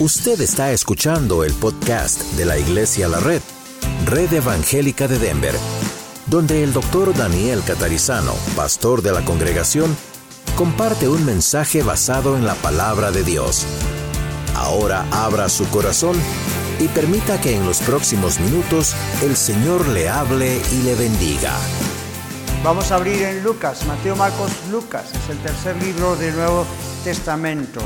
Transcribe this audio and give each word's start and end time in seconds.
Usted 0.00 0.40
está 0.40 0.72
escuchando 0.72 1.44
el 1.44 1.52
podcast 1.52 2.20
de 2.32 2.44
la 2.44 2.58
Iglesia 2.58 3.06
La 3.06 3.20
Red, 3.20 3.40
Red 4.06 4.32
Evangélica 4.32 5.06
de 5.06 5.20
Denver, 5.20 5.54
donde 6.26 6.64
el 6.64 6.72
doctor 6.72 7.16
Daniel 7.16 7.62
Catarizano, 7.64 8.32
pastor 8.56 9.02
de 9.02 9.12
la 9.12 9.24
congregación, 9.24 9.96
comparte 10.56 11.08
un 11.08 11.24
mensaje 11.24 11.84
basado 11.84 12.36
en 12.36 12.44
la 12.44 12.56
palabra 12.56 13.12
de 13.12 13.22
Dios. 13.22 13.66
Ahora 14.56 15.06
abra 15.12 15.48
su 15.48 15.64
corazón 15.70 16.16
y 16.80 16.88
permita 16.88 17.40
que 17.40 17.54
en 17.54 17.64
los 17.64 17.78
próximos 17.78 18.40
minutos 18.40 18.96
el 19.22 19.36
Señor 19.36 19.86
le 19.86 20.08
hable 20.08 20.60
y 20.72 20.82
le 20.82 20.96
bendiga. 20.96 21.52
Vamos 22.64 22.90
a 22.90 22.96
abrir 22.96 23.22
en 23.22 23.44
Lucas, 23.44 23.86
Mateo, 23.86 24.16
Marcos, 24.16 24.50
Lucas, 24.72 25.04
es 25.14 25.30
el 25.30 25.38
tercer 25.38 25.80
libro 25.80 26.16
del 26.16 26.34
Nuevo 26.34 26.66
Testamento. 27.04 27.80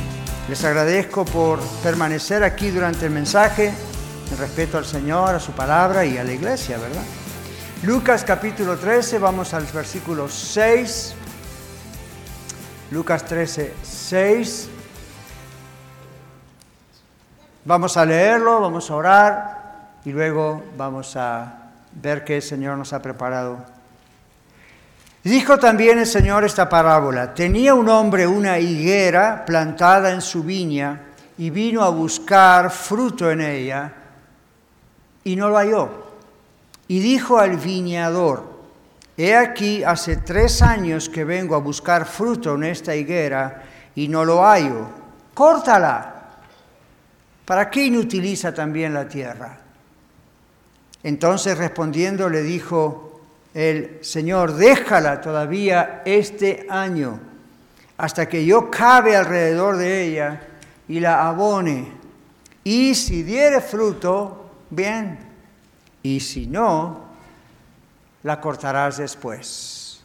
Les 0.48 0.64
agradezco 0.64 1.26
por 1.26 1.60
permanecer 1.82 2.42
aquí 2.42 2.70
durante 2.70 3.04
el 3.04 3.12
mensaje, 3.12 3.70
en 4.30 4.38
respeto 4.38 4.78
al 4.78 4.86
Señor, 4.86 5.34
a 5.34 5.40
su 5.40 5.52
palabra 5.52 6.06
y 6.06 6.16
a 6.16 6.24
la 6.24 6.32
iglesia, 6.32 6.78
¿verdad? 6.78 7.02
Lucas 7.82 8.24
capítulo 8.24 8.78
13, 8.78 9.18
vamos 9.18 9.52
al 9.52 9.64
versículo 9.64 10.26
6. 10.26 11.14
Lucas 12.90 13.26
13, 13.26 13.74
6. 13.82 14.70
Vamos 17.66 17.98
a 17.98 18.06
leerlo, 18.06 18.58
vamos 18.62 18.90
a 18.90 18.94
orar 18.94 19.90
y 20.06 20.12
luego 20.12 20.64
vamos 20.78 21.14
a 21.16 21.72
ver 21.92 22.24
qué 22.24 22.36
el 22.36 22.42
Señor 22.42 22.78
nos 22.78 22.94
ha 22.94 23.02
preparado 23.02 23.58
Dijo 25.28 25.58
también 25.58 25.98
el 25.98 26.06
Señor 26.06 26.44
esta 26.44 26.70
parábola. 26.70 27.34
Tenía 27.34 27.74
un 27.74 27.90
hombre 27.90 28.26
una 28.26 28.58
higuera 28.58 29.44
plantada 29.44 30.10
en 30.10 30.22
su 30.22 30.42
viña 30.42 31.02
y 31.36 31.50
vino 31.50 31.82
a 31.82 31.90
buscar 31.90 32.70
fruto 32.70 33.30
en 33.30 33.42
ella 33.42 33.92
y 35.24 35.36
no 35.36 35.50
lo 35.50 35.58
halló. 35.58 35.90
Y 36.88 37.00
dijo 37.00 37.36
al 37.36 37.58
viñador, 37.58 38.42
he 39.18 39.36
aquí 39.36 39.84
hace 39.84 40.16
tres 40.16 40.62
años 40.62 41.10
que 41.10 41.24
vengo 41.24 41.54
a 41.54 41.58
buscar 41.58 42.06
fruto 42.06 42.54
en 42.54 42.64
esta 42.64 42.96
higuera 42.96 43.64
y 43.94 44.08
no 44.08 44.24
lo 44.24 44.42
hallo. 44.42 44.88
Córtala. 45.34 46.14
¿Para 47.44 47.68
qué 47.68 47.84
inutiliza 47.84 48.54
también 48.54 48.94
la 48.94 49.06
tierra? 49.06 49.58
Entonces 51.02 51.58
respondiendo 51.58 52.30
le 52.30 52.42
dijo, 52.42 53.07
el 53.58 53.98
Señor, 54.02 54.54
déjala 54.54 55.20
todavía 55.20 56.02
este 56.04 56.64
año, 56.70 57.18
hasta 57.96 58.28
que 58.28 58.46
yo 58.46 58.70
cabe 58.70 59.16
alrededor 59.16 59.76
de 59.76 60.04
ella 60.04 60.40
y 60.86 61.00
la 61.00 61.26
abone. 61.26 61.90
Y 62.62 62.94
si 62.94 63.24
diere 63.24 63.60
fruto, 63.60 64.52
bien, 64.70 65.18
y 66.04 66.20
si 66.20 66.46
no, 66.46 67.08
la 68.22 68.40
cortarás 68.40 68.98
después. 68.98 70.04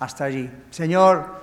Hasta 0.00 0.24
allí. 0.24 0.50
Señor, 0.70 1.42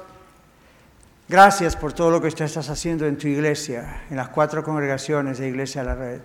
gracias 1.29 1.75
por 1.75 1.93
todo 1.93 2.09
lo 2.09 2.19
que 2.19 2.29
estás 2.29 2.67
haciendo 2.67 3.05
en 3.05 3.15
tu 3.15 3.27
iglesia, 3.27 4.05
en 4.09 4.17
las 4.17 4.29
cuatro 4.29 4.63
congregaciones 4.63 5.37
de 5.37 5.49
Iglesia 5.49 5.83
de 5.83 5.87
la 5.87 5.95
Red. 5.95 6.21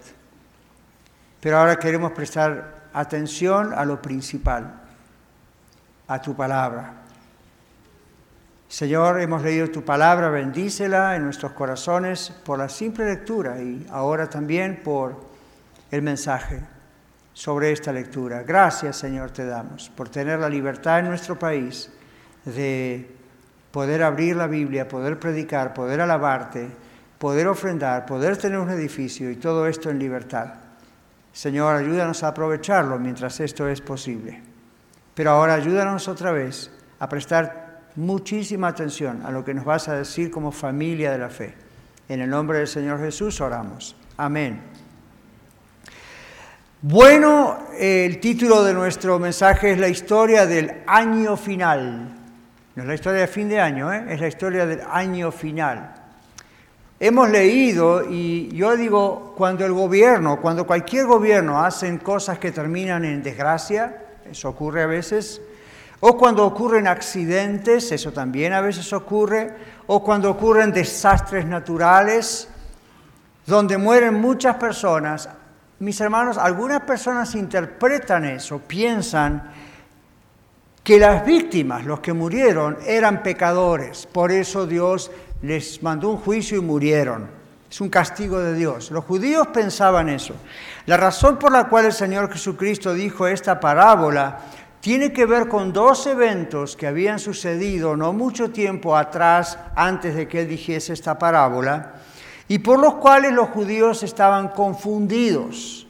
Pero 1.39 1.59
ahora 1.59 1.79
queremos 1.79 2.12
prestar 2.12 2.89
atención 2.95 3.75
a 3.75 3.84
lo 3.84 4.01
principal 4.01 4.78
a 6.09 6.20
tu 6.20 6.34
palabra. 6.34 6.95
Señor, 8.69 9.20
hemos 9.20 9.42
leído 9.42 9.69
tu 9.70 9.83
palabra, 9.83 10.28
bendícela 10.28 11.17
en 11.17 11.25
nuestros 11.25 11.53
corazones 11.53 12.31
por 12.45 12.59
la 12.59 12.69
simple 12.69 13.06
lectura 13.06 13.62
y 13.62 13.87
ahora 13.91 14.28
también 14.28 14.83
por 14.83 15.17
el 15.91 16.03
mensaje 16.03 16.61
sobre 17.33 17.72
esta 17.72 17.93
lectura. 17.93 18.43
Gracias, 18.43 18.97
Señor, 18.97 19.31
te 19.31 19.47
damos 19.47 19.88
por 19.91 20.09
tener 20.09 20.38
la 20.38 20.50
libertad 20.50 20.99
en 20.99 21.06
nuestro 21.06 21.38
país 21.38 21.91
de 22.44 23.10
poder 23.71 24.03
abrir 24.03 24.37
la 24.37 24.47
Biblia, 24.47 24.88
poder 24.88 25.19
predicar, 25.19 25.72
poder 25.72 26.00
alabarte, 26.00 26.69
poder 27.19 27.47
ofrendar, 27.47 28.04
poder 28.06 28.37
tener 28.37 28.59
un 28.59 28.71
edificio 28.71 29.31
y 29.31 29.37
todo 29.37 29.66
esto 29.66 29.88
en 29.88 29.99
libertad. 29.99 30.54
Señor, 31.33 31.77
ayúdanos 31.77 32.22
a 32.22 32.28
aprovecharlo 32.28 32.99
mientras 32.99 33.41
esto 33.41 33.69
es 33.69 33.81
posible. 33.81 34.47
Pero 35.19 35.33
ahora 35.33 35.55
ayúdanos 35.55 36.06
otra 36.06 36.31
vez 36.31 36.71
a 37.01 37.09
prestar 37.09 37.81
muchísima 37.97 38.69
atención 38.69 39.27
a 39.27 39.33
lo 39.33 39.45
que 39.45 39.53
nos 39.53 39.65
vas 39.65 39.89
a 39.89 39.97
decir 39.97 40.31
como 40.31 40.53
familia 40.53 41.11
de 41.11 41.19
la 41.19 41.29
fe. 41.29 41.56
En 42.09 42.21
el 42.21 42.31
nombre 42.31 42.59
del 42.59 42.69
Señor 42.69 43.01
Jesús 43.01 43.41
oramos. 43.41 43.97
Amén. 44.17 44.61
Bueno, 46.83 47.67
el 47.77 48.21
título 48.21 48.62
de 48.62 48.73
nuestro 48.73 49.19
mensaje 49.19 49.73
es 49.73 49.78
la 49.81 49.89
historia 49.89 50.47
del 50.47 50.84
año 50.87 51.37
final. 51.37 52.15
No 52.77 52.83
es 52.84 52.89
la 52.89 52.95
historia 52.95 53.23
de 53.23 53.27
fin 53.27 53.49
de 53.49 53.59
año, 53.61 53.93
¿eh? 53.93 54.05
es 54.11 54.21
la 54.21 54.28
historia 54.28 54.67
del 54.67 54.83
año 54.89 55.33
final. 55.33 55.97
Hemos 57.01 57.28
leído, 57.28 58.05
y 58.09 58.55
yo 58.55 58.77
digo, 58.77 59.34
cuando 59.37 59.67
el 59.67 59.73
gobierno, 59.73 60.41
cuando 60.41 60.65
cualquier 60.65 61.07
gobierno 61.07 61.61
hacen 61.61 61.99
cosas 61.99 62.39
que 62.39 62.53
terminan 62.53 63.05
en 63.05 63.21
desgracia, 63.21 64.05
eso 64.31 64.49
ocurre 64.49 64.83
a 64.83 64.87
veces, 64.87 65.41
o 66.00 66.16
cuando 66.16 66.47
ocurren 66.47 66.87
accidentes, 66.87 67.91
eso 67.91 68.12
también 68.12 68.53
a 68.53 68.61
veces 68.61 68.93
ocurre, 68.93 69.53
o 69.87 70.03
cuando 70.03 70.31
ocurren 70.31 70.72
desastres 70.72 71.44
naturales, 71.44 72.49
donde 73.47 73.78
mueren 73.78 74.15
muchas 74.15 74.56
personas. 74.56 75.28
Mis 75.81 76.00
hermanos, 76.00 76.39
algunas 76.39 76.83
personas 76.83 77.34
interpretan 77.34 78.25
eso, 78.25 78.59
piensan 78.59 79.50
que 80.84 80.99
las 80.99 81.25
víctimas, 81.25 81.84
los 81.84 82.00
que 82.00 82.12
murieron, 82.12 82.78
eran 82.87 83.22
pecadores, 83.22 84.06
por 84.06 84.31
eso 84.31 84.66
Dios 84.66 85.10
les 85.43 85.83
mandó 85.83 86.10
un 86.10 86.19
juicio 86.19 86.59
y 86.59 86.62
murieron. 86.62 87.38
Es 87.71 87.81
un 87.81 87.91
castigo 87.91 88.39
de 88.39 88.55
Dios. 88.55 88.91
Los 88.91 89.05
judíos 89.05 89.49
pensaban 89.49 90.09
eso. 90.09 90.34
La 90.87 90.97
razón 90.97 91.39
por 91.39 91.53
la 91.53 91.69
cual 91.69 91.87
el 91.87 91.93
Señor 91.93 92.33
Jesucristo 92.33 92.95
dijo 92.95 93.27
esta 93.27 93.61
parábola 93.61 94.39
tiene 94.81 95.12
que 95.12 95.27
ver 95.27 95.49
con 95.49 95.73
dos 95.73 96.07
eventos 96.07 96.77
que 96.77 96.87
habían 96.87 97.19
sucedido 97.19 97.97
no 97.97 98.12
mucho 98.12 98.51
tiempo 98.51 98.97
atrás, 98.97 99.59
antes 99.75 100.15
de 100.15 100.28
que 100.28 100.43
Él 100.43 100.49
dijese 100.49 100.93
esta 100.93 101.19
parábola, 101.19 101.95
y 102.47 102.61
por 102.61 102.78
los 102.78 102.95
cuales 102.95 103.33
los 103.33 103.49
judíos 103.51 104.03
estaban 104.03 104.49
confundidos. 104.49 105.87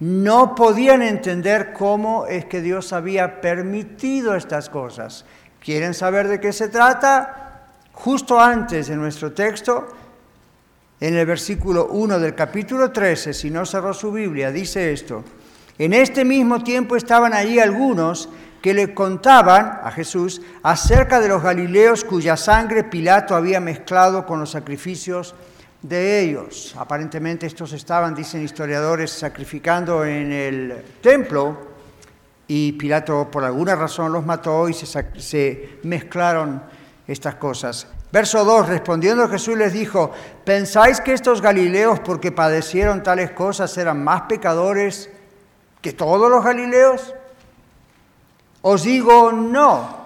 No 0.00 0.54
podían 0.54 1.02
entender 1.02 1.74
cómo 1.74 2.26
es 2.26 2.46
que 2.46 2.62
Dios 2.62 2.94
había 2.94 3.42
permitido 3.42 4.34
estas 4.34 4.70
cosas. 4.70 5.26
¿Quieren 5.60 5.92
saber 5.92 6.26
de 6.26 6.40
qué 6.40 6.54
se 6.54 6.68
trata? 6.68 7.66
Justo 7.92 8.40
antes 8.40 8.88
de 8.88 8.96
nuestro 8.96 9.32
texto 9.32 9.88
en 11.00 11.16
el 11.16 11.24
versículo 11.24 11.86
1 11.86 12.18
del 12.18 12.34
capítulo 12.34 12.92
13, 12.92 13.32
si 13.32 13.50
no 13.50 13.64
cerró 13.64 13.94
su 13.94 14.12
Biblia, 14.12 14.52
dice 14.52 14.92
esto. 14.92 15.24
En 15.78 15.94
este 15.94 16.26
mismo 16.26 16.62
tiempo 16.62 16.94
estaban 16.94 17.32
allí 17.32 17.58
algunos 17.58 18.28
que 18.60 18.74
le 18.74 18.92
contaban 18.92 19.80
a 19.82 19.90
Jesús 19.90 20.42
acerca 20.62 21.18
de 21.18 21.28
los 21.28 21.42
galileos 21.42 22.04
cuya 22.04 22.36
sangre 22.36 22.84
Pilato 22.84 23.34
había 23.34 23.60
mezclado 23.60 24.26
con 24.26 24.40
los 24.40 24.50
sacrificios 24.50 25.34
de 25.80 26.20
ellos. 26.20 26.74
Aparentemente 26.78 27.46
estos 27.46 27.72
estaban, 27.72 28.14
dicen 28.14 28.44
historiadores, 28.44 29.10
sacrificando 29.10 30.04
en 30.04 30.32
el 30.32 30.84
templo 31.00 31.70
y 32.46 32.72
Pilato 32.72 33.30
por 33.30 33.44
alguna 33.44 33.74
razón 33.74 34.12
los 34.12 34.26
mató 34.26 34.68
y 34.68 34.74
se, 34.74 34.86
se 35.18 35.78
mezclaron 35.82 36.62
estas 37.06 37.36
cosas. 37.36 37.86
Verso 38.12 38.44
2, 38.44 38.68
respondiendo 38.68 39.28
Jesús 39.28 39.56
les 39.56 39.72
dijo, 39.72 40.10
¿pensáis 40.44 41.00
que 41.00 41.12
estos 41.12 41.40
galileos 41.40 42.00
porque 42.00 42.32
padecieron 42.32 43.04
tales 43.04 43.30
cosas 43.30 43.76
eran 43.78 44.02
más 44.02 44.22
pecadores 44.22 45.08
que 45.80 45.92
todos 45.92 46.28
los 46.28 46.42
galileos? 46.42 47.14
Os 48.62 48.82
digo 48.82 49.30
no. 49.30 50.00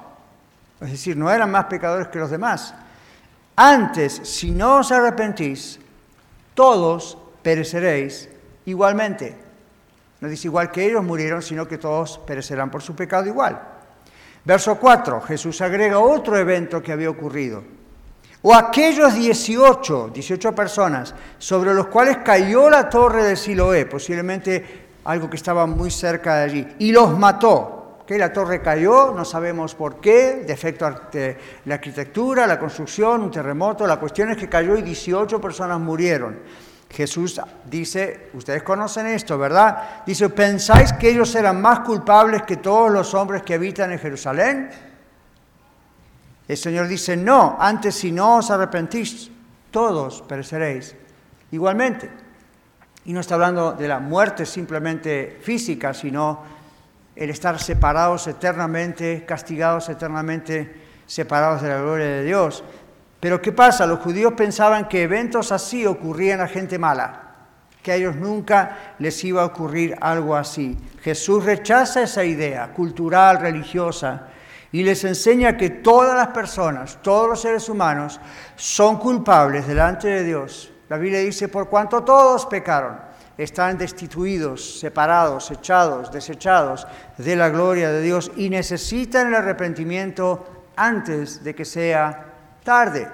Es 0.82 0.90
decir, 0.90 1.17
no 1.17 1.31
eran 1.31 1.50
más 1.50 1.64
pecadores 1.64 2.08
que 2.08 2.19
los 2.19 2.31
demás. 2.31 2.75
Antes, 3.56 4.20
si 4.25 4.50
no 4.50 4.79
os 4.79 4.93
arrepentís, 4.93 5.81
todos 6.52 7.17
pereceréis 7.43 8.29
igualmente. 8.67 9.34
No 10.20 10.29
dice 10.29 10.49
igual 10.49 10.70
que 10.70 10.84
ellos 10.84 11.02
murieron, 11.02 11.40
sino 11.40 11.67
que 11.67 11.79
todos 11.79 12.19
perecerán 12.19 12.70
por 12.70 12.82
su 12.82 12.94
pecado 12.94 13.26
igual. 13.26 13.62
Verso 14.44 14.75
4, 14.75 15.23
Jesús 15.23 15.62
agrega 15.62 15.99
otro 15.99 16.37
evento 16.37 16.82
que 16.82 16.93
había 16.93 17.08
ocurrido 17.08 17.74
o 18.46 18.55
aquellos 18.55 19.14
18, 19.14 20.11
18 20.12 20.55
personas 20.55 21.14
sobre 21.38 21.73
los 21.73 21.87
cuales 21.87 22.19
cayó 22.19 22.69
la 22.69 22.91
torre 22.91 23.25
de 23.25 23.37
Siloé, 23.37 23.87
posiblemente 23.87 24.88
algo 25.05 25.31
que 25.31 25.37
estaba 25.37 25.64
muy 25.64 25.91
cerca 25.91 26.37
de 26.37 26.44
allí, 26.44 26.69
y 26.79 26.93
los 26.93 27.19
mató. 27.19 28.00
Que 28.06 28.19
la 28.19 28.35
torre 28.35 28.61
cayó, 28.61 29.12
no 29.12 29.25
sabemos 29.25 29.75
por 29.75 29.99
qué, 29.99 30.44
defecto 30.46 30.87
de 31.11 31.38
la 31.64 31.76
arquitectura, 31.76 32.46
la 32.46 32.58
construcción, 32.58 33.23
un 33.23 33.31
terremoto, 33.31 33.87
la 33.87 33.96
cuestión 33.96 34.31
es 34.31 34.37
que 34.37 34.46
cayó 34.46 34.76
y 34.76 34.82
18 34.82 35.41
personas 35.41 35.81
murieron. 35.81 36.41
Jesús 36.91 37.41
dice, 37.64 38.29
ustedes 38.35 38.62
conocen 38.62 39.06
esto, 39.06 39.38
¿verdad? 39.38 40.05
Dice, 40.05 40.29
¿pensáis 40.29 40.93
que 40.93 41.08
ellos 41.08 41.35
eran 41.35 41.62
más 41.62 41.81
culpables 41.81 42.43
que 42.43 42.58
todos 42.58 42.91
los 42.91 43.14
hombres 43.14 43.43
que 43.43 43.55
habitan 43.55 43.91
en 43.91 43.99
Jerusalén? 43.99 44.69
El 46.55 46.59
Señor 46.59 46.87
dice, 46.87 47.17
no, 47.17 47.56
antes 47.59 47.97
si 47.97 48.12
no 48.12 48.37
os 48.37 48.49
arrepentís, 48.49 49.29
todos 49.73 50.23
pereceréis 50.23 50.95
igualmente. 51.51 52.09
Y 53.06 53.12
no 53.12 53.19
está 53.19 53.35
hablando 53.35 53.73
de 53.73 53.89
la 53.89 53.99
muerte 53.99 54.47
simplemente 54.47 55.41
física, 55.43 55.93
sino 55.93 56.45
el 57.17 57.31
estar 57.31 57.59
separados 57.59 58.29
eternamente, 58.29 59.25
castigados 59.27 59.89
eternamente, 59.89 60.73
separados 61.06 61.61
de 61.61 61.71
la 61.71 61.81
gloria 61.81 62.06
de 62.06 62.23
Dios. 62.23 62.62
Pero 63.19 63.43
¿qué 63.43 63.51
pasa? 63.51 63.85
Los 63.85 63.99
judíos 63.99 64.35
pensaban 64.35 64.87
que 64.87 65.03
eventos 65.03 65.51
así 65.51 65.85
ocurrían 65.87 66.41
a 66.41 66.47
gente 66.47 66.79
mala, 66.79 67.35
que 67.83 67.91
a 67.91 67.97
ellos 67.97 68.15
nunca 68.15 68.95
les 69.01 69.25
iba 69.25 69.43
a 69.43 69.47
ocurrir 69.47 69.97
algo 70.01 70.37
así. 70.37 70.79
Jesús 71.03 71.45
rechaza 71.45 72.05
esa 72.05 72.23
idea 72.23 72.73
cultural, 72.73 73.41
religiosa, 73.41 74.29
y 74.75 74.82
les 74.82 75.05
enseña 75.05 75.56
que 75.56 75.71
todas 75.71 76.17
las 76.17 76.35
personas, 76.35 76.99
todos 77.00 77.29
los 77.29 77.41
seres 77.41 77.69
humanos, 77.69 78.19
son 78.56 78.97
culpables 78.97 79.69
delante 79.69 80.09
de 80.09 80.25
Dios. 80.25 80.73
La 80.88 80.99
Biblia 80.99 81.21
dice, 81.21 81.47
por 81.47 81.69
cuanto 81.69 82.03
todos 82.03 82.44
pecaron, 82.47 82.99
están 83.38 83.79
destituidos, 83.79 84.81
separados, 84.81 85.53
echados, 85.53 86.11
desechados 86.11 86.88
de 87.17 87.37
la 87.37 87.50
gloria 87.50 87.93
de 87.93 88.03
Dios 88.03 88.32
y 88.35 88.50
necesitan 88.50 89.29
el 89.29 89.37
arrepentimiento 89.37 90.65
antes 90.75 91.44
de 91.44 91.55
que 91.55 91.65
sea 91.65 92.32
tarde. 92.65 93.06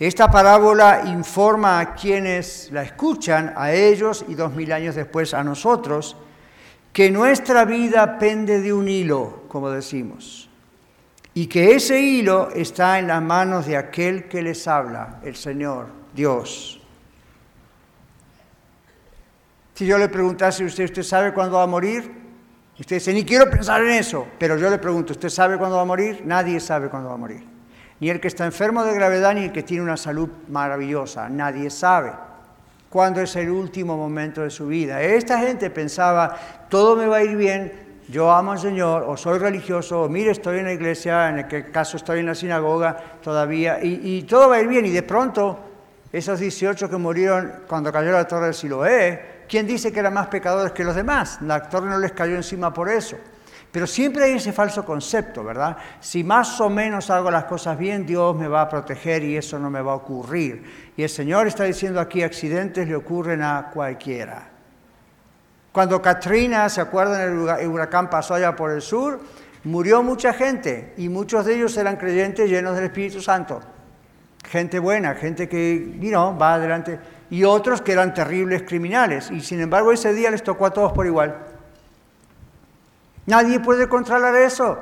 Esta 0.00 0.28
parábola 0.28 1.02
informa 1.06 1.78
a 1.78 1.94
quienes 1.94 2.68
la 2.72 2.82
escuchan, 2.82 3.54
a 3.56 3.70
ellos 3.70 4.24
y 4.26 4.34
dos 4.34 4.52
mil 4.52 4.72
años 4.72 4.96
después 4.96 5.34
a 5.34 5.44
nosotros, 5.44 6.16
que 6.92 7.10
nuestra 7.10 7.64
vida 7.64 8.18
pende 8.18 8.60
de 8.60 8.72
un 8.72 8.86
hilo, 8.88 9.44
como 9.48 9.70
decimos, 9.70 10.50
y 11.34 11.46
que 11.46 11.74
ese 11.74 12.00
hilo 12.00 12.50
está 12.50 12.98
en 12.98 13.06
las 13.06 13.22
manos 13.22 13.66
de 13.66 13.76
aquel 13.76 14.28
que 14.28 14.42
les 14.42 14.68
habla, 14.68 15.20
el 15.24 15.34
Señor, 15.34 15.86
Dios. 16.14 16.80
Si 19.74 19.86
yo 19.86 19.96
le 19.96 20.10
preguntase 20.10 20.62
a 20.62 20.66
usted, 20.66 20.84
¿usted 20.84 21.02
sabe 21.02 21.32
cuándo 21.32 21.56
va 21.56 21.62
a 21.62 21.66
morir? 21.66 22.12
Usted 22.78 22.96
dice, 22.96 23.14
ni 23.14 23.24
quiero 23.24 23.48
pensar 23.48 23.82
en 23.82 23.90
eso, 23.92 24.26
pero 24.38 24.58
yo 24.58 24.68
le 24.68 24.78
pregunto, 24.78 25.12
¿usted 25.12 25.30
sabe 25.30 25.56
cuándo 25.56 25.76
va 25.76 25.82
a 25.82 25.86
morir? 25.86 26.22
Nadie 26.26 26.60
sabe 26.60 26.90
cuándo 26.90 27.08
va 27.08 27.14
a 27.14 27.18
morir. 27.18 27.42
Ni 28.00 28.10
el 28.10 28.20
que 28.20 28.28
está 28.28 28.44
enfermo 28.44 28.84
de 28.84 28.92
gravedad, 28.92 29.34
ni 29.34 29.44
el 29.44 29.52
que 29.52 29.62
tiene 29.62 29.82
una 29.82 29.96
salud 29.96 30.28
maravillosa. 30.48 31.28
Nadie 31.30 31.70
sabe 31.70 32.12
cuándo 32.92 33.22
es 33.22 33.34
el 33.36 33.48
último 33.48 33.96
momento 33.96 34.42
de 34.42 34.50
su 34.50 34.66
vida. 34.66 35.00
Esta 35.00 35.38
gente 35.38 35.70
pensaba, 35.70 36.36
todo 36.68 36.94
me 36.94 37.06
va 37.06 37.16
a 37.16 37.24
ir 37.24 37.36
bien, 37.38 37.72
yo 38.06 38.30
amo 38.30 38.52
al 38.52 38.58
Señor, 38.58 39.04
o 39.08 39.16
soy 39.16 39.38
religioso, 39.38 40.02
o 40.02 40.08
mire, 40.10 40.30
estoy 40.30 40.58
en 40.58 40.66
la 40.66 40.74
iglesia, 40.74 41.30
en 41.30 41.38
el 41.38 41.70
caso 41.70 41.96
estoy 41.96 42.20
en 42.20 42.26
la 42.26 42.34
sinagoga 42.34 42.94
todavía, 43.22 43.78
y, 43.82 44.22
todo 44.24 44.50
va 44.50 44.56
a 44.56 44.60
ir 44.60 44.68
bien. 44.68 44.84
Y 44.84 44.90
de 44.90 45.02
pronto, 45.02 45.58
esos 46.12 46.38
18 46.38 46.90
que 46.90 46.96
murieron 46.98 47.52
cuando 47.66 47.90
cayó 47.90 48.12
la 48.12 48.28
torre 48.28 48.48
de 48.48 48.52
Siloé, 48.52 49.20
¿quién 49.48 49.66
dice 49.66 49.90
que 49.90 50.00
eran 50.00 50.12
más 50.12 50.26
pecadores 50.26 50.72
que 50.72 50.84
los 50.84 50.94
demás? 50.94 51.38
La 51.40 51.62
torre 51.62 51.88
no 51.88 51.98
les 51.98 52.12
cayó 52.12 52.36
encima 52.36 52.74
por 52.74 52.90
eso. 52.90 53.16
Pero 53.72 53.86
siempre 53.86 54.24
hay 54.24 54.32
ese 54.34 54.52
falso 54.52 54.84
concepto, 54.84 55.42
¿verdad? 55.42 55.78
Si 55.98 56.22
más 56.22 56.60
o 56.60 56.68
menos 56.68 57.08
hago 57.08 57.30
las 57.30 57.44
cosas 57.44 57.78
bien, 57.78 58.04
Dios 58.04 58.36
me 58.36 58.46
va 58.46 58.60
a 58.60 58.68
proteger 58.68 59.24
y 59.24 59.38
eso 59.38 59.58
no 59.58 59.70
me 59.70 59.80
va 59.80 59.92
a 59.92 59.96
ocurrir. 59.96 60.92
Y 60.94 61.02
el 61.02 61.08
Señor 61.08 61.46
está 61.46 61.64
diciendo 61.64 61.98
aquí, 61.98 62.22
accidentes 62.22 62.86
le 62.86 62.94
ocurren 62.94 63.42
a 63.42 63.70
cualquiera. 63.72 64.50
Cuando 65.72 66.02
Katrina, 66.02 66.68
¿se 66.68 66.82
acuerdan? 66.82 67.58
El 67.58 67.68
huracán 67.68 68.10
pasó 68.10 68.34
allá 68.34 68.54
por 68.54 68.70
el 68.70 68.82
sur, 68.82 69.20
murió 69.64 70.02
mucha 70.02 70.34
gente 70.34 70.92
y 70.98 71.08
muchos 71.08 71.46
de 71.46 71.54
ellos 71.54 71.74
eran 71.78 71.96
creyentes 71.96 72.50
llenos 72.50 72.74
del 72.74 72.84
Espíritu 72.84 73.22
Santo. 73.22 73.60
Gente 74.44 74.78
buena, 74.80 75.14
gente 75.14 75.48
que, 75.48 75.96
you 75.98 76.12
va 76.12 76.54
adelante. 76.54 77.00
Y 77.30 77.44
otros 77.44 77.80
que 77.80 77.92
eran 77.92 78.12
terribles 78.12 78.64
criminales. 78.64 79.30
Y 79.30 79.40
sin 79.40 79.60
embargo 79.60 79.92
ese 79.92 80.12
día 80.12 80.30
les 80.30 80.42
tocó 80.42 80.66
a 80.66 80.70
todos 80.72 80.92
por 80.92 81.06
igual. 81.06 81.51
Nadie 83.26 83.60
puede 83.60 83.88
controlar 83.88 84.34
eso. 84.36 84.78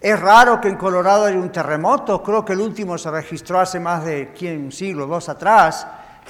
Es 0.00 0.18
raro 0.18 0.60
que 0.60 0.68
en 0.68 0.76
Colorado 0.76 1.26
haya 1.26 1.38
un 1.38 1.52
terremoto, 1.52 2.22
creo 2.22 2.44
que 2.44 2.54
el 2.54 2.60
último 2.60 2.98
se 2.98 3.10
registró 3.10 3.60
hace 3.60 3.78
más 3.78 4.04
de 4.04 4.28
un 4.58 4.72
siglo, 4.72 5.06
dos 5.06 5.28
atrás, 5.28 5.86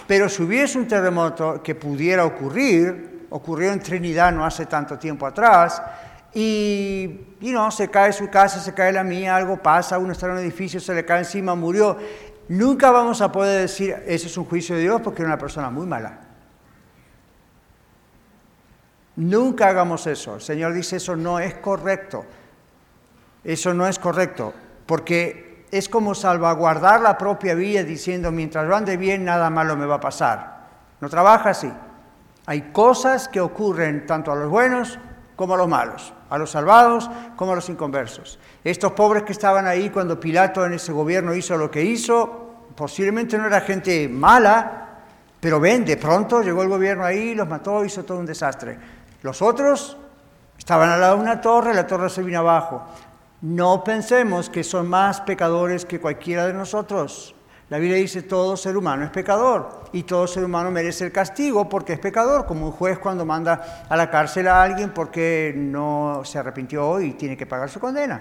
pero 0.07 0.29
si 0.29 0.43
hubiese 0.43 0.79
un 0.79 0.87
terremoto 0.87 1.63
que 1.63 1.75
pudiera 1.75 2.27
ocurrir, 2.27 3.27
ocurrió 3.31 3.73
en 3.73 3.81
Trinidad 3.81 4.31
no 4.31 4.45
hace 4.45 4.67
tanto 4.67 4.99
tiempo 4.99 5.27
atrás, 5.27 5.81
y, 6.35 7.37
no, 7.41 7.71
se 7.71 7.89
cae 7.89 8.13
su 8.13 8.29
casa, 8.29 8.61
se 8.61 8.73
cae 8.73 8.93
la 8.93 9.05
mía, 9.05 9.37
algo 9.37 9.59
pasa, 9.59 9.99
uno 9.99 10.13
está 10.13 10.27
en 10.27 10.33
un 10.33 10.39
edificio, 10.39 10.81
se 10.81 10.95
le 10.95 11.05
cae 11.05 11.21
encima, 11.21 11.55
murió. 11.55 11.97
Nunca 12.49 12.91
vamos 12.91 13.21
a 13.21 13.31
poder 13.31 13.61
decir, 13.61 13.95
ese 14.07 14.27
es 14.27 14.37
un 14.37 14.45
juicio 14.45 14.77
de 14.77 14.83
Dios 14.83 15.01
porque 15.03 15.23
era 15.23 15.29
una 15.29 15.39
persona 15.39 15.69
muy 15.71 15.87
mala. 15.87 16.21
Nunca 19.17 19.69
hagamos 19.69 20.07
eso. 20.07 20.37
El 20.37 20.41
Señor 20.41 20.73
dice 20.73 20.97
eso 20.97 21.17
no 21.17 21.39
es 21.39 21.55
correcto. 21.55 22.25
Eso 23.45 23.75
no 23.75 23.89
es 23.89 23.99
correcto, 23.99 24.55
porque 24.87 25.65
es 25.71 25.89
como 25.89 26.15
salvaguardar 26.15 27.01
la 27.01 27.19
propia 27.19 27.55
vida 27.55 27.83
diciendo, 27.83 28.31
mientras 28.31 28.69
yo 28.69 28.77
ande 28.77 28.97
bien, 28.97 29.25
nada 29.25 29.51
malo 29.51 29.77
me 29.77 29.87
va 29.87 29.97
a 29.97 30.01
pasar. 30.01 30.69
No 31.01 31.09
trabaja 31.09 31.51
así. 31.51 31.73
Hay 32.47 32.73
cosas 32.73 33.29
que 33.29 33.41
ocurren 33.41 34.07
tanto 34.07 34.31
a 34.31 34.37
los 34.37 34.49
buenos 34.49 34.99
como 35.35 35.55
a 35.55 35.57
los 35.57 35.69
malos, 35.69 36.13
a 36.31 36.39
los 36.39 36.51
salvados 36.51 37.11
como 37.37 37.53
a 37.53 37.55
los 37.57 37.69
inconversos. 37.69 38.39
Estos 38.63 38.93
pobres 38.93 39.25
que 39.25 39.33
estaban 39.33 39.67
ahí 39.67 39.91
cuando 39.91 40.21
Pilato 40.21 40.65
en 40.65 40.75
ese 40.75 40.93
gobierno 40.93 41.35
hizo 41.35 41.57
lo 41.57 41.71
que 41.71 41.83
hizo, 41.83 42.67
posiblemente 42.77 43.39
no 43.39 43.47
era 43.47 43.61
gente 43.63 44.09
mala, 44.09 44.89
pero 45.41 45.59
ven, 45.59 45.85
de 45.85 45.97
pronto 45.97 46.43
llegó 46.43 46.63
el 46.63 46.69
gobierno 46.69 47.05
ahí, 47.05 47.35
los 47.35 47.49
mató, 47.49 47.85
hizo 47.85 48.05
todo 48.05 48.19
un 48.19 48.27
desastre. 48.27 48.79
Los 49.23 49.41
otros 49.41 49.97
estaban 50.59 50.91
al 50.91 51.01
lado 51.01 51.17
de 51.17 51.23
una 51.23 51.41
torre, 51.41 51.75
la 51.75 51.87
torre 51.87 52.11
se 52.11 52.23
vino 52.23 52.41
abajo. 52.41 52.83
No 53.41 53.83
pensemos 53.83 54.51
que 54.51 54.63
son 54.63 54.89
más 54.89 55.21
pecadores 55.21 55.85
que 55.85 56.01
cualquiera 56.01 56.47
de 56.47 56.53
nosotros. 56.53 57.35
La 57.71 57.79
Biblia 57.79 57.97
dice 57.97 58.23
todo 58.23 58.57
ser 58.57 58.77
humano 58.77 59.05
es 59.05 59.11
pecador 59.11 59.85
y 59.93 60.03
todo 60.03 60.27
ser 60.27 60.45
humano 60.45 60.71
merece 60.71 61.07
el 61.07 61.13
castigo 61.13 61.69
porque 61.69 61.95
es 61.95 61.99
pecador, 61.99 62.45
como 62.45 62.67
un 62.67 62.73
juez 62.73 62.99
cuando 62.99 63.25
manda 63.25 63.87
a 63.89 63.97
la 63.97 64.11
cárcel 64.11 64.47
a 64.49 64.63
alguien 64.63 64.91
porque 64.91 65.55
no 65.57 66.21
se 66.25 66.39
arrepintió 66.39 67.01
y 67.01 67.13
tiene 67.13 67.37
que 67.37 67.47
pagar 67.47 67.71
su 67.71 67.81
condena. 67.81 68.21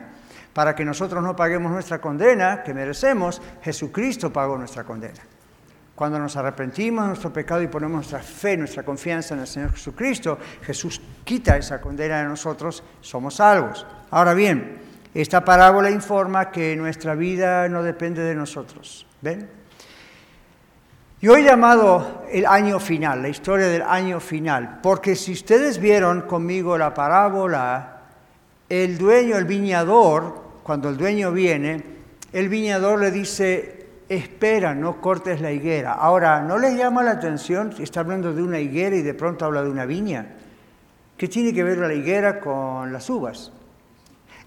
Para 0.54 0.74
que 0.74 0.86
nosotros 0.86 1.22
no 1.22 1.36
paguemos 1.36 1.72
nuestra 1.72 2.00
condena 2.00 2.64
que 2.64 2.74
merecemos, 2.74 3.42
Jesucristo 3.62 4.32
pagó 4.32 4.58
nuestra 4.58 4.84
condena. 4.84 5.20
Cuando 6.02 6.18
nos 6.18 6.36
arrepentimos 6.36 7.04
de 7.04 7.08
nuestro 7.10 7.32
pecado 7.32 7.62
y 7.62 7.68
ponemos 7.68 7.94
nuestra 7.94 8.24
fe, 8.24 8.58
nuestra 8.58 8.82
confianza 8.82 9.36
en 9.36 9.42
el 9.42 9.46
Señor 9.46 9.74
Jesucristo, 9.74 10.36
Jesús 10.64 11.00
quita 11.24 11.58
esa 11.58 11.80
condena 11.80 12.24
de 12.24 12.28
nosotros, 12.28 12.84
somos 13.02 13.36
salvos. 13.36 13.86
Ahora 14.10 14.34
bien, 14.34 14.80
esta 15.14 15.46
parábola 15.46 15.92
informa 15.92 16.50
que 16.50 16.76
nuestra 16.76 17.14
vida 17.14 17.70
no 17.70 17.84
depende 17.84 18.24
de 18.24 18.34
nosotros. 18.34 19.06
¿Ven? 19.22 19.48
Yo 21.22 21.36
he 21.36 21.44
llamado 21.44 22.26
el 22.32 22.48
año 22.48 22.80
final, 22.80 23.22
la 23.22 23.30
historia 23.30 23.68
del 23.68 23.84
año 23.84 24.20
final, 24.20 24.80
porque 24.82 25.16
si 25.16 25.34
ustedes 25.34 25.78
vieron 25.78 26.22
conmigo 26.22 26.80
la 26.80 26.96
parábola, 26.96 28.02
el 28.68 28.98
dueño, 28.98 29.38
el 29.38 29.46
viñador, 29.46 30.42
cuando 30.64 30.90
el 30.90 30.98
dueño 30.98 31.32
viene, 31.32 31.84
el 32.34 32.50
viñador 32.50 33.00
le 33.00 33.12
dice, 33.12 33.81
espera, 34.16 34.76
no 34.76 35.00
cortes 35.00 35.40
la 35.40 35.52
higuera. 35.52 35.94
Ahora, 35.94 36.42
¿no 36.42 36.58
les 36.58 36.76
llama 36.76 37.02
la 37.02 37.12
atención? 37.12 37.74
Está 37.80 38.02
hablando 38.02 38.34
de 38.34 38.44
una 38.44 38.60
higuera 38.60 38.96
y 38.96 39.02
de 39.02 39.14
pronto 39.14 39.46
habla 39.46 39.64
de 39.64 39.70
una 39.70 39.86
viña. 39.86 40.36
¿Qué 41.16 41.30
tiene 41.30 41.54
que 41.54 41.64
ver 41.64 41.78
la 41.78 41.94
higuera 41.94 42.42
con 42.42 42.92
las 42.92 43.10
uvas? 43.10 43.54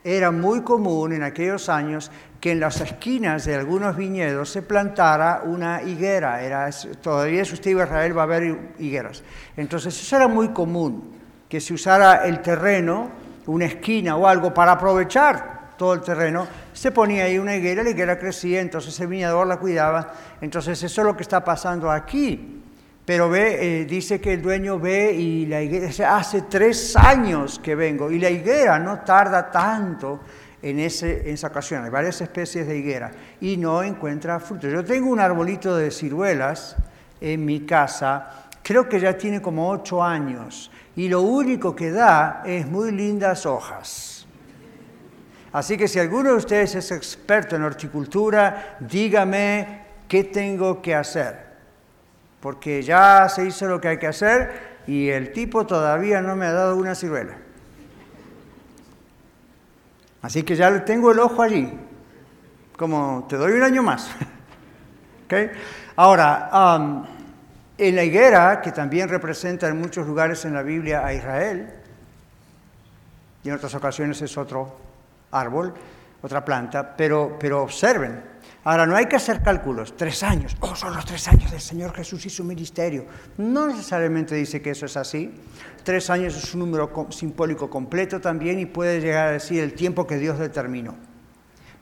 Era 0.02 0.30
muy 0.30 0.60
común 0.60 1.14
en 1.14 1.22
aquellos 1.22 1.70
años 1.70 2.10
que 2.40 2.52
en 2.52 2.60
las 2.60 2.78
esquinas 2.82 3.46
de 3.46 3.54
algunos 3.54 3.96
viñedos 3.96 4.50
se 4.50 4.60
plantara 4.60 5.42
una 5.46 5.82
higuera. 5.82 6.42
Era, 6.42 6.68
todavía 7.00 7.42
si 7.46 7.54
usted 7.54 7.70
iba 7.70 7.84
a 7.84 7.86
Israel 7.86 8.18
va 8.18 8.22
a 8.22 8.24
haber 8.24 8.74
higueras. 8.78 9.22
Entonces 9.56 9.98
eso 9.98 10.16
era 10.16 10.28
muy 10.28 10.48
común, 10.48 11.14
que 11.48 11.58
se 11.58 11.72
usara 11.72 12.26
el 12.26 12.42
terreno, 12.42 13.08
una 13.46 13.64
esquina 13.64 14.16
o 14.16 14.26
algo 14.26 14.52
para 14.52 14.72
aprovechar 14.72 15.53
todo 15.76 15.94
el 15.94 16.00
terreno, 16.02 16.46
se 16.72 16.90
ponía 16.90 17.24
ahí 17.24 17.38
una 17.38 17.56
higuera, 17.56 17.82
la 17.82 17.90
higuera 17.90 18.18
crecía, 18.18 18.60
entonces 18.60 18.98
el 19.00 19.08
viñador 19.08 19.46
la 19.46 19.58
cuidaba. 19.58 20.12
Entonces 20.40 20.82
eso 20.82 21.00
es 21.00 21.06
lo 21.06 21.16
que 21.16 21.22
está 21.22 21.44
pasando 21.44 21.90
aquí. 21.90 22.62
Pero 23.04 23.28
ve, 23.28 23.82
eh, 23.82 23.84
dice 23.84 24.20
que 24.20 24.32
el 24.32 24.42
dueño 24.42 24.78
ve 24.78 25.12
y 25.12 25.46
la 25.46 25.60
higuera, 25.60 26.16
hace 26.16 26.42
tres 26.42 26.96
años 26.96 27.58
que 27.58 27.74
vengo 27.74 28.10
y 28.10 28.18
la 28.18 28.30
higuera 28.30 28.78
no 28.78 29.00
tarda 29.00 29.50
tanto 29.50 30.20
en, 30.62 30.78
ese, 30.78 31.28
en 31.28 31.34
esa 31.34 31.48
ocasión. 31.48 31.84
Hay 31.84 31.90
varias 31.90 32.20
especies 32.22 32.66
de 32.66 32.78
higuera 32.78 33.10
y 33.42 33.58
no 33.58 33.82
encuentra 33.82 34.40
frutos. 34.40 34.72
Yo 34.72 34.82
tengo 34.82 35.10
un 35.10 35.20
arbolito 35.20 35.76
de 35.76 35.90
ciruelas 35.90 36.76
en 37.20 37.44
mi 37.44 37.60
casa, 37.60 38.46
creo 38.62 38.88
que 38.88 38.98
ya 38.98 39.16
tiene 39.16 39.42
como 39.42 39.68
ocho 39.68 40.02
años, 40.02 40.70
y 40.96 41.08
lo 41.08 41.22
único 41.22 41.76
que 41.76 41.90
da 41.90 42.42
es 42.46 42.66
muy 42.66 42.90
lindas 42.92 43.44
hojas. 43.44 44.13
Así 45.54 45.76
que 45.76 45.86
si 45.86 46.00
alguno 46.00 46.30
de 46.30 46.36
ustedes 46.36 46.74
es 46.74 46.90
experto 46.90 47.54
en 47.54 47.62
horticultura, 47.62 48.76
dígame 48.80 49.82
qué 50.08 50.24
tengo 50.24 50.82
que 50.82 50.96
hacer, 50.96 51.46
porque 52.40 52.82
ya 52.82 53.28
se 53.28 53.46
hizo 53.46 53.68
lo 53.68 53.80
que 53.80 53.86
hay 53.86 53.98
que 53.98 54.08
hacer 54.08 54.80
y 54.88 55.10
el 55.10 55.30
tipo 55.32 55.64
todavía 55.64 56.20
no 56.20 56.34
me 56.34 56.46
ha 56.46 56.52
dado 56.52 56.76
una 56.76 56.96
ciruela. 56.96 57.36
Así 60.22 60.42
que 60.42 60.56
ya 60.56 60.84
tengo 60.84 61.12
el 61.12 61.20
ojo 61.20 61.40
allí, 61.40 61.72
como 62.76 63.24
te 63.28 63.36
doy 63.36 63.52
un 63.52 63.62
año 63.62 63.84
más. 63.84 64.10
Ahora, 65.94 66.50
um, 66.52 67.04
en 67.78 67.94
la 67.94 68.02
higuera, 68.02 68.60
que 68.60 68.72
también 68.72 69.08
representa 69.08 69.68
en 69.68 69.78
muchos 69.78 70.04
lugares 70.04 70.44
en 70.46 70.54
la 70.54 70.62
Biblia 70.62 71.06
a 71.06 71.14
Israel, 71.14 71.70
y 73.44 73.50
en 73.50 73.54
otras 73.54 73.72
ocasiones 73.76 74.20
es 74.20 74.36
otro 74.36 74.83
árbol, 75.34 75.74
otra 76.22 76.44
planta, 76.44 76.96
pero, 76.96 77.36
pero 77.38 77.62
observen, 77.62 78.22
ahora 78.64 78.86
no 78.86 78.96
hay 78.96 79.06
que 79.06 79.16
hacer 79.16 79.42
cálculos, 79.42 79.96
tres 79.96 80.22
años, 80.22 80.56
oh, 80.60 80.74
son 80.74 80.94
los 80.94 81.04
tres 81.04 81.28
años 81.28 81.50
del 81.50 81.60
Señor 81.60 81.94
Jesús 81.94 82.24
y 82.24 82.30
su 82.30 82.44
ministerio. 82.44 83.04
No 83.36 83.66
necesariamente 83.66 84.34
dice 84.34 84.62
que 84.62 84.70
eso 84.70 84.86
es 84.86 84.96
así. 84.96 85.34
Tres 85.82 86.08
años 86.08 86.34
es 86.34 86.54
un 86.54 86.60
número 86.60 87.08
simbólico 87.10 87.68
completo 87.68 88.20
también 88.20 88.58
y 88.58 88.64
puede 88.64 89.00
llegar 89.00 89.28
a 89.28 89.32
decir 89.32 89.62
el 89.62 89.74
tiempo 89.74 90.06
que 90.06 90.16
Dios 90.16 90.38
determinó. 90.38 90.94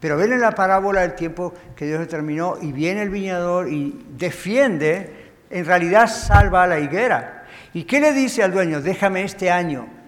Pero 0.00 0.16
ven 0.16 0.32
en 0.32 0.40
la 0.40 0.56
parábola 0.56 1.04
el 1.04 1.14
tiempo 1.14 1.54
que 1.76 1.86
Dios 1.86 2.00
determinó 2.00 2.56
y 2.60 2.72
viene 2.72 3.02
el 3.02 3.10
viñador 3.10 3.68
y 3.68 4.04
defiende, 4.18 5.30
en 5.48 5.64
realidad 5.64 6.08
salva 6.08 6.64
a 6.64 6.66
la 6.66 6.80
higuera. 6.80 7.46
¿Y 7.72 7.84
qué 7.84 8.00
le 8.00 8.12
dice 8.12 8.42
al 8.42 8.50
dueño? 8.50 8.80
Déjame 8.80 9.22
este 9.22 9.52
año. 9.52 10.01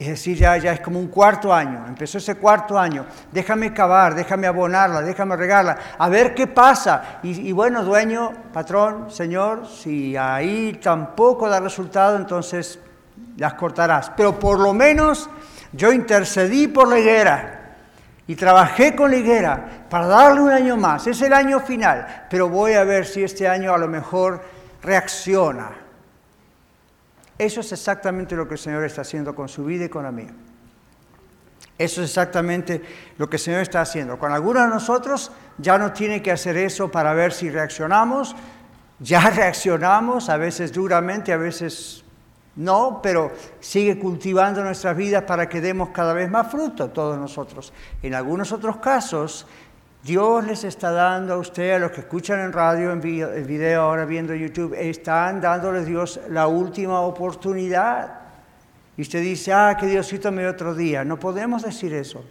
Es 0.00 0.08
decir, 0.08 0.38
ya, 0.38 0.56
es 0.56 0.80
como 0.80 0.98
un 0.98 1.08
cuarto 1.08 1.52
año. 1.52 1.84
Empezó 1.86 2.16
ese 2.16 2.36
cuarto 2.36 2.78
año. 2.78 3.04
Déjame 3.30 3.74
cavar, 3.74 4.14
déjame 4.14 4.46
abonarla, 4.46 5.02
déjame 5.02 5.36
regarla, 5.36 5.76
a 5.98 6.08
ver 6.08 6.34
qué 6.34 6.46
pasa. 6.46 7.18
Y, 7.22 7.48
y 7.48 7.52
bueno, 7.52 7.84
dueño, 7.84 8.32
patrón, 8.50 9.10
señor, 9.10 9.66
si 9.66 10.16
ahí 10.16 10.80
tampoco 10.82 11.50
da 11.50 11.60
resultado, 11.60 12.16
entonces 12.16 12.78
las 13.36 13.52
cortarás. 13.52 14.10
Pero 14.16 14.38
por 14.38 14.58
lo 14.58 14.72
menos 14.72 15.28
yo 15.70 15.92
intercedí 15.92 16.66
por 16.66 16.88
la 16.88 16.98
higuera 16.98 17.74
y 18.26 18.36
trabajé 18.36 18.96
con 18.96 19.10
la 19.10 19.18
higuera 19.18 19.84
para 19.90 20.06
darle 20.06 20.40
un 20.40 20.50
año 20.50 20.78
más. 20.78 21.06
Es 21.08 21.20
el 21.20 21.34
año 21.34 21.60
final, 21.60 22.26
pero 22.30 22.48
voy 22.48 22.72
a 22.72 22.84
ver 22.84 23.04
si 23.04 23.22
este 23.22 23.46
año 23.46 23.74
a 23.74 23.78
lo 23.78 23.86
mejor 23.86 24.42
reacciona. 24.82 25.79
Eso 27.40 27.62
es 27.62 27.72
exactamente 27.72 28.36
lo 28.36 28.46
que 28.46 28.52
el 28.52 28.60
Señor 28.60 28.84
está 28.84 29.00
haciendo 29.00 29.34
con 29.34 29.48
su 29.48 29.64
vida 29.64 29.86
y 29.86 29.88
con 29.88 30.02
la 30.02 30.12
mía. 30.12 30.28
Eso 31.78 32.02
es 32.02 32.10
exactamente 32.10 32.82
lo 33.16 33.30
que 33.30 33.36
el 33.36 33.40
Señor 33.40 33.62
está 33.62 33.80
haciendo. 33.80 34.18
Con 34.18 34.30
algunos 34.30 34.64
de 34.64 34.68
nosotros 34.68 35.32
ya 35.56 35.78
no 35.78 35.90
tiene 35.90 36.20
que 36.20 36.32
hacer 36.32 36.58
eso 36.58 36.90
para 36.90 37.14
ver 37.14 37.32
si 37.32 37.48
reaccionamos. 37.48 38.36
Ya 38.98 39.30
reaccionamos, 39.30 40.28
a 40.28 40.36
veces 40.36 40.70
duramente, 40.70 41.32
a 41.32 41.38
veces 41.38 42.04
no, 42.56 43.00
pero 43.02 43.32
sigue 43.58 43.98
cultivando 43.98 44.62
nuestras 44.62 44.94
vidas 44.94 45.24
para 45.24 45.48
que 45.48 45.62
demos 45.62 45.88
cada 45.94 46.12
vez 46.12 46.30
más 46.30 46.50
fruto 46.50 46.90
todos 46.90 47.16
nosotros. 47.16 47.72
En 48.02 48.14
algunos 48.14 48.52
otros 48.52 48.76
casos, 48.76 49.46
Dios 50.02 50.46
les 50.46 50.64
está 50.64 50.92
dando 50.92 51.34
a 51.34 51.36
usted, 51.36 51.72
a 51.72 51.78
los 51.78 51.90
que 51.90 52.00
escuchan 52.00 52.40
en 52.40 52.52
radio, 52.52 52.90
en 52.90 53.00
video, 53.00 53.82
ahora 53.82 54.06
viendo 54.06 54.34
YouTube, 54.34 54.74
están 54.74 55.42
dándoles 55.42 55.84
Dios 55.84 56.20
la 56.30 56.46
última 56.46 57.00
oportunidad. 57.00 58.20
Y 58.96 59.02
usted 59.02 59.20
dice, 59.20 59.52
ah, 59.52 59.76
que 59.78 59.86
Diosito 59.86 60.32
me 60.32 60.46
otro 60.46 60.74
día. 60.74 61.04
No 61.04 61.18
podemos 61.18 61.62
decir 61.62 61.92
eso. 61.92 62.24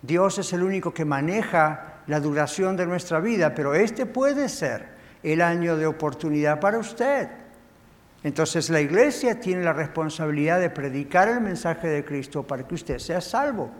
Dios 0.00 0.38
es 0.38 0.52
el 0.54 0.62
único 0.62 0.94
que 0.94 1.04
maneja 1.04 1.94
la 2.06 2.20
duración 2.20 2.76
de 2.76 2.86
nuestra 2.86 3.20
vida, 3.20 3.54
pero 3.54 3.74
este 3.74 4.06
puede 4.06 4.48
ser 4.48 4.88
el 5.22 5.42
año 5.42 5.76
de 5.76 5.86
oportunidad 5.86 6.58
para 6.58 6.78
usted. 6.78 7.28
Entonces 8.22 8.70
la 8.70 8.80
iglesia 8.80 9.38
tiene 9.38 9.62
la 9.62 9.74
responsabilidad 9.74 10.58
de 10.58 10.70
predicar 10.70 11.28
el 11.28 11.42
mensaje 11.42 11.88
de 11.88 12.04
Cristo 12.04 12.42
para 12.42 12.66
que 12.66 12.74
usted 12.74 12.98
sea 12.98 13.20
salvo. 13.20 13.70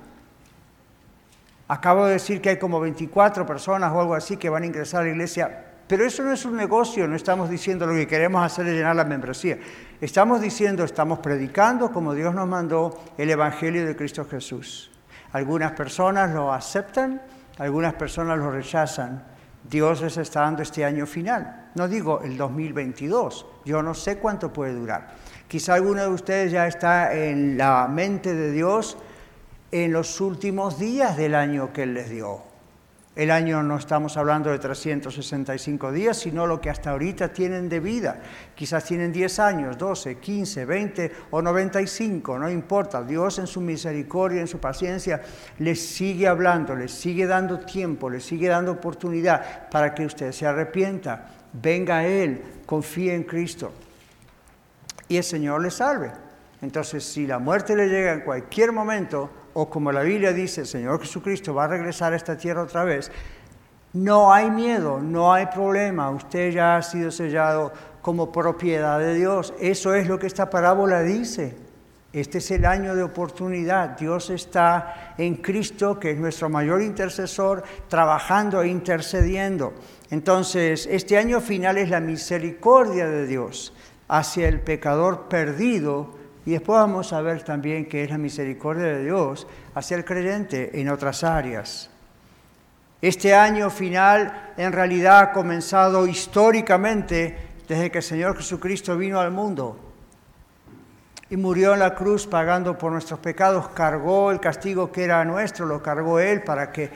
Acabo 1.67 2.07
de 2.07 2.15
decir 2.15 2.41
que 2.41 2.51
hay 2.51 2.59
como 2.59 2.81
24 2.81 3.47
personas 3.47 3.91
o 3.93 4.01
algo 4.01 4.15
así 4.15 4.37
que 4.37 4.51
van 4.51 4.65
a 4.65 4.67
ingresar 4.67 5.01
a 5.01 5.05
la 5.05 5.11
iglesia, 5.11 5.65
pero 5.87 6.05
eso 6.05 6.23
no 6.23 6.33
es 6.33 6.45
un 6.45 6.57
negocio, 6.57 7.07
no 7.07 7.17
estamos 7.17 7.51
diciendo 7.51 7.87
lo 7.87 7.95
que 7.95 8.07
queremos 8.07 8.45
hacer 8.45 8.67
es 8.67 8.75
llenar 8.75 8.97
la 8.97 9.05
membresía. 9.05 9.59
Estamos 10.01 10.41
diciendo, 10.41 10.85
estamos 10.85 11.19
predicando 11.19 11.93
como 11.93 12.15
Dios 12.15 12.35
nos 12.35 12.49
mandó 12.49 12.99
el 13.19 13.31
Evangelio 13.31 13.87
de 13.87 13.97
Cristo 13.97 14.25
Jesús. 14.25 14.91
Algunas 15.33 15.73
personas 15.73 16.33
lo 16.33 16.53
aceptan, 16.53 17.21
algunas 17.59 17.95
personas 17.95 18.39
lo 18.39 18.51
rechazan. 18.51 19.25
Dios 19.63 20.03
les 20.03 20.17
está 20.17 20.43
dando 20.43 20.63
este 20.63 20.85
año 20.85 21.07
final. 21.07 21.71
No 21.75 21.89
digo 21.89 22.21
el 22.23 22.37
2022, 22.37 23.47
yo 23.65 23.83
no 23.83 23.95
sé 23.95 24.19
cuánto 24.19 24.53
puede 24.53 24.75
durar. 24.75 25.15
Quizá 25.49 25.75
alguno 25.75 26.03
de 26.03 26.09
ustedes 26.09 26.53
ya 26.53 26.67
está 26.67 27.15
en 27.15 27.57
la 27.59 27.89
mente 27.89 28.35
de 28.35 28.53
Dios 28.53 28.97
en 29.75 29.93
los 29.93 30.21
últimos 30.21 30.79
días 30.79 31.17
del 31.17 31.35
año 31.35 31.73
que 31.73 31.83
Él 31.83 31.95
les 31.95 32.09
dio. 32.09 32.43
El 33.17 33.33
año 33.33 33.61
no 33.65 33.77
estamos 33.77 34.17
hablando 34.17 34.51
de 34.51 34.61
365 34.61 35.91
días, 35.91 36.17
sino 36.17 36.47
lo 36.47 36.61
que 36.61 36.71
hasta 36.71 36.91
ahorita 36.91 37.33
tienen 37.33 37.69
de 37.69 37.81
vida. 37.81 38.21
Quizás 38.55 38.85
tienen 38.85 39.13
10 39.13 39.39
años, 39.41 39.77
12, 39.77 40.19
15, 40.19 40.65
20 40.65 41.13
o 41.33 41.43
95, 41.43 42.39
no 42.39 42.49
importa. 42.49 43.03
Dios 43.03 43.41
en 43.41 43.49
su 43.49 43.61
misericordia, 43.61 44.41
en 44.41 44.47
su 44.47 44.61
paciencia, 44.61 45.21
les 45.59 45.85
sigue 45.85 46.29
hablando, 46.29 46.77
les 46.77 46.93
sigue 46.93 47.27
dando 47.27 47.59
tiempo, 47.59 48.09
les 48.09 48.25
sigue 48.25 48.47
dando 48.47 48.71
oportunidad 48.71 49.69
para 49.71 49.93
que 49.93 50.07
usted 50.07 50.31
se 50.31 50.47
arrepienta, 50.47 51.31
venga 51.53 51.99
a 51.99 52.07
Él, 52.07 52.43
confíe 52.65 53.13
en 53.13 53.25
Cristo 53.25 53.73
y 55.09 55.17
el 55.17 55.25
Señor 55.25 55.63
le 55.63 55.73
salve. 55.73 56.13
Entonces, 56.63 57.03
si 57.03 57.27
la 57.27 57.41
muerte 57.41 57.75
le 57.75 57.89
llega 57.89 58.13
en 58.13 58.21
cualquier 58.21 58.71
momento, 58.71 59.31
o 59.55 59.71
como 59.71 59.91
la 59.93 60.03
Biblia 60.03 60.33
dice, 60.33 60.63
el 60.63 60.67
Señor 60.67 61.01
Jesucristo 61.01 61.55
va 61.55 61.65
a 61.65 61.69
regresar 61.69 62.13
a 62.13 62.17
esta 62.17 62.37
tierra 62.37 62.63
otra 62.63 62.85
vez, 62.85 63.11
no 63.95 64.33
hay 64.33 64.51
miedo, 64.51 64.99
no 65.01 65.33
hay 65.33 65.47
problema, 65.47 66.11
usted 66.11 66.51
ya 66.51 66.77
ha 66.77 66.83
sido 66.83 67.11
sellado 67.11 67.73
como 68.03 68.33
propiedad 68.33 68.99
de 68.99 69.15
Dios. 69.15 69.55
Eso 69.61 69.95
es 69.95 70.09
lo 70.09 70.19
que 70.19 70.27
esta 70.27 70.51
parábola 70.51 71.03
dice. 71.03 71.57
Este 72.13 72.39
es 72.39 72.51
el 72.51 72.67
año 72.67 72.95
de 72.95 73.03
oportunidad. 73.03 73.97
Dios 73.99 74.31
está 74.31 75.15
en 75.17 75.37
Cristo, 75.37 75.99
que 75.99 76.11
es 76.11 76.19
nuestro 76.19 76.49
mayor 76.49 76.83
intercesor, 76.83 77.65
trabajando 77.89 78.63
e 78.63 78.69
intercediendo. 78.69 79.73
Entonces, 80.11 80.87
este 80.91 81.17
año 81.17 81.41
final 81.41 81.79
es 81.79 81.89
la 81.89 82.01
misericordia 82.01 83.09
de 83.09 83.27
Dios 83.27 83.73
hacia 84.07 84.49
el 84.49 84.61
pecador 84.61 85.29
perdido 85.29 86.24
y 86.47 86.53
después 86.53 86.79
vamos 86.79 87.13
a 87.13 87.21
ver 87.23 87.43
también 87.43 87.87
que 87.87 88.05
es 88.05 88.11
la 88.11 88.19
misericordia 88.19 88.85
de 88.85 89.05
Dios 89.05 89.47
hacia 89.75 89.97
el 89.97 90.05
creyente 90.05 90.79
en 90.81 90.89
otras 90.89 91.25
áreas. 91.25 91.91
Este 93.01 93.35
año 93.35 93.71
final 93.71 94.53
en 94.57 94.73
realidad 94.73 95.19
ha 95.21 95.33
comenzado 95.33 96.07
históricamente 96.07 97.37
desde 97.69 97.91
que 97.91 97.99
el 97.99 98.05
Señor 98.05 98.37
Jesucristo 98.37 98.97
vino 98.97 99.21
al 99.21 99.31
mundo 99.31 99.79
y 101.31 101.37
murió 101.37 101.73
en 101.75 101.81
la 101.81 101.95
cruz 101.95 102.27
pagando 102.27 102.77
por 102.77 102.93
nuestros 102.93 103.19
pecados, 103.21 103.69
cargó 103.69 104.31
el 104.31 104.41
castigo 104.41 104.93
que 104.93 105.05
era 105.05 105.25
nuestro, 105.25 105.67
lo 105.67 105.83
cargó 105.83 106.19
Él 106.21 106.43
para 106.43 106.71
que 106.71 106.91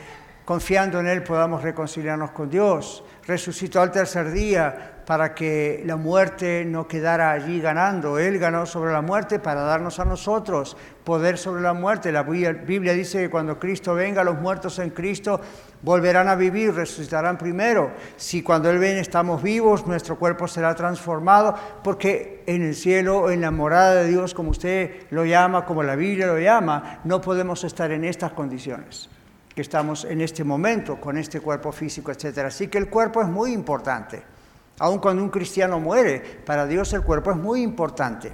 confiando 0.45 1.01
en 1.01 1.09
Él 1.09 1.23
podamos 1.23 1.63
reconciliarnos 1.63 2.31
con 2.31 2.49
Dios. 2.49 3.05
Resucitó 3.27 3.81
al 3.81 3.91
tercer 3.91 4.31
día 4.31 4.98
para 5.09 5.35
que 5.35 5.83
la 5.87 5.97
muerte 5.97 6.67
no 6.67 6.87
quedara 6.87 7.33
allí 7.33 7.63
ganando. 7.63 8.19
Él 8.19 8.39
ganó 8.39 8.67
sobre 8.67 8.93
la 8.93 9.01
muerte 9.01 9.39
para 9.39 9.63
darnos 9.63 9.99
a 10.01 10.05
nosotros 10.05 10.77
poder 11.03 11.39
sobre 11.39 11.63
la 11.63 11.73
muerte. 11.73 12.13
La 12.13 12.25
Biblia 12.25 12.93
dice 12.93 13.21
que 13.21 13.31
cuando 13.31 13.59
Cristo 13.59 13.95
venga, 13.95 14.23
los 14.23 14.39
muertos 14.39 14.79
en 14.81 14.91
Cristo 14.91 15.41
volverán 15.81 16.29
a 16.29 16.35
vivir, 16.35 16.75
resucitarán 16.75 17.39
primero. 17.39 17.93
Si 18.19 18.43
cuando 18.43 18.69
Él 18.69 18.79
viene 18.79 19.01
estamos 19.01 19.43
vivos, 19.43 19.87
nuestro 19.87 20.19
cuerpo 20.19 20.47
será 20.47 20.75
transformado, 20.75 21.55
porque 21.83 22.45
en 22.45 22.61
el 22.61 22.75
cielo, 22.75 23.31
en 23.31 23.41
la 23.41 23.51
morada 23.51 23.95
de 23.95 24.09
Dios, 24.09 24.35
como 24.35 24.51
usted 24.51 25.07
lo 25.09 25.25
llama, 25.25 25.65
como 25.65 25.83
la 25.83 25.97
Biblia 25.97 26.27
lo 26.27 26.39
llama, 26.39 27.01
no 27.05 27.23
podemos 27.23 27.65
estar 27.65 27.91
en 27.93 28.05
estas 28.05 28.33
condiciones 28.33 29.09
que 29.55 29.63
estamos 29.63 30.05
en 30.05 30.21
este 30.21 30.45
momento, 30.45 31.01
con 31.01 31.17
este 31.17 31.41
cuerpo 31.41 31.73
físico, 31.73 32.13
etc. 32.13 32.41
Así 32.41 32.69
que 32.69 32.77
el 32.77 32.91
cuerpo 32.91 33.23
es 33.23 33.29
muy 33.29 33.53
importante. 33.55 34.37
Aun 34.79 34.99
cuando 34.99 35.23
un 35.23 35.31
cristiano 35.31 35.81
muere, 35.81 36.21
para 36.45 36.67
Dios 36.67 36.93
el 36.93 37.03
cuerpo 37.03 37.31
es 37.31 37.37
muy 37.37 37.63
importante. 37.63 38.33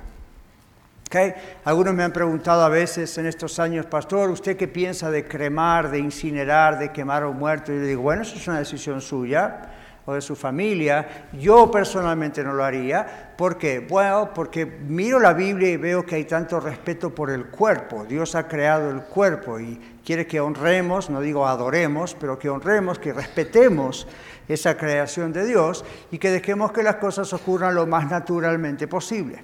Algunos 1.65 1.95
me 1.95 2.03
han 2.03 2.13
preguntado 2.13 2.63
a 2.63 2.69
veces 2.69 3.17
en 3.19 3.27
estos 3.27 3.61
años, 3.61 3.87
pastor, 3.87 4.31
¿usted 4.31 4.57
qué 4.57 4.67
piensa 4.67 5.11
de 5.11 5.25
cremar, 5.25 5.91
de 5.91 6.01
incinerar, 6.01 6.79
de 6.79 6.91
quemar 6.91 7.23
a 7.23 7.29
un 7.29 7.39
muerto? 7.39 7.73
Y 7.73 7.77
yo 7.77 7.83
digo, 7.83 8.03
bueno, 8.03 8.23
eso 8.23 8.37
es 8.37 8.49
una 8.49 8.59
decisión 8.59 9.01
suya. 9.01 9.71
O 10.07 10.15
de 10.15 10.21
su 10.21 10.37
familia. 10.37 11.29
Yo 11.33 11.71
personalmente 11.71 12.43
no 12.45 12.53
lo 12.53 12.65
haría. 12.65 13.33
¿Por 13.37 13.57
qué? 13.57 13.81
Bueno, 13.81 14.31
porque 14.35 14.67
miro 14.67 15.19
la 15.19 15.33
Biblia 15.33 15.71
y 15.71 15.77
veo 15.77 16.05
que 16.05 16.17
hay 16.17 16.25
tanto 16.25 16.61
respeto 16.61 17.15
por 17.15 17.31
el 17.31 17.47
cuerpo. 17.47 18.05
Dios 18.05 18.35
ha 18.35 18.47
creado 18.47 18.91
el 18.91 19.03
cuerpo 19.03 19.59
y 19.59 19.81
quiere 20.05 20.27
que 20.27 20.41
honremos, 20.41 21.11
no 21.11 21.21
digo 21.21 21.47
adoremos, 21.47 22.15
pero 22.19 22.39
que 22.39 22.51
honremos, 22.51 22.99
que 22.99 23.13
respetemos 23.13 24.07
esa 24.47 24.77
creación 24.77 25.33
de 25.33 25.47
Dios 25.47 25.85
y 26.11 26.19
que 26.19 26.31
dejemos 26.31 26.73
que 26.73 26.83
las 26.83 26.97
cosas 26.97 27.33
ocurran 27.33 27.75
lo 27.75 27.87
más 27.87 28.11
naturalmente 28.11 28.87
posible. 28.87 29.43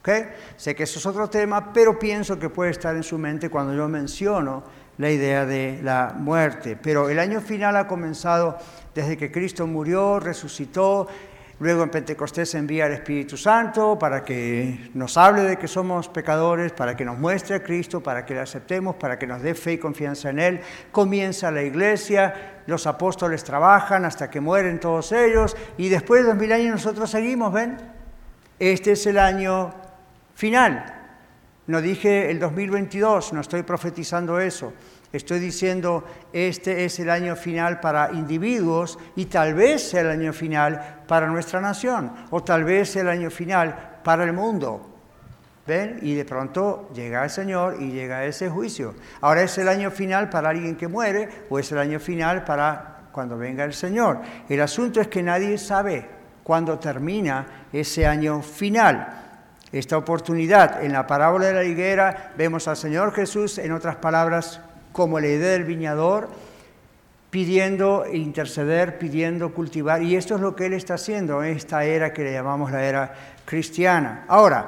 ¿Okay? 0.00 0.28
Sé 0.56 0.74
que 0.74 0.84
eso 0.84 0.98
es 0.98 1.06
otro 1.06 1.28
tema, 1.28 1.72
pero 1.72 1.98
pienso 1.98 2.38
que 2.38 2.50
puede 2.50 2.70
estar 2.70 2.94
en 2.94 3.02
su 3.02 3.18
mente 3.18 3.50
cuando 3.50 3.74
yo 3.74 3.88
menciono 3.88 4.62
la 4.98 5.10
idea 5.10 5.46
de 5.46 5.80
la 5.82 6.14
muerte. 6.16 6.76
Pero 6.80 7.08
el 7.08 7.18
año 7.18 7.40
final 7.40 7.76
ha 7.76 7.86
comenzado 7.86 8.58
desde 8.98 9.16
que 9.16 9.30
Cristo 9.30 9.64
murió, 9.64 10.18
resucitó, 10.18 11.06
luego 11.60 11.84
en 11.84 11.88
Pentecostés 11.88 12.52
envía 12.56 12.86
al 12.86 12.92
Espíritu 12.94 13.36
Santo 13.36 13.96
para 13.96 14.24
que 14.24 14.90
nos 14.92 15.16
hable 15.16 15.42
de 15.42 15.56
que 15.56 15.68
somos 15.68 16.08
pecadores, 16.08 16.72
para 16.72 16.96
que 16.96 17.04
nos 17.04 17.16
muestre 17.16 17.54
a 17.54 17.62
Cristo, 17.62 18.00
para 18.02 18.26
que 18.26 18.34
le 18.34 18.40
aceptemos, 18.40 18.96
para 18.96 19.16
que 19.16 19.28
nos 19.28 19.40
dé 19.40 19.54
fe 19.54 19.74
y 19.74 19.78
confianza 19.78 20.30
en 20.30 20.40
Él. 20.40 20.60
Comienza 20.90 21.52
la 21.52 21.62
iglesia, 21.62 22.62
los 22.66 22.88
apóstoles 22.88 23.44
trabajan 23.44 24.04
hasta 24.04 24.28
que 24.28 24.40
mueren 24.40 24.80
todos 24.80 25.12
ellos 25.12 25.56
y 25.76 25.88
después 25.88 26.22
de 26.22 26.30
dos 26.30 26.36
mil 26.36 26.50
años 26.50 26.72
nosotros 26.72 27.08
seguimos, 27.08 27.52
¿ven? 27.52 27.76
Este 28.58 28.92
es 28.92 29.06
el 29.06 29.20
año 29.20 29.72
final. 30.34 30.92
No 31.68 31.80
dije 31.80 32.32
el 32.32 32.40
2022, 32.40 33.32
no 33.32 33.42
estoy 33.42 33.62
profetizando 33.62 34.40
eso. 34.40 34.72
Estoy 35.12 35.38
diciendo, 35.38 36.04
este 36.34 36.84
es 36.84 36.98
el 36.98 37.08
año 37.08 37.34
final 37.34 37.80
para 37.80 38.12
individuos 38.12 38.98
y 39.16 39.24
tal 39.26 39.54
vez 39.54 39.94
el 39.94 40.10
año 40.10 40.34
final 40.34 41.02
para 41.06 41.26
nuestra 41.28 41.60
nación 41.62 42.12
o 42.30 42.42
tal 42.42 42.64
vez 42.64 42.94
el 42.96 43.08
año 43.08 43.30
final 43.30 44.00
para 44.04 44.24
el 44.24 44.34
mundo. 44.34 44.94
¿Ven? 45.66 45.98
Y 46.02 46.14
de 46.14 46.24
pronto 46.24 46.90
llega 46.94 47.24
el 47.24 47.30
Señor 47.30 47.76
y 47.80 47.90
llega 47.90 48.24
ese 48.24 48.48
juicio. 48.50 48.94
Ahora 49.20 49.42
es 49.42 49.56
el 49.58 49.68
año 49.68 49.90
final 49.90 50.28
para 50.28 50.50
alguien 50.50 50.76
que 50.76 50.88
muere 50.88 51.28
o 51.48 51.58
es 51.58 51.72
el 51.72 51.78
año 51.78 52.00
final 52.00 52.44
para 52.44 53.08
cuando 53.12 53.36
venga 53.36 53.64
el 53.64 53.74
Señor. 53.74 54.20
El 54.48 54.60
asunto 54.60 55.00
es 55.00 55.08
que 55.08 55.22
nadie 55.22 55.56
sabe 55.58 56.06
cuándo 56.42 56.78
termina 56.78 57.66
ese 57.72 58.06
año 58.06 58.42
final 58.42 59.24
esta 59.72 59.96
oportunidad. 59.96 60.82
En 60.82 60.92
la 60.92 61.06
parábola 61.06 61.46
de 61.46 61.54
la 61.54 61.64
higuera 61.64 62.32
vemos 62.36 62.68
al 62.68 62.76
Señor 62.76 63.12
Jesús, 63.12 63.58
en 63.58 63.72
otras 63.72 63.96
palabras, 63.96 64.60
como 64.92 65.20
la 65.20 65.26
idea 65.28 65.52
del 65.52 65.64
viñador, 65.64 66.28
pidiendo 67.30 68.04
interceder, 68.10 68.98
pidiendo 68.98 69.52
cultivar, 69.52 70.02
y 70.02 70.16
esto 70.16 70.36
es 70.36 70.40
lo 70.40 70.56
que 70.56 70.66
Él 70.66 70.72
está 70.72 70.94
haciendo 70.94 71.42
en 71.42 71.56
esta 71.56 71.84
era 71.84 72.12
que 72.12 72.24
le 72.24 72.32
llamamos 72.32 72.72
la 72.72 72.82
era 72.82 73.14
cristiana. 73.44 74.24
Ahora, 74.28 74.66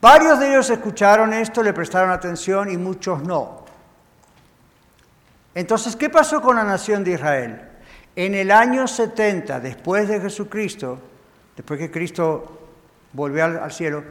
varios 0.00 0.40
de 0.40 0.50
ellos 0.50 0.70
escucharon 0.70 1.32
esto, 1.32 1.62
le 1.62 1.72
prestaron 1.72 2.10
atención 2.10 2.70
y 2.70 2.76
muchos 2.76 3.22
no. 3.22 3.64
Entonces, 5.54 5.96
¿qué 5.96 6.08
pasó 6.08 6.40
con 6.40 6.56
la 6.56 6.64
nación 6.64 7.04
de 7.04 7.12
Israel? 7.12 7.60
En 8.14 8.34
el 8.34 8.50
año 8.50 8.86
70, 8.86 9.60
después 9.60 10.08
de 10.08 10.20
Jesucristo, 10.20 10.98
después 11.56 11.78
que 11.78 11.90
Cristo 11.90 12.58
volvió 13.12 13.44
al, 13.44 13.72
cielo. 13.72 14.04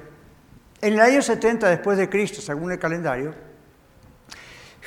En 0.81 0.93
el 0.93 0.99
año 0.99 1.21
70 1.21 1.69
después 1.69 1.97
de 1.97 2.09
Cristo, 2.09 2.41
según 2.41 2.71
el 2.71 2.79
calendario, 2.79 3.33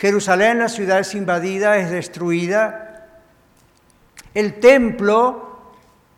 Jerusalén, 0.00 0.58
la 0.58 0.70
ciudad 0.70 1.00
es 1.00 1.14
invadida, 1.14 1.76
es 1.76 1.90
destruida. 1.90 3.06
El 4.32 4.58
templo, 4.58 5.60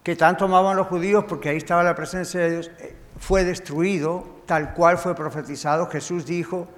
que 0.04 0.14
tanto 0.14 0.44
amaban 0.44 0.76
los 0.76 0.86
judíos 0.86 1.24
porque 1.28 1.48
ahí 1.48 1.56
estaba 1.56 1.82
la 1.82 1.96
presencia 1.96 2.38
de 2.42 2.50
Dios, 2.50 2.70
eh, 2.78 2.94
fue 3.18 3.42
destruido, 3.42 4.42
tal 4.46 4.72
cual 4.72 4.98
fue 4.98 5.16
profetizado. 5.16 5.88
Jesús 5.88 6.26
dijo 6.26 6.68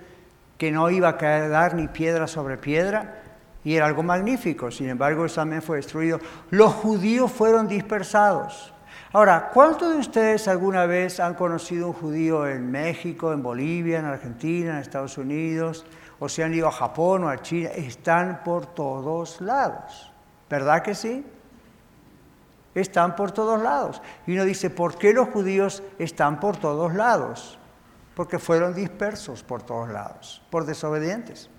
que 0.57 0.73
no 0.73 0.89
iba 0.89 1.11
a 1.11 1.19
quedar 1.19 1.75
ni 1.75 1.89
piedra 1.89 2.27
sobre 2.27 2.57
piedra, 2.57 3.23
y 3.65 3.75
era 3.75 3.85
algo 3.85 4.03
magnífico. 4.03 4.71
Sin 4.71 4.89
embargo, 4.89 5.27
también 5.27 5.61
fue 5.61 5.77
destruido. 5.77 6.21
Los 6.49 6.73
judíos 6.73 7.31
fueron 7.31 7.69
dispersados. 7.69 8.73
Ahora, 9.13 9.51
¿cuántos 9.53 9.93
de 9.93 9.99
ustedes 9.99 10.49
alguna 10.49 10.87
vez 10.87 11.21
han 11.21 11.35
conocido 11.35 11.89
un 11.89 11.93
judío 11.93 12.47
en 12.49 12.71
México, 12.71 13.35
en 13.35 13.43
Bolivia, 13.43 13.99
en 13.99 14.07
Argentina, 14.07 14.73
en 14.73 14.79
Estados 14.79 15.19
Unidos, 15.19 15.85
o 16.19 16.29
se 16.29 16.45
han 16.45 16.55
ido 16.55 16.69
a 16.69 16.73
Japón 16.73 17.25
o 17.25 17.29
a 17.29 17.41
China? 17.43 17.71
Están 17.71 18.43
por 18.45 18.67
todos 18.67 19.41
lados, 19.41 20.13
¿verdad 20.49 20.83
que 20.83 20.95
sí? 20.95 21.25
Están 22.75 23.15
por 23.15 23.31
todos 23.31 23.61
lados. 23.63 24.03
Y 24.27 24.33
uno 24.33 24.45
dice, 24.45 24.69
¿por 24.69 24.97
qué 24.99 25.13
los 25.13 25.29
judíos 25.29 25.83
están 25.99 26.41
por 26.41 26.57
todos 26.57 26.93
lados? 26.95 27.59
Porque 28.17 28.39
fueron 28.39 28.75
dispersos 28.75 29.43
por 29.43 29.63
todos 29.63 29.89
lados, 29.89 30.43
por 30.51 30.65
desobedientes. 30.65 31.51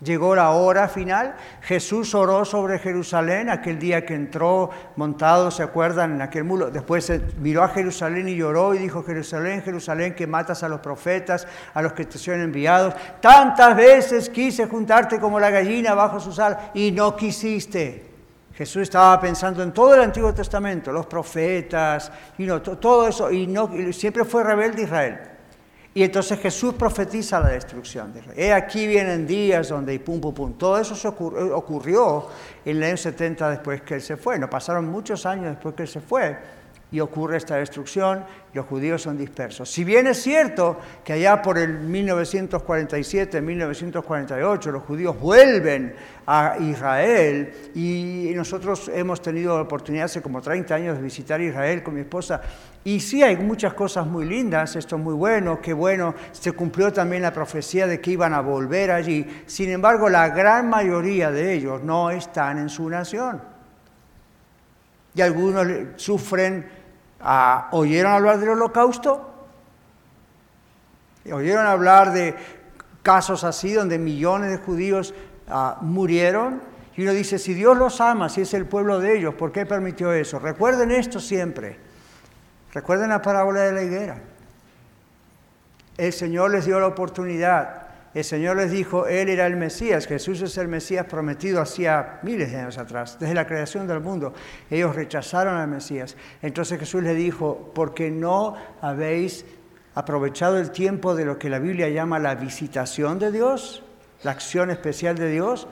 Llegó 0.00 0.36
la 0.36 0.50
hora 0.50 0.88
final, 0.88 1.36
Jesús 1.62 2.14
oró 2.14 2.44
sobre 2.44 2.78
Jerusalén 2.78 3.48
aquel 3.48 3.78
día 3.78 4.04
que 4.04 4.14
entró 4.14 4.68
montado, 4.94 5.50
¿se 5.50 5.62
acuerdan? 5.62 6.16
En 6.16 6.20
aquel 6.20 6.44
mulo. 6.44 6.70
Después 6.70 7.10
miró 7.38 7.62
a 7.62 7.68
Jerusalén 7.68 8.28
y 8.28 8.36
lloró 8.36 8.74
y 8.74 8.78
dijo, 8.78 9.02
Jerusalén, 9.02 9.62
Jerusalén, 9.62 10.14
que 10.14 10.26
matas 10.26 10.62
a 10.62 10.68
los 10.68 10.80
profetas, 10.80 11.48
a 11.72 11.80
los 11.80 11.94
que 11.94 12.04
te 12.04 12.18
son 12.18 12.42
enviados. 12.42 12.94
Tantas 13.22 13.74
veces 13.74 14.28
quise 14.28 14.66
juntarte 14.66 15.18
como 15.18 15.40
la 15.40 15.48
gallina 15.48 15.94
bajo 15.94 16.20
su 16.20 16.30
sal 16.30 16.72
y 16.74 16.92
no 16.92 17.16
quisiste. 17.16 18.04
Jesús 18.52 18.82
estaba 18.82 19.18
pensando 19.18 19.62
en 19.62 19.72
todo 19.72 19.94
el 19.94 20.02
Antiguo 20.02 20.34
Testamento, 20.34 20.92
los 20.92 21.06
profetas, 21.06 22.12
y 22.36 22.44
no, 22.44 22.60
todo 22.60 23.08
eso, 23.08 23.30
y, 23.30 23.46
no, 23.46 23.70
siempre 23.94 24.26
fue 24.26 24.44
rebelde 24.44 24.82
Israel. 24.82 25.35
Y 25.96 26.02
entonces 26.02 26.38
Jesús 26.38 26.74
profetiza 26.74 27.40
la 27.40 27.48
destrucción 27.48 28.12
de 28.12 28.20
Israel. 28.20 28.38
He 28.38 28.52
aquí 28.52 28.86
vienen 28.86 29.26
días 29.26 29.70
donde 29.70 29.94
y 29.94 29.98
pum, 29.98 30.20
pum, 30.20 30.34
pum. 30.34 30.52
Todo 30.52 30.76
eso 30.76 30.94
se 30.94 31.08
ocurrió, 31.08 32.28
en 32.66 32.76
el 32.76 32.82
año 32.82 32.98
70 32.98 33.48
después 33.48 33.80
que 33.80 33.94
él 33.94 34.02
se 34.02 34.18
fue. 34.18 34.38
No 34.38 34.50
pasaron 34.50 34.84
muchos 34.84 35.24
años 35.24 35.46
después 35.46 35.74
que 35.74 35.84
él 35.84 35.88
se 35.88 36.02
fue 36.02 36.36
y 36.92 37.00
ocurre 37.00 37.36
esta 37.36 37.56
destrucción 37.56 38.24
los 38.56 38.66
judíos 38.66 39.02
son 39.02 39.18
dispersos. 39.18 39.70
Si 39.70 39.84
bien 39.84 40.06
es 40.06 40.22
cierto 40.22 40.78
que 41.04 41.12
allá 41.12 41.42
por 41.42 41.58
el 41.58 41.78
1947, 41.78 43.40
1948, 43.42 44.72
los 44.72 44.82
judíos 44.82 45.20
vuelven 45.20 45.94
a 46.26 46.56
Israel 46.58 47.52
y 47.74 48.32
nosotros 48.34 48.90
hemos 48.94 49.20
tenido 49.20 49.56
la 49.56 49.62
oportunidad 49.62 50.06
hace 50.06 50.22
como 50.22 50.40
30 50.40 50.74
años 50.74 50.96
de 50.96 51.02
visitar 51.02 51.40
Israel 51.40 51.82
con 51.82 51.94
mi 51.94 52.00
esposa 52.00 52.40
y 52.82 52.98
sí 53.00 53.22
hay 53.22 53.36
muchas 53.36 53.74
cosas 53.74 54.06
muy 54.06 54.24
lindas, 54.24 54.74
esto 54.74 54.96
es 54.96 55.02
muy 55.02 55.14
bueno, 55.14 55.60
qué 55.60 55.74
bueno, 55.74 56.14
se 56.32 56.52
cumplió 56.52 56.92
también 56.92 57.22
la 57.22 57.32
profecía 57.32 57.86
de 57.86 58.00
que 58.00 58.12
iban 58.12 58.32
a 58.32 58.40
volver 58.40 58.90
allí, 58.90 59.26
sin 59.44 59.70
embargo 59.70 60.08
la 60.08 60.30
gran 60.30 60.70
mayoría 60.70 61.30
de 61.30 61.52
ellos 61.52 61.82
no 61.82 62.10
están 62.10 62.58
en 62.58 62.70
su 62.70 62.88
nación 62.88 63.56
y 65.16 65.22
algunos 65.22 65.66
sufren 65.96 66.75
Ah, 67.20 67.68
¿Oyeron 67.72 68.12
hablar 68.12 68.38
del 68.38 68.50
holocausto? 68.50 69.32
¿Oyeron 71.32 71.66
hablar 71.66 72.12
de 72.12 72.34
casos 73.02 73.44
así 73.44 73.72
donde 73.72 73.98
millones 73.98 74.50
de 74.50 74.58
judíos 74.58 75.14
ah, 75.48 75.78
murieron? 75.80 76.60
Y 76.96 77.02
uno 77.02 77.12
dice, 77.12 77.38
si 77.38 77.52
Dios 77.52 77.76
los 77.76 78.00
ama, 78.00 78.28
si 78.28 78.40
es 78.42 78.54
el 78.54 78.66
pueblo 78.66 79.00
de 79.00 79.18
ellos, 79.18 79.34
¿por 79.34 79.52
qué 79.52 79.66
permitió 79.66 80.12
eso? 80.12 80.38
Recuerden 80.38 80.90
esto 80.90 81.20
siempre. 81.20 81.78
Recuerden 82.72 83.10
la 83.10 83.20
parábola 83.20 83.60
de 83.60 83.72
la 83.72 83.82
higuera. 83.82 84.18
El 85.96 86.12
Señor 86.12 86.50
les 86.50 86.66
dio 86.66 86.78
la 86.80 86.86
oportunidad 86.86 87.85
el 88.16 88.24
Señor 88.24 88.56
les 88.56 88.70
dijo, 88.70 89.06
Él 89.06 89.28
era 89.28 89.46
el 89.46 89.56
Mesías, 89.56 90.06
Jesús 90.06 90.40
es 90.40 90.56
el 90.56 90.68
Mesías 90.68 91.04
prometido 91.04 91.60
hacía 91.60 92.18
miles 92.22 92.50
de 92.50 92.56
años 92.56 92.78
atrás, 92.78 93.18
desde 93.20 93.34
la 93.34 93.46
creación 93.46 93.86
del 93.86 94.00
mundo. 94.00 94.32
Ellos 94.70 94.96
rechazaron 94.96 95.54
al 95.54 95.68
Mesías. 95.68 96.16
Entonces 96.40 96.80
Jesús 96.80 97.02
les 97.02 97.14
dijo, 97.14 97.70
porque 97.74 98.10
no 98.10 98.54
habéis 98.80 99.44
aprovechado 99.94 100.56
el 100.58 100.70
tiempo 100.70 101.14
de 101.14 101.26
lo 101.26 101.38
que 101.38 101.50
la 101.50 101.58
Biblia 101.58 101.90
llama 101.90 102.18
la 102.18 102.36
visitación 102.36 103.18
de 103.18 103.30
Dios, 103.32 103.82
la 104.22 104.30
acción 104.30 104.70
especial 104.70 105.16
de 105.16 105.30
Dios, 105.30 105.68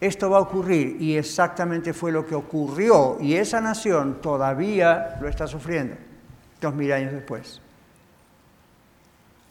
esto 0.00 0.30
va 0.30 0.38
a 0.38 0.40
ocurrir 0.40 1.00
y 1.00 1.16
exactamente 1.16 1.92
fue 1.92 2.10
lo 2.10 2.26
que 2.26 2.34
ocurrió 2.34 3.18
y 3.20 3.34
esa 3.34 3.60
nación 3.60 4.20
todavía 4.20 5.16
lo 5.20 5.28
está 5.28 5.46
sufriendo 5.46 5.94
dos 6.60 6.74
mil 6.74 6.90
años 6.92 7.12
después, 7.12 7.60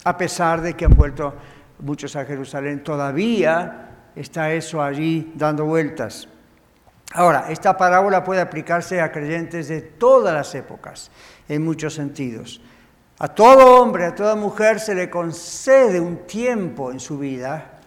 a 0.04 0.18
pesar 0.18 0.60
de 0.60 0.74
que 0.74 0.84
han 0.84 0.94
vuelto 0.94 1.32
muchos 1.80 2.16
a 2.16 2.24
Jerusalén, 2.24 2.82
todavía 2.82 3.90
está 4.14 4.52
eso 4.52 4.82
allí 4.82 5.32
dando 5.34 5.64
vueltas. 5.64 6.28
Ahora, 7.12 7.46
esta 7.48 7.76
parábola 7.76 8.22
puede 8.22 8.40
aplicarse 8.40 9.00
a 9.00 9.10
creyentes 9.10 9.68
de 9.68 9.80
todas 9.80 10.34
las 10.34 10.54
épocas, 10.54 11.10
en 11.48 11.64
muchos 11.64 11.94
sentidos. 11.94 12.60
A 13.18 13.28
todo 13.28 13.80
hombre, 13.80 14.04
a 14.04 14.14
toda 14.14 14.36
mujer 14.36 14.78
se 14.78 14.94
le 14.94 15.08
concede 15.08 16.00
un 16.00 16.26
tiempo 16.26 16.92
en 16.92 17.00
su 17.00 17.18
vida, 17.18 17.78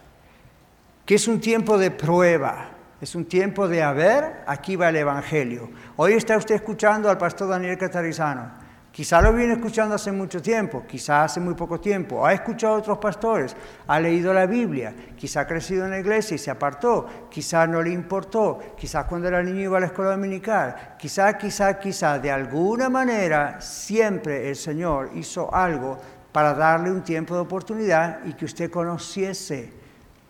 que 1.06 1.14
es 1.14 1.28
un 1.28 1.40
tiempo 1.40 1.78
de 1.78 1.90
prueba, 1.90 2.68
Es 3.02 3.16
un 3.16 3.24
tiempo 3.24 3.66
de 3.66 3.82
haber, 3.82 4.44
aquí 4.46 4.76
va 4.76 4.90
el 4.90 4.94
Evangelio. 4.94 5.68
Hoy 5.96 6.12
está 6.12 6.36
usted 6.36 6.54
escuchando 6.54 7.10
al 7.10 7.18
pastor 7.18 7.48
Daniel 7.48 7.76
Catarizano. 7.76 8.61
Quizá 8.92 9.22
lo 9.22 9.32
viene 9.32 9.54
escuchando 9.54 9.94
hace 9.94 10.12
mucho 10.12 10.42
tiempo, 10.42 10.84
quizá 10.86 11.24
hace 11.24 11.40
muy 11.40 11.54
poco 11.54 11.80
tiempo, 11.80 12.26
ha 12.26 12.34
escuchado 12.34 12.74
a 12.74 12.78
otros 12.78 12.98
pastores, 12.98 13.56
ha 13.86 13.98
leído 13.98 14.34
la 14.34 14.44
Biblia, 14.44 14.94
quizá 15.16 15.40
ha 15.40 15.46
crecido 15.46 15.86
en 15.86 15.92
la 15.92 15.98
iglesia 15.98 16.34
y 16.34 16.38
se 16.38 16.50
apartó, 16.50 17.06
quizá 17.30 17.66
no 17.66 17.80
le 17.80 17.88
importó, 17.88 18.58
quizá 18.76 19.06
cuando 19.06 19.28
era 19.28 19.42
niño 19.42 19.62
iba 19.62 19.78
a 19.78 19.80
la 19.80 19.86
escuela 19.86 20.10
dominical, 20.10 20.96
quizá, 20.98 21.38
quizá, 21.38 21.78
quizá, 21.78 22.18
de 22.18 22.30
alguna 22.30 22.90
manera 22.90 23.62
siempre 23.62 24.50
el 24.50 24.56
Señor 24.56 25.12
hizo 25.14 25.52
algo 25.54 25.96
para 26.30 26.52
darle 26.52 26.90
un 26.90 27.02
tiempo 27.02 27.34
de 27.34 27.40
oportunidad 27.40 28.18
y 28.26 28.34
que 28.34 28.44
usted 28.44 28.70
conociese 28.70 29.72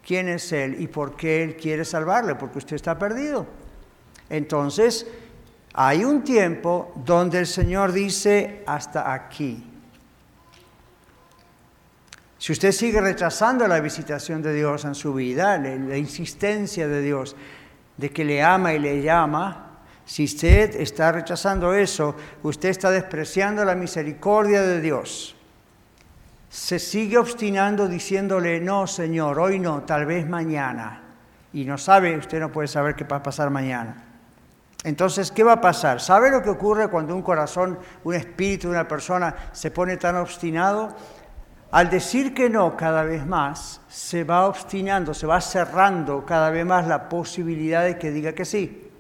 quién 0.06 0.28
es 0.28 0.52
Él 0.52 0.80
y 0.80 0.86
por 0.86 1.16
qué 1.16 1.42
Él 1.42 1.56
quiere 1.56 1.84
salvarle, 1.84 2.36
porque 2.36 2.58
usted 2.58 2.76
está 2.76 2.96
perdido. 2.96 3.44
Entonces, 4.30 5.04
hay 5.74 6.04
un 6.04 6.22
tiempo 6.22 6.92
donde 6.96 7.38
el 7.38 7.46
Señor 7.46 7.92
dice 7.92 8.62
hasta 8.66 9.12
aquí. 9.12 9.64
Si 12.38 12.52
usted 12.52 12.72
sigue 12.72 13.00
rechazando 13.00 13.66
la 13.68 13.80
visitación 13.80 14.42
de 14.42 14.52
Dios 14.52 14.84
en 14.84 14.94
su 14.94 15.14
vida, 15.14 15.56
la, 15.58 15.96
insistencia 15.96 16.88
de 16.88 17.00
Dios 17.00 17.36
de 17.96 18.10
que 18.10 18.24
le 18.24 18.42
ama 18.42 18.74
y 18.74 18.80
le 18.80 19.00
llama, 19.00 19.78
si 20.04 20.24
usted 20.24 20.74
está 20.76 21.12
rechazando 21.12 21.72
eso, 21.72 22.16
usted 22.42 22.70
está 22.70 22.90
despreciando 22.90 23.64
la 23.64 23.76
misericordia 23.76 24.62
de 24.62 24.80
Dios. 24.80 25.36
Se 26.50 26.78
sigue 26.78 27.16
obstinando 27.16 27.88
diciéndole, 27.88 28.60
no, 28.60 28.86
Señor, 28.86 29.38
hoy 29.38 29.58
no, 29.58 29.84
tal 29.84 30.04
vez 30.04 30.28
mañana. 30.28 31.00
Y 31.52 31.64
no 31.64 31.78
sabe, 31.78 32.16
usted 32.18 32.40
no 32.40 32.50
puede 32.50 32.68
saber 32.68 32.94
qué 32.96 33.04
va 33.04 33.18
a 33.18 33.22
pasar 33.22 33.50
mañana. 33.50 34.11
Entonces, 34.84 35.30
¿qué 35.30 35.44
va 35.44 35.52
a 35.52 35.60
pasar? 35.60 36.00
¿Sabe 36.00 36.30
lo 36.30 36.42
que 36.42 36.50
ocurre 36.50 36.88
cuando 36.88 37.14
un 37.14 37.22
corazón, 37.22 37.78
un 38.02 38.14
espíritu 38.14 38.68
una 38.68 38.88
persona 38.88 39.34
se 39.52 39.70
pone 39.70 39.96
tan 39.96 40.16
obstinado? 40.16 40.88
Al 41.70 41.88
decir 41.88 42.34
que 42.34 42.50
no 42.50 42.76
cada 42.76 43.04
vez 43.04 43.24
más, 43.24 43.80
se 43.88 44.24
va 44.24 44.46
obstinando, 44.46 45.14
se 45.14 45.26
va 45.26 45.40
cerrando 45.40 46.26
cada 46.26 46.50
vez 46.50 46.66
más 46.66 46.86
la 46.86 47.08
posibilidad 47.08 47.84
de 47.84 47.96
que 47.96 48.10
diga 48.10 48.32
que 48.32 48.44
sí. 48.44 48.90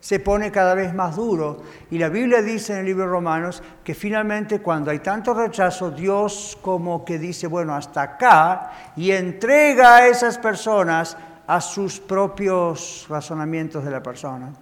Se 0.00 0.20
pone 0.20 0.50
cada 0.50 0.74
vez 0.74 0.94
más 0.94 1.16
duro. 1.16 1.62
Y 1.90 1.98
la 1.98 2.08
Biblia 2.08 2.40
dice 2.40 2.72
en 2.72 2.78
el 2.80 2.86
libro 2.86 3.04
de 3.04 3.10
Romanos 3.10 3.62
que 3.84 3.94
finalmente 3.94 4.60
cuando 4.60 4.90
hay 4.90 5.00
tanto 5.00 5.34
rechazo, 5.34 5.90
Dios 5.90 6.58
como 6.62 7.04
que 7.04 7.18
dice, 7.18 7.46
bueno, 7.46 7.74
hasta 7.74 8.02
acá, 8.02 8.72
y 8.96 9.10
entrega 9.10 9.96
a 9.96 10.08
esas 10.08 10.38
personas 10.38 11.16
a 11.46 11.60
sus 11.60 12.00
propios 12.00 13.06
razonamientos 13.08 13.84
de 13.84 13.90
la 13.90 14.02
persona 14.02 14.52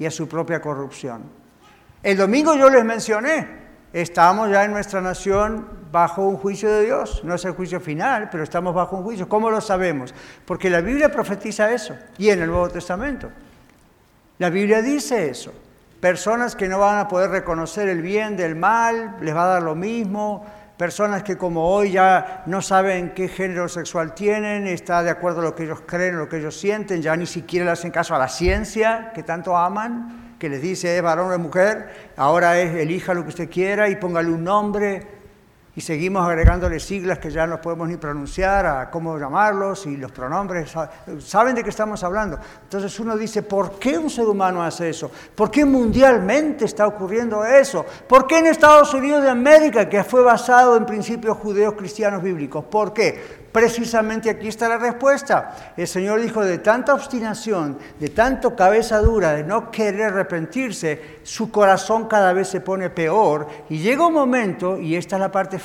y 0.00 0.06
a 0.06 0.10
su 0.10 0.26
propia 0.26 0.60
corrupción. 0.60 1.22
El 2.02 2.16
domingo 2.16 2.56
yo 2.56 2.70
les 2.70 2.82
mencioné, 2.82 3.46
estamos 3.92 4.50
ya 4.50 4.64
en 4.64 4.72
nuestra 4.72 5.02
nación 5.02 5.68
bajo 5.92 6.22
un 6.26 6.38
juicio 6.38 6.70
de 6.70 6.86
Dios. 6.86 7.22
No 7.22 7.34
es 7.34 7.44
el 7.44 7.52
juicio 7.52 7.80
final, 7.80 8.30
pero 8.30 8.42
estamos 8.42 8.74
bajo 8.74 8.96
un 8.96 9.02
juicio. 9.02 9.28
¿Cómo 9.28 9.50
lo 9.50 9.60
sabemos? 9.60 10.14
Porque 10.46 10.70
la 10.70 10.80
Biblia 10.80 11.12
profetiza 11.12 11.70
eso, 11.70 11.94
y 12.16 12.30
en 12.30 12.40
el 12.40 12.48
Nuevo 12.48 12.70
Testamento. 12.70 13.30
La 14.38 14.48
Biblia 14.48 14.80
dice 14.80 15.28
eso. 15.28 15.52
Personas 16.00 16.56
que 16.56 16.66
no 16.66 16.78
van 16.78 16.98
a 16.98 17.06
poder 17.06 17.28
reconocer 17.28 17.86
el 17.90 18.00
bien 18.00 18.38
del 18.38 18.56
mal, 18.56 19.18
les 19.20 19.36
va 19.36 19.44
a 19.44 19.48
dar 19.48 19.62
lo 19.62 19.74
mismo, 19.74 20.46
personas 20.80 21.22
que 21.22 21.36
como 21.36 21.68
hoy 21.68 21.92
ya 21.92 22.42
no 22.46 22.62
saben 22.62 23.10
qué 23.10 23.28
género 23.28 23.68
sexual 23.68 24.14
tienen, 24.14 24.66
está 24.66 25.02
de 25.02 25.10
acuerdo 25.10 25.40
a 25.40 25.44
lo 25.44 25.54
que 25.54 25.64
ellos 25.64 25.82
creen, 25.84 26.16
lo 26.16 26.26
que 26.26 26.38
ellos 26.38 26.58
sienten, 26.58 27.02
ya 27.02 27.14
ni 27.16 27.26
siquiera 27.26 27.66
le 27.66 27.72
hacen 27.72 27.90
caso 27.90 28.14
a 28.14 28.18
la 28.18 28.28
ciencia 28.28 29.12
que 29.14 29.22
tanto 29.22 29.54
aman, 29.54 30.36
que 30.38 30.48
les 30.48 30.62
dice 30.62 30.96
es 30.96 31.02
varón 31.02 31.26
o 31.26 31.34
es 31.34 31.38
mujer, 31.38 32.12
ahora 32.16 32.58
es 32.58 32.74
elija 32.74 33.12
lo 33.12 33.24
que 33.24 33.28
usted 33.28 33.50
quiera 33.50 33.90
y 33.90 33.96
póngale 33.96 34.30
un 34.30 34.42
nombre 34.42 35.19
y 35.80 35.82
seguimos 35.82 36.28
agregándole 36.28 36.78
siglas 36.78 37.18
que 37.18 37.30
ya 37.30 37.46
no 37.46 37.58
podemos 37.58 37.88
ni 37.88 37.96
pronunciar, 37.96 38.66
a 38.66 38.90
cómo 38.90 39.18
llamarlos 39.18 39.86
y 39.86 39.96
los 39.96 40.12
pronombres. 40.12 40.74
¿Saben 41.20 41.54
de 41.54 41.64
qué 41.64 41.70
estamos 41.70 42.04
hablando? 42.04 42.38
Entonces 42.64 43.00
uno 43.00 43.16
dice, 43.16 43.42
¿por 43.42 43.78
qué 43.78 43.96
un 43.96 44.10
ser 44.10 44.26
humano 44.26 44.62
hace 44.62 44.90
eso? 44.90 45.10
¿Por 45.34 45.50
qué 45.50 45.64
mundialmente 45.64 46.66
está 46.66 46.86
ocurriendo 46.86 47.46
eso? 47.46 47.86
¿Por 48.06 48.26
qué 48.26 48.40
en 48.40 48.48
Estados 48.48 48.92
Unidos 48.92 49.22
de 49.22 49.30
América, 49.30 49.88
que 49.88 50.04
fue 50.04 50.22
basado 50.22 50.76
en 50.76 50.84
principios 50.84 51.38
judeos 51.38 51.72
cristianos 51.72 52.22
bíblicos? 52.22 52.62
¿Por 52.66 52.92
qué? 52.92 53.40
Precisamente 53.50 54.30
aquí 54.30 54.46
está 54.46 54.68
la 54.68 54.78
respuesta. 54.78 55.72
El 55.76 55.88
Señor 55.88 56.20
dijo, 56.20 56.44
de 56.44 56.58
tanta 56.58 56.94
obstinación, 56.94 57.78
de 57.98 58.08
tanto 58.10 58.54
cabeza 58.54 59.00
dura, 59.00 59.32
de 59.32 59.42
no 59.42 59.72
querer 59.72 60.12
arrepentirse, 60.12 61.18
su 61.24 61.50
corazón 61.50 62.06
cada 62.06 62.32
vez 62.32 62.46
se 62.48 62.60
pone 62.60 62.90
peor 62.90 63.48
y 63.68 63.78
llega 63.78 64.06
un 64.06 64.14
momento, 64.14 64.78
y 64.78 64.94
esta 64.94 65.16
es 65.16 65.20
la 65.20 65.32
parte 65.32 65.58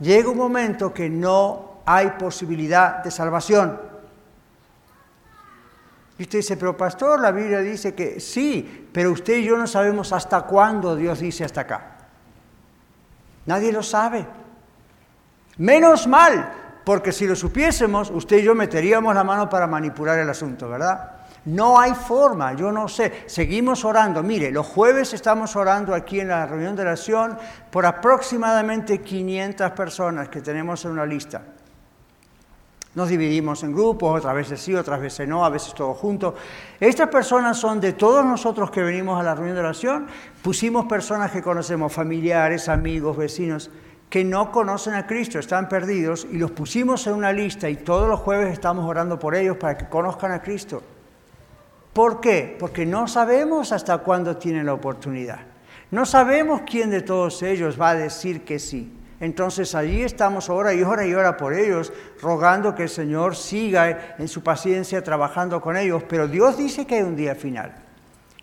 llega 0.00 0.28
un 0.28 0.36
momento 0.36 0.92
que 0.92 1.08
no 1.08 1.82
hay 1.84 2.10
posibilidad 2.18 3.02
de 3.02 3.10
salvación. 3.10 3.80
Y 6.18 6.22
usted 6.22 6.38
dice, 6.38 6.56
pero 6.56 6.76
pastor, 6.76 7.20
la 7.20 7.30
Biblia 7.32 7.60
dice 7.60 7.94
que 7.94 8.20
sí, 8.20 8.88
pero 8.92 9.10
usted 9.12 9.38
y 9.38 9.44
yo 9.44 9.56
no 9.56 9.66
sabemos 9.66 10.12
hasta 10.12 10.42
cuándo 10.42 10.94
Dios 10.94 11.20
dice 11.20 11.44
hasta 11.44 11.62
acá. 11.62 11.96
Nadie 13.46 13.72
lo 13.72 13.82
sabe. 13.82 14.26
Menos 15.56 16.06
mal, 16.06 16.52
porque 16.84 17.12
si 17.12 17.26
lo 17.26 17.34
supiésemos, 17.34 18.10
usted 18.10 18.38
y 18.38 18.42
yo 18.42 18.54
meteríamos 18.54 19.14
la 19.14 19.24
mano 19.24 19.48
para 19.48 19.66
manipular 19.66 20.18
el 20.18 20.28
asunto, 20.28 20.68
¿verdad? 20.68 21.21
No 21.44 21.78
hay 21.78 21.94
forma, 21.94 22.54
yo 22.54 22.70
no 22.70 22.88
sé. 22.88 23.24
Seguimos 23.26 23.84
orando. 23.84 24.22
Mire, 24.22 24.50
los 24.50 24.66
jueves 24.66 25.12
estamos 25.12 25.56
orando 25.56 25.94
aquí 25.94 26.20
en 26.20 26.28
la 26.28 26.46
reunión 26.46 26.76
de 26.76 26.82
oración 26.82 27.36
por 27.70 27.84
aproximadamente 27.84 29.00
500 29.00 29.70
personas 29.72 30.28
que 30.28 30.40
tenemos 30.40 30.84
en 30.84 30.92
una 30.92 31.06
lista. 31.06 31.42
Nos 32.94 33.08
dividimos 33.08 33.62
en 33.62 33.72
grupos, 33.72 34.18
otras 34.18 34.34
veces 34.34 34.60
sí, 34.60 34.74
otras 34.74 35.00
veces 35.00 35.26
no, 35.26 35.44
a 35.44 35.48
veces 35.48 35.74
todos 35.74 35.96
juntos. 35.96 36.34
Estas 36.78 37.08
personas 37.08 37.56
son 37.56 37.80
de 37.80 37.94
todos 37.94 38.24
nosotros 38.24 38.70
que 38.70 38.82
venimos 38.82 39.18
a 39.18 39.22
la 39.22 39.34
reunión 39.34 39.56
de 39.56 39.62
oración. 39.62 40.06
Pusimos 40.42 40.84
personas 40.84 41.30
que 41.30 41.42
conocemos, 41.42 41.92
familiares, 41.92 42.68
amigos, 42.68 43.16
vecinos 43.16 43.70
que 44.12 44.24
no 44.24 44.52
conocen 44.52 44.92
a 44.92 45.06
Cristo, 45.06 45.38
están 45.38 45.70
perdidos, 45.70 46.26
y 46.30 46.36
los 46.36 46.50
pusimos 46.50 47.06
en 47.06 47.14
una 47.14 47.32
lista 47.32 47.70
y 47.70 47.76
todos 47.76 48.06
los 48.10 48.20
jueves 48.20 48.52
estamos 48.52 48.84
orando 48.84 49.18
por 49.18 49.34
ellos 49.34 49.56
para 49.56 49.78
que 49.78 49.88
conozcan 49.88 50.32
a 50.32 50.42
Cristo. 50.42 50.82
¿Por 51.92 52.20
qué? 52.20 52.56
Porque 52.58 52.86
no 52.86 53.06
sabemos 53.06 53.72
hasta 53.72 53.98
cuándo 53.98 54.36
tienen 54.36 54.66
la 54.66 54.74
oportunidad. 54.74 55.40
No 55.90 56.06
sabemos 56.06 56.62
quién 56.66 56.90
de 56.90 57.02
todos 57.02 57.42
ellos 57.42 57.78
va 57.78 57.90
a 57.90 57.94
decir 57.94 58.44
que 58.44 58.58
sí. 58.58 58.98
Entonces 59.20 59.74
allí 59.74 60.02
estamos 60.02 60.48
ahora 60.48 60.72
y 60.72 60.82
hora 60.82 61.06
y 61.06 61.14
hora 61.14 61.36
por 61.36 61.52
ellos, 61.52 61.92
rogando 62.20 62.74
que 62.74 62.84
el 62.84 62.88
Señor 62.88 63.36
siga 63.36 64.16
en 64.18 64.26
su 64.26 64.42
paciencia 64.42 65.04
trabajando 65.04 65.60
con 65.60 65.76
ellos, 65.76 66.02
pero 66.08 66.26
Dios 66.26 66.56
dice 66.56 66.86
que 66.86 66.96
hay 66.96 67.02
un 67.02 67.14
día 67.14 67.34
final. 67.34 67.74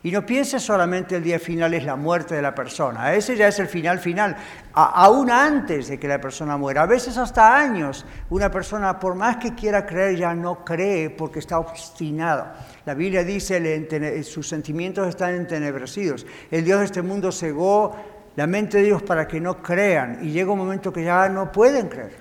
Y 0.01 0.11
no 0.11 0.25
piense 0.25 0.61
solamente 0.61 1.17
el 1.17 1.23
día 1.23 1.39
final 1.39 1.73
es 1.73 1.83
la 1.83 1.97
muerte 1.97 2.33
de 2.33 2.41
la 2.41 2.55
persona, 2.55 3.13
ese 3.13 3.35
ya 3.35 3.49
es 3.49 3.59
el 3.59 3.67
final 3.67 3.99
final, 3.99 4.37
aún 4.71 5.29
antes 5.29 5.89
de 5.89 5.99
que 5.99 6.07
la 6.07 6.21
persona 6.21 6.55
muera, 6.55 6.83
a 6.83 6.85
veces 6.85 7.17
hasta 7.17 7.57
años, 7.57 8.05
una 8.29 8.49
persona 8.49 8.97
por 8.97 9.15
más 9.15 9.35
que 9.35 9.53
quiera 9.55 9.85
creer 9.85 10.15
ya 10.15 10.33
no 10.33 10.63
cree 10.63 11.09
porque 11.09 11.39
está 11.39 11.59
obstinada. 11.59 12.65
La 12.85 12.93
Biblia 12.93 13.25
dice, 13.25 14.23
sus 14.23 14.47
sentimientos 14.47 15.05
están 15.05 15.35
entenebrecidos, 15.35 16.25
el 16.49 16.63
Dios 16.63 16.79
de 16.79 16.85
este 16.85 17.01
mundo 17.01 17.29
cegó 17.33 17.93
la 18.37 18.47
mente 18.47 18.77
de 18.77 18.85
Dios 18.85 19.03
para 19.03 19.27
que 19.27 19.41
no 19.41 19.61
crean 19.61 20.19
y 20.21 20.31
llega 20.31 20.53
un 20.53 20.59
momento 20.59 20.93
que 20.93 21.03
ya 21.03 21.27
no 21.27 21.51
pueden 21.51 21.89
creer, 21.89 22.15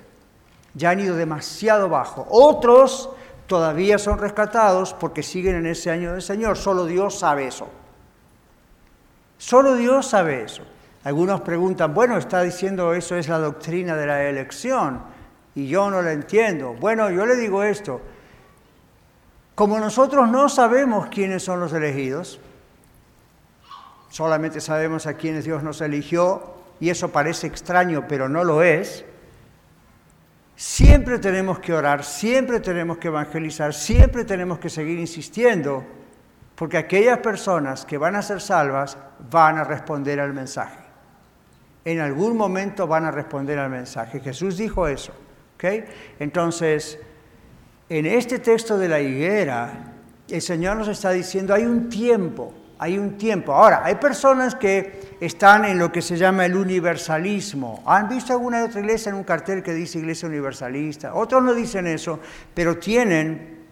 ya 0.75 0.91
han 0.91 0.99
ido 0.99 1.15
demasiado 1.15 1.89
bajo. 1.89 2.27
Otros 2.29 3.11
todavía 3.49 3.99
son 3.99 4.19
rescatados 4.19 4.95
porque 4.95 5.25
siguen 5.25 5.57
en 5.57 5.67
ese 5.67 5.91
año 5.91 6.13
del 6.13 6.23
Señor. 6.23 6.57
Solo 6.57 6.85
Dios 6.85 7.19
sabe 7.19 7.49
eso. 7.49 7.69
Solo 9.39 9.75
Dios 9.75 10.07
sabe 10.07 10.43
eso. 10.43 10.63
Algunos 11.03 11.41
preguntan, 11.41 11.95
bueno, 11.95 12.19
está 12.19 12.43
diciendo 12.43 12.93
eso 12.93 13.17
es 13.17 13.29
la 13.29 13.39
doctrina 13.39 13.97
de 13.97 14.07
la 14.07 14.23
elección 14.25 15.01
y 15.55 15.67
yo 15.67 15.91
no 15.91 16.03
la 16.03 16.13
entiendo. 16.13 16.75
Bueno, 16.75 17.11
yo 17.11 17.25
le 17.25 17.37
digo 17.37 17.63
esto. 17.63 18.01
Como 19.55 19.81
nosotros 19.81 20.29
no 20.29 20.49
sabemos 20.49 21.09
quiénes 21.09 21.43
son 21.43 21.59
los 21.59 21.73
elegidos, 21.73 22.39
solamente 24.11 24.61
sabemos 24.61 25.07
a 25.07 25.15
quienes 25.15 25.45
Dios 25.45 25.63
nos 25.63 25.81
eligió 25.81 26.55
y 26.81 26.91
eso 26.91 27.09
parece 27.09 27.47
extraño, 27.47 28.05
pero 28.07 28.29
no 28.29 28.45
lo 28.45 28.63
es. 28.63 29.05
Siempre 30.59 31.21
tenemos 31.21 31.61
que 31.61 31.73
orar, 31.73 32.03
siempre 32.03 32.59
tenemos 32.59 32.99
que 32.99 33.07
evangelizar, 33.07 33.73
siempre 33.73 34.25
tenemos 34.25 34.59
que 34.59 34.69
seguir 34.69 34.99
insistiendo, 34.99 35.85
porque 36.57 36.77
aquellas 36.77 37.19
personas 37.19 37.85
que 37.85 37.97
van 37.97 38.17
a 38.17 38.23
ser 38.23 38.41
salvas 38.41 38.99
van 39.31 39.59
a 39.59 39.63
responder 39.63 40.19
al 40.19 40.33
mensaje. 40.33 40.81
En 41.85 42.01
algún 42.01 42.37
momento 42.37 42.89
van 42.89 43.05
a 43.05 43.13
responder 43.13 43.57
al 43.57 43.71
mensaje. 43.71 44.19
Jesús 44.19 44.57
dijo 44.57 44.89
eso. 44.89 45.13
Entonces, 46.19 46.99
en 47.89 48.07
este 48.07 48.41
texto 48.41 48.77
de 48.77 48.89
la 48.89 49.01
higuera, 49.01 49.95
el 50.29 50.43
Señor 50.43 50.77
nos 50.77 50.89
está 50.89 51.13
diciendo, 51.13 51.55
hay 51.55 51.67
un 51.67 51.89
tiempo, 51.89 52.53
hay 52.79 52.97
un 52.97 53.19
tiempo. 53.19 53.53
Ahora, 53.53 53.83
hay 53.85 53.97
personas 53.97 54.55
que 54.55 55.17
están 55.21 55.65
en 55.65 55.79
lo 55.79 55.91
que 55.91 56.01
se 56.01 56.17
llama 56.17 56.47
el 56.47 56.57
universalismo. 56.57 57.83
¿Han 57.87 58.09
visto 58.09 58.33
alguna 58.33 58.65
otra 58.65 58.81
iglesia 58.81 59.11
en 59.11 59.17
un 59.17 59.25
cartel 59.25 59.63
que 59.63 59.75
dice 59.75 59.99
iglesia 59.99 60.29
universalista? 60.29 61.15
Otros 61.15 61.43
no 61.43 61.55
dicen 61.55 61.87
eso, 61.89 62.21
pero 62.55 62.79
tienen 62.79 63.67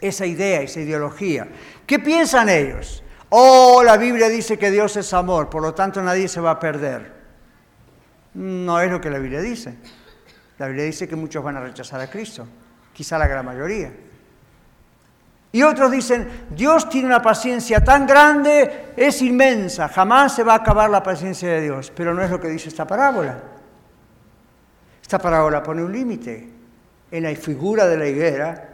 esa 0.00 0.26
idea, 0.26 0.62
esa 0.62 0.80
ideología. 0.80 1.48
¿Qué 1.86 2.00
piensan 2.00 2.48
ellos? 2.48 3.04
Oh, 3.28 3.82
la 3.84 3.96
Biblia 3.96 4.28
dice 4.28 4.58
que 4.58 4.72
Dios 4.72 4.96
es 4.96 5.14
amor, 5.14 5.48
por 5.48 5.62
lo 5.62 5.72
tanto 5.72 6.02
nadie 6.02 6.26
se 6.26 6.40
va 6.40 6.52
a 6.52 6.58
perder. 6.58 7.20
No 8.34 8.80
es 8.80 8.90
lo 8.90 9.00
que 9.00 9.10
la 9.10 9.18
Biblia 9.18 9.40
dice. 9.40 9.76
La 10.58 10.66
Biblia 10.66 10.84
dice 10.84 11.06
que 11.06 11.14
muchos 11.14 11.42
van 11.44 11.56
a 11.56 11.60
rechazar 11.60 12.00
a 12.00 12.10
Cristo, 12.10 12.46
quizá 12.92 13.16
la 13.16 13.28
gran 13.28 13.46
mayoría. 13.46 13.92
Y 15.52 15.62
otros 15.62 15.90
dicen, 15.90 16.28
Dios 16.50 16.88
tiene 16.88 17.08
una 17.08 17.20
paciencia 17.20 17.82
tan 17.82 18.06
grande, 18.06 18.92
es 18.96 19.20
inmensa, 19.20 19.88
jamás 19.88 20.34
se 20.34 20.44
va 20.44 20.52
a 20.52 20.56
acabar 20.56 20.88
la 20.88 21.02
paciencia 21.02 21.48
de 21.48 21.62
Dios. 21.62 21.92
Pero 21.94 22.14
no 22.14 22.22
es 22.22 22.30
lo 22.30 22.40
que 22.40 22.48
dice 22.48 22.68
esta 22.68 22.86
parábola. 22.86 23.36
Esta 25.02 25.18
parábola 25.18 25.62
pone 25.62 25.82
un 25.82 25.92
límite. 25.92 26.48
En 27.10 27.24
la 27.24 27.34
figura 27.34 27.88
de 27.88 27.96
la 27.96 28.06
higuera, 28.06 28.68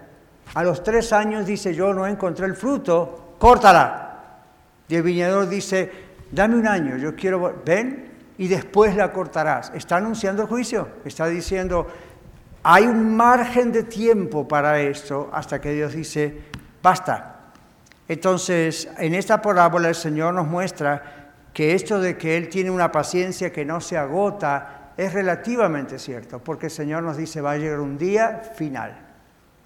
a 0.52 0.62
los 0.62 0.82
tres 0.82 1.14
años 1.14 1.46
dice, 1.46 1.74
yo 1.74 1.94
no 1.94 2.06
encontré 2.06 2.44
el 2.44 2.54
fruto, 2.54 3.34
córtala. 3.38 4.02
Y 4.86 4.96
el 4.96 5.02
viñador 5.02 5.48
dice, 5.48 5.90
dame 6.30 6.56
un 6.56 6.66
año, 6.66 6.98
yo 6.98 7.16
quiero, 7.16 7.62
ven, 7.64 8.10
y 8.36 8.48
después 8.48 8.94
la 8.94 9.12
cortarás. 9.12 9.72
Está 9.74 9.96
anunciando 9.96 10.42
el 10.42 10.48
juicio, 10.48 10.88
está 11.06 11.26
diciendo, 11.26 11.86
hay 12.62 12.84
un 12.84 13.16
margen 13.16 13.72
de 13.72 13.84
tiempo 13.84 14.46
para 14.46 14.80
esto 14.80 15.30
hasta 15.32 15.60
que 15.60 15.72
Dios 15.72 15.94
dice, 15.94 16.36
basta. 16.86 17.34
Entonces, 18.06 18.88
en 18.98 19.16
esta 19.16 19.42
parábola 19.42 19.88
el 19.88 19.96
Señor 19.96 20.32
nos 20.34 20.46
muestra 20.46 21.32
que 21.52 21.74
esto 21.74 22.00
de 22.00 22.16
que 22.16 22.36
Él 22.36 22.48
tiene 22.48 22.70
una 22.70 22.92
paciencia 22.92 23.50
que 23.50 23.64
no 23.64 23.80
se 23.80 23.96
agota 23.96 24.92
es 24.96 25.12
relativamente 25.12 25.98
cierto, 25.98 26.38
porque 26.38 26.66
el 26.66 26.72
Señor 26.72 27.02
nos 27.02 27.16
dice 27.16 27.40
va 27.40 27.52
a 27.52 27.56
llegar 27.56 27.80
un 27.80 27.98
día 27.98 28.40
final. 28.54 29.02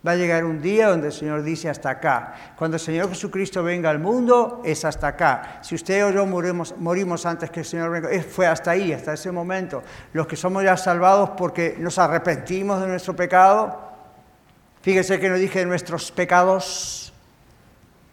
Va 0.07 0.13
a 0.13 0.17
llegar 0.17 0.47
un 0.47 0.63
día 0.63 0.89
donde 0.89 1.09
el 1.09 1.13
Señor 1.13 1.43
dice 1.43 1.69
hasta 1.69 1.91
acá. 1.91 2.55
Cuando 2.57 2.79
el 2.79 2.81
Señor 2.81 3.11
Jesucristo 3.11 3.63
venga 3.63 3.91
al 3.91 3.99
mundo, 3.99 4.63
es 4.65 4.87
hasta 4.87 5.09
acá. 5.09 5.59
Si 5.61 5.75
usted 5.75 6.07
o 6.07 6.11
yo 6.11 6.25
morimos, 6.25 7.27
antes 7.27 7.51
que 7.51 7.61
el 7.61 7.67
Señor 7.67 7.91
venga, 7.91 8.09
fue 8.23 8.47
hasta 8.47 8.71
ahí, 8.71 8.95
hasta 8.95 9.13
ese 9.13 9.31
momento. 9.31 9.83
Los 10.15 10.27
que 10.27 10.37
somos 10.37 10.65
ya 10.65 10.79
salvados 10.79 11.33
porque 11.37 11.77
nos 11.79 11.99
arrepentimos 11.99 12.81
de 12.81 12.87
nuestro 12.87 13.15
pecado, 13.15 13.79
fíjese 14.81 15.21
que 15.21 15.29
no 15.29 15.35
dije 15.35 15.67
nuestros 15.67 16.11
pecados. 16.11 17.10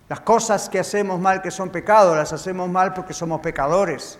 Las 0.10 0.22
cosas 0.22 0.70
que 0.70 0.80
hacemos 0.80 1.20
mal 1.20 1.42
que 1.42 1.52
son 1.52 1.70
pecados, 1.70 2.16
las 2.16 2.32
hacemos 2.32 2.70
mal 2.70 2.94
porque 2.94 3.14
somos 3.14 3.42
pecadores. 3.42 4.20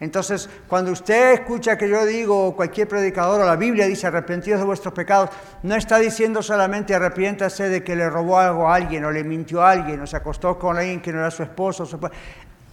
Entonces, 0.00 0.48
cuando 0.66 0.92
usted 0.92 1.34
escucha 1.34 1.76
que 1.76 1.86
yo 1.86 2.06
digo, 2.06 2.56
cualquier 2.56 2.88
predicador 2.88 3.42
o 3.42 3.44
la 3.44 3.56
Biblia 3.56 3.86
dice 3.86 4.06
arrepentidos 4.06 4.60
de 4.60 4.64
vuestros 4.64 4.94
pecados, 4.94 5.28
no 5.62 5.74
está 5.74 5.98
diciendo 5.98 6.42
solamente 6.42 6.94
arrepiéntase 6.94 7.68
de 7.68 7.84
que 7.84 7.94
le 7.94 8.08
robó 8.08 8.38
algo 8.38 8.66
a 8.66 8.76
alguien 8.76 9.04
o 9.04 9.10
le 9.10 9.22
mintió 9.24 9.60
a 9.62 9.72
alguien 9.72 10.00
o 10.00 10.06
se 10.06 10.16
acostó 10.16 10.58
con 10.58 10.78
alguien 10.78 11.02
que 11.02 11.12
no 11.12 11.18
era 11.18 11.30
su 11.30 11.42
esposo. 11.42 11.86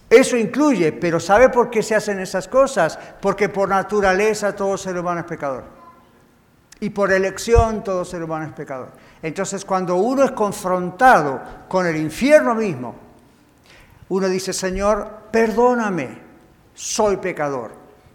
Eso 0.08 0.38
incluye, 0.38 0.92
pero 0.92 1.20
¿sabe 1.20 1.50
por 1.50 1.68
qué 1.68 1.82
se 1.82 1.94
hacen 1.94 2.18
esas 2.18 2.48
cosas? 2.48 2.98
Porque 3.20 3.50
por 3.50 3.68
naturaleza 3.68 4.56
todo 4.56 4.78
ser 4.78 4.98
humano 4.98 5.20
es 5.20 5.26
pecador. 5.26 5.64
Y 6.80 6.88
por 6.88 7.12
elección 7.12 7.84
todo 7.84 8.06
ser 8.06 8.22
humano 8.22 8.46
es 8.46 8.52
pecador. 8.52 8.88
Entonces, 9.22 9.64
cuando 9.64 9.96
uno 9.96 10.24
es 10.24 10.30
confrontado 10.32 11.40
con 11.68 11.86
el 11.86 11.96
infierno 11.96 12.54
mismo, 12.54 12.94
uno 14.08 14.28
dice, 14.28 14.52
Señor, 14.52 15.08
perdóname 15.30 16.28
soy 16.78 17.16
pecador, 17.16 17.72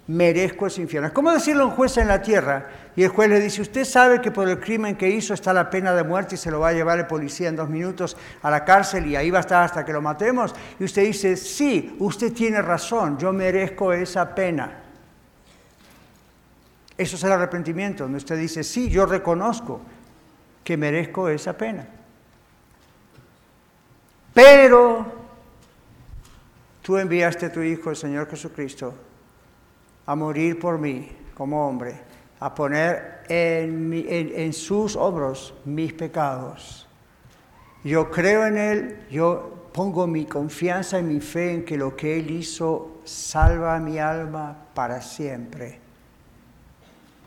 merezco 0.08 0.68
ese 0.68 0.82
infierno. 0.82 1.08
Es 1.08 1.14
como 1.14 1.34
decirle 1.34 1.64
a 1.64 1.66
un 1.66 1.72
juez 1.72 1.98
en 1.98 2.08
la 2.08 2.22
tierra 2.22 2.70
y 2.96 3.04
el 3.04 3.10
juez 3.10 3.30
le 3.30 3.42
dice, 3.42 3.62
usted 3.62 3.84
sabe 3.84 4.22
que 4.22 4.32
por 4.32 4.48
el 4.48 4.58
crimen 4.58 4.96
que 4.96 5.10
hizo 5.10 5.34
está 5.34 5.52
la 5.52 5.70
pena 5.70 5.94
de 5.94 6.06
muerte 6.06 6.36
y 6.36 6.38
se 6.38 6.50
lo 6.50 6.62
va 6.62 6.70
a 6.70 6.74
llevar 6.74 6.98
el 6.98 7.06
policía 7.06 7.50
en 7.50 7.58
dos 7.58 7.68
minutos 7.68 8.16
a 8.42 8.50
la 8.50 8.64
cárcel 8.64 9.06
y 9.06 9.18
ahí 9.18 9.30
va 9.30 9.40
a 9.40 9.42
estar 9.42 9.64
hasta 9.64 9.84
que 9.84 9.92
lo 9.92 10.02
matemos. 10.02 10.56
Y 10.80 10.86
usted 10.86 11.04
dice, 11.04 11.36
sí, 11.36 11.98
usted 12.00 12.32
tiene 12.32 12.62
razón, 12.62 13.18
yo 13.18 13.34
merezco 13.34 13.92
esa 13.92 14.34
pena. 14.34 14.80
Eso 16.98 17.18
es 17.18 17.24
el 17.26 17.34
arrepentimiento, 17.34 18.04
donde 18.04 18.20
usted 18.20 18.38
dice, 18.38 18.64
sí, 18.64 18.90
yo 18.90 19.06
reconozco 19.06 19.82
que 20.64 20.78
merezco 20.78 21.30
esa 21.30 21.58
pena. 21.58 21.88
Pero 24.34 25.24
Tú 26.84 26.98
enviaste 26.98 27.46
a 27.46 27.52
tu 27.52 27.62
Hijo, 27.62 27.92
el 27.92 27.96
Señor 27.96 28.30
Jesucristo, 28.30 28.94
a 30.06 30.16
morir 30.16 30.60
por 30.60 30.78
mí 30.78 31.10
como 31.34 31.66
hombre, 31.66 31.96
a 32.42 32.54
poner 32.54 33.24
en, 33.30 34.52
sus 34.52 34.98
hombros 34.98 35.54
mis 35.64 35.94
pecados. 35.94 36.86
Yo 37.86 38.12
creo 38.12 38.46
en 38.46 38.58
Él, 38.58 38.98
yo 39.10 39.70
pongo 39.72 40.06
mi 40.08 40.26
confianza 40.26 41.00
y 41.00 41.04
mi 41.04 41.22
fe 41.22 41.54
en 41.54 41.64
que 41.64 41.78
lo 41.78 41.96
que 41.96 42.20
Él 42.20 42.32
hizo 42.32 43.00
salva 43.06 43.80
mi 43.80 43.98
alma 43.98 44.66
para 44.74 45.02
siempre. 45.02 45.80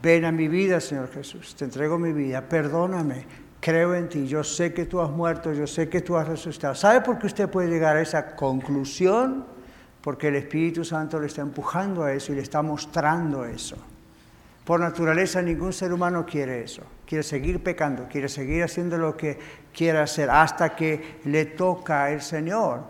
Ven 0.02 0.24
a 0.24 0.32
mi 0.32 0.48
vida, 0.48 0.80
Señor 0.80 1.10
Jesús, 1.10 1.54
te 1.56 1.64
entrego 1.64 1.98
mi 1.98 2.12
vida, 2.12 2.42
perdóname, 2.42 3.24
creo 3.60 3.94
en 3.94 4.08
ti, 4.08 4.26
yo 4.26 4.44
sé 4.44 4.72
que 4.72 4.84
tú 4.84 5.00
has 5.00 5.10
muerto, 5.10 5.52
yo 5.52 5.66
sé 5.66 5.88
que 5.88 6.00
tú 6.00 6.16
has 6.16 6.28
resucitado. 6.28 6.74
¿Sabe 6.74 7.00
por 7.00 7.18
qué 7.18 7.26
usted 7.26 7.48
puede 7.48 7.68
llegar 7.68 7.96
a 7.96 8.02
esa 8.02 8.36
conclusión? 8.36 9.44
Porque 10.02 10.28
el 10.28 10.36
Espíritu 10.36 10.84
Santo 10.84 11.18
le 11.18 11.26
está 11.26 11.42
empujando 11.42 12.04
a 12.04 12.12
eso 12.12 12.32
y 12.32 12.36
le 12.36 12.42
está 12.42 12.62
mostrando 12.62 13.44
eso. 13.44 13.76
Por 14.64 14.80
naturaleza 14.80 15.40
ningún 15.42 15.72
ser 15.72 15.92
humano 15.92 16.26
quiere 16.26 16.62
eso. 16.62 16.82
Quiere 17.06 17.22
seguir 17.22 17.62
pecando, 17.62 18.08
quiere 18.08 18.28
seguir 18.28 18.64
haciendo 18.64 18.98
lo 18.98 19.16
que 19.16 19.38
quiera 19.72 20.02
hacer 20.02 20.28
hasta 20.28 20.74
que 20.74 21.20
le 21.24 21.44
toca 21.44 22.10
el 22.10 22.20
Señor. 22.20 22.82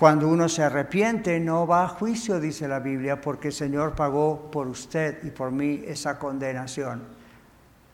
Cuando 0.00 0.28
uno 0.28 0.48
se 0.48 0.62
arrepiente 0.62 1.38
no 1.40 1.66
va 1.66 1.84
a 1.84 1.88
juicio, 1.88 2.40
dice 2.40 2.66
la 2.66 2.78
Biblia, 2.78 3.20
porque 3.20 3.48
el 3.48 3.52
Señor 3.52 3.94
pagó 3.94 4.50
por 4.50 4.66
usted 4.66 5.22
y 5.24 5.30
por 5.30 5.50
mí 5.50 5.82
esa 5.86 6.18
condenación. 6.18 7.02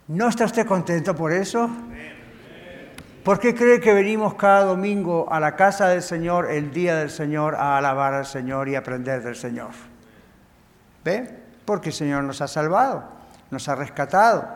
¿No 0.06 0.28
está 0.28 0.44
usted 0.44 0.64
contento 0.68 1.16
por 1.16 1.32
eso? 1.32 1.68
¿Por 3.24 3.40
qué 3.40 3.56
cree 3.56 3.80
que 3.80 3.92
venimos 3.92 4.34
cada 4.34 4.66
domingo 4.66 5.26
a 5.32 5.40
la 5.40 5.56
casa 5.56 5.88
del 5.88 6.00
Señor, 6.00 6.48
el 6.48 6.72
día 6.72 6.94
del 6.94 7.10
Señor, 7.10 7.56
a 7.56 7.76
alabar 7.76 8.14
al 8.14 8.26
Señor 8.26 8.68
y 8.68 8.76
aprender 8.76 9.20
del 9.24 9.34
Señor? 9.34 9.70
¿Ve? 11.04 11.28
Porque 11.64 11.88
el 11.88 11.94
Señor 11.96 12.22
nos 12.22 12.40
ha 12.40 12.46
salvado, 12.46 13.02
nos 13.50 13.68
ha 13.68 13.74
rescatado. 13.74 14.48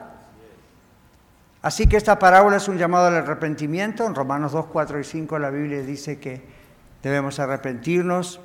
Así 1.62 1.88
que 1.88 1.96
esta 1.96 2.16
parábola 2.16 2.58
es 2.58 2.68
un 2.68 2.78
llamado 2.78 3.08
al 3.08 3.16
arrepentimiento. 3.16 4.06
En 4.06 4.14
Romanos 4.14 4.52
2, 4.52 4.66
4 4.66 5.00
y 5.00 5.04
5 5.04 5.36
la 5.40 5.50
Biblia 5.50 5.82
dice 5.82 6.20
que 6.20 6.59
debemos 7.02 7.38
arrepentirnos. 7.38 8.40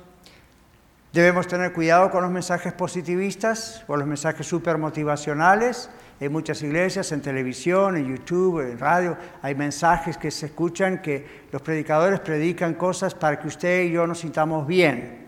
Debemos 1.12 1.46
tener 1.46 1.72
cuidado 1.72 2.10
con 2.10 2.22
los 2.22 2.30
mensajes 2.30 2.72
positivistas, 2.72 3.82
con 3.86 3.98
los 3.98 4.06
mensajes 4.06 4.46
supermotivacionales. 4.46 5.88
En 6.20 6.32
muchas 6.32 6.62
iglesias, 6.62 7.12
en 7.12 7.22
televisión, 7.22 7.96
en 7.96 8.06
YouTube, 8.06 8.60
en 8.60 8.78
radio, 8.78 9.16
hay 9.42 9.54
mensajes 9.54 10.16
que 10.16 10.30
se 10.30 10.46
escuchan 10.46 11.00
que 11.00 11.46
los 11.52 11.62
predicadores 11.62 12.20
predican 12.20 12.74
cosas 12.74 13.14
para 13.14 13.38
que 13.38 13.48
usted 13.48 13.84
y 13.84 13.92
yo 13.92 14.06
nos 14.06 14.20
sintamos 14.20 14.66
bien. 14.66 15.26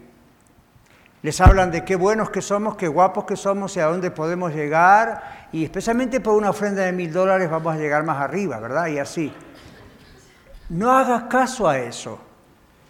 Les 1.23 1.41
hablan 1.41 1.71
de 1.71 1.85
qué 1.85 1.97
buenos 1.97 2.31
que 2.31 2.41
somos, 2.41 2.77
qué 2.77 2.87
guapos 2.87 3.25
que 3.25 3.37
somos 3.37 3.77
y 3.77 3.81
a 3.81 3.87
dónde 3.87 4.11
podemos 4.11 4.55
llegar. 4.55 5.49
Y 5.53 5.65
especialmente 5.65 6.21
por 6.21 6.35
una 6.35 6.51
ofrenda 6.51 6.83
de 6.83 6.93
mil 6.93 7.13
dólares 7.13 7.51
vamos 7.51 7.75
a 7.75 7.79
llegar 7.79 8.05
más 8.05 8.19
arriba, 8.19 8.61
¿verdad? 8.61 8.87
Y 8.87 8.99
así. 8.99 9.33
No 10.69 10.93
haga 10.93 11.29
caso 11.29 11.69
a 11.69 11.79
eso. 11.79 12.21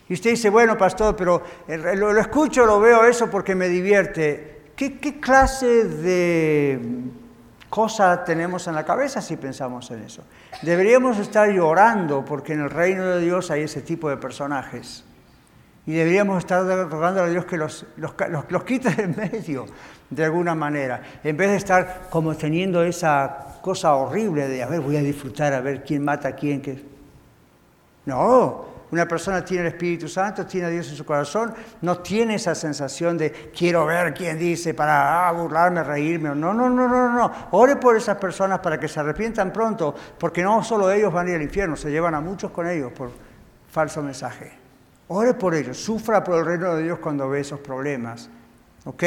Y 0.08 0.14
usted 0.14 0.30
dice, 0.30 0.50
bueno, 0.50 0.76
pastor, 0.76 1.14
pero 1.16 1.42
lo, 1.66 2.18
escucho, 2.18 2.64
lo 2.64 2.80
veo 2.80 3.04
eso 3.04 3.28
porque 3.30 3.54
me 3.54 3.68
divierte. 3.68 4.72
qué 4.74 5.20
clase 5.20 5.84
de 5.84 6.80
cosa 7.68 8.24
tenemos 8.24 8.66
en 8.66 8.74
la 8.74 8.84
cabeza 8.84 9.20
si 9.20 9.36
pensamos 9.36 9.90
en 9.90 10.02
eso. 10.02 10.22
Deberíamos 10.62 11.18
estar 11.18 11.50
llorando 11.50 12.24
porque 12.24 12.54
en 12.54 12.60
el 12.60 12.70
reino 12.70 13.04
de 13.06 13.20
Dios 13.20 13.50
hay 13.50 13.62
ese 13.62 13.82
tipo 13.82 14.08
de 14.08 14.16
personajes. 14.16 15.04
Y 15.86 15.92
deberíamos 15.92 16.38
estar 16.38 16.64
rogando 16.90 17.22
a 17.22 17.28
Dios 17.28 17.46
que 17.46 17.56
los, 17.56 17.86
los, 17.96 18.12
los, 18.50 18.64
quite 18.64 18.90
de 18.90 19.06
medio 19.08 19.64
de 20.10 20.24
alguna 20.24 20.54
manera, 20.54 21.02
en 21.24 21.36
vez 21.36 21.50
de 21.50 21.56
estar 21.56 22.08
como 22.10 22.34
teniendo 22.34 22.82
esa 22.82 23.58
cosa 23.62 23.94
horrible 23.94 24.48
de, 24.48 24.62
a 24.62 24.66
ver, 24.66 24.80
voy 24.80 24.96
a 24.96 25.00
disfrutar, 25.00 25.54
a 25.54 25.60
ver 25.60 25.82
quién 25.84 26.04
mata 26.04 26.28
a 26.28 26.32
quién. 26.32 26.60
Que... 26.60 26.84
No, 28.04 28.66
una 28.90 29.06
persona 29.06 29.44
tiene 29.44 29.62
el 29.62 29.68
Espíritu 29.68 30.08
Santo, 30.08 30.46
tiene 30.46 30.66
a 30.66 30.70
Dios 30.70 30.88
en 30.88 30.96
su 30.96 31.04
corazón, 31.04 31.54
no 31.82 31.98
tiene 31.98 32.36
esa 32.36 32.54
sensación 32.54 33.18
de 33.18 33.50
quiero 33.56 33.84
ver 33.84 34.14
quién 34.14 34.38
dice 34.38 34.72
para 34.72 35.28
ah, 35.28 35.32
burlarme, 35.32 35.82
reírme. 35.82 36.30
No, 36.30 36.54
no, 36.54 36.70
no, 36.70 36.88
no, 36.88 37.12
no. 37.12 37.32
Ore 37.50 37.76
por 37.76 37.96
esas 37.96 38.16
personas 38.16 38.60
para 38.60 38.78
que 38.80 38.88
se 38.88 39.00
arrepientan 39.00 39.52
pronto, 39.52 39.94
porque 40.18 40.42
no 40.42 40.62
solo 40.62 40.90
ellos 40.90 41.12
van 41.12 41.26
a 41.26 41.30
ir 41.30 41.36
al 41.36 41.42
infierno, 41.42 41.76
se 41.76 41.90
llevan 41.90 42.14
a 42.14 42.20
muchos 42.20 42.50
con 42.50 42.66
ellos 42.66 42.92
por 42.92 43.10
falso 43.70 44.02
mensaje. 44.02 44.52
Ore 45.08 45.34
por 45.34 45.54
ellos, 45.54 45.78
sufra 45.78 46.24
por 46.24 46.38
el 46.38 46.46
reino 46.46 46.74
de 46.74 46.84
Dios 46.84 46.98
cuando 46.98 47.28
ve 47.28 47.40
esos 47.40 47.60
problemas. 47.60 48.30
¿Ok? 48.84 49.02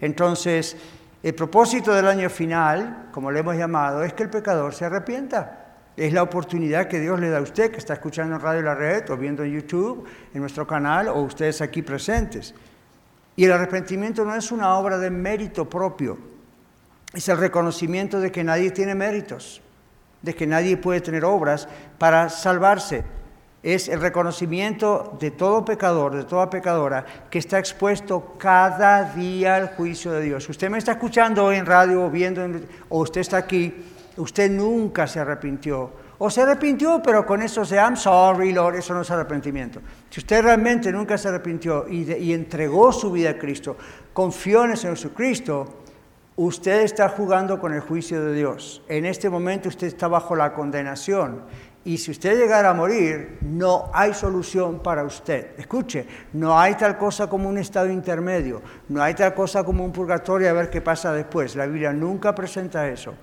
Entonces, 0.00 0.76
el 1.22 1.34
propósito 1.34 1.92
del 1.92 2.06
año 2.06 2.30
final, 2.30 3.08
como 3.12 3.30
le 3.30 3.40
hemos 3.40 3.56
llamado, 3.56 4.02
es 4.02 4.12
que 4.12 4.22
el 4.22 4.30
pecador 4.30 4.74
se 4.74 4.84
arrepienta. 4.84 5.67
Es 5.98 6.12
la 6.12 6.22
oportunidad 6.22 6.86
que 6.86 7.00
Dios 7.00 7.18
le 7.18 7.28
da 7.28 7.38
a 7.38 7.42
usted 7.42 7.72
que 7.72 7.78
está 7.78 7.94
escuchando 7.94 8.36
en 8.36 8.40
Radio 8.40 8.62
La 8.62 8.76
Red 8.76 9.10
o 9.10 9.16
viendo 9.16 9.42
en 9.42 9.50
YouTube, 9.50 10.04
en 10.32 10.40
nuestro 10.40 10.64
canal, 10.64 11.08
o 11.08 11.20
ustedes 11.22 11.60
aquí 11.60 11.82
presentes. 11.82 12.54
Y 13.34 13.46
el 13.46 13.50
arrepentimiento 13.50 14.24
no 14.24 14.36
es 14.36 14.52
una 14.52 14.76
obra 14.78 14.96
de 14.96 15.10
mérito 15.10 15.68
propio, 15.68 16.16
es 17.12 17.28
el 17.28 17.36
reconocimiento 17.36 18.20
de 18.20 18.30
que 18.30 18.44
nadie 18.44 18.70
tiene 18.70 18.94
méritos, 18.94 19.60
de 20.22 20.36
que 20.36 20.46
nadie 20.46 20.76
puede 20.76 21.00
tener 21.00 21.24
obras 21.24 21.68
para 21.98 22.28
salvarse. 22.28 23.02
Es 23.64 23.88
el 23.88 24.00
reconocimiento 24.00 25.16
de 25.18 25.32
todo 25.32 25.64
pecador, 25.64 26.14
de 26.14 26.22
toda 26.22 26.48
pecadora, 26.48 27.04
que 27.28 27.40
está 27.40 27.58
expuesto 27.58 28.36
cada 28.38 29.14
día 29.14 29.56
al 29.56 29.70
juicio 29.70 30.12
de 30.12 30.22
Dios. 30.22 30.48
Usted 30.48 30.70
me 30.70 30.78
está 30.78 30.92
escuchando 30.92 31.44
hoy 31.44 31.56
en 31.56 31.66
radio 31.66 32.04
o 32.04 32.10
viendo, 32.10 32.46
o 32.88 33.00
usted 33.00 33.20
está 33.20 33.38
aquí, 33.38 33.74
usted 34.18 34.50
nunca 34.50 35.06
se 35.06 35.20
arrepintió. 35.20 35.90
O 36.18 36.28
se 36.28 36.42
arrepintió, 36.42 37.00
pero 37.02 37.24
con 37.24 37.42
eso 37.42 37.64
de 37.64 37.76
I'm 37.76 37.96
sorry, 37.96 38.52
Lord, 38.52 38.76
eso 38.76 38.92
no 38.92 39.02
es 39.02 39.10
arrepentimiento. 39.10 39.80
Si 40.10 40.20
usted 40.20 40.42
realmente 40.42 40.90
nunca 40.90 41.16
se 41.16 41.28
arrepintió 41.28 41.86
y, 41.88 42.32
entregó 42.32 42.92
su 42.92 43.12
vida 43.12 43.30
a 43.30 43.38
Cristo, 43.38 43.76
confió 44.12 44.64
en 44.64 44.72
el 44.72 44.76
Señor 44.76 44.96
Jesucristo, 44.96 45.66
usted 46.34 46.82
está 46.82 47.08
jugando 47.08 47.60
con 47.60 47.72
el 47.72 47.80
juicio 47.80 48.24
de 48.24 48.34
Dios. 48.34 48.82
En 48.88 49.06
este 49.06 49.30
momento 49.30 49.68
usted 49.68 49.86
está 49.86 50.08
bajo 50.08 50.34
la 50.34 50.52
condenación. 50.52 51.42
Y 51.84 51.98
si 51.98 52.10
usted 52.10 52.36
llegara 52.36 52.70
a 52.70 52.74
morir, 52.74 53.38
no 53.40 53.88
hay 53.94 54.12
solución 54.12 54.80
para 54.80 55.04
usted. 55.04 55.52
Escuche, 55.56 56.04
no 56.32 56.58
hay 56.58 56.74
tal 56.74 56.98
cosa 56.98 57.28
como 57.28 57.48
un 57.48 57.58
estado 57.58 57.88
intermedio, 57.90 58.60
no 58.88 59.00
hay 59.00 59.14
tal 59.14 59.32
cosa 59.34 59.62
como 59.62 59.84
un 59.84 59.92
purgatorio 59.92 60.50
a 60.50 60.52
ver 60.52 60.68
qué 60.68 60.80
pasa 60.80 61.12
después. 61.12 61.54
La 61.54 61.66
Biblia 61.66 61.92
nunca 61.92 62.34
presenta 62.34 62.88
eso. 62.88 63.14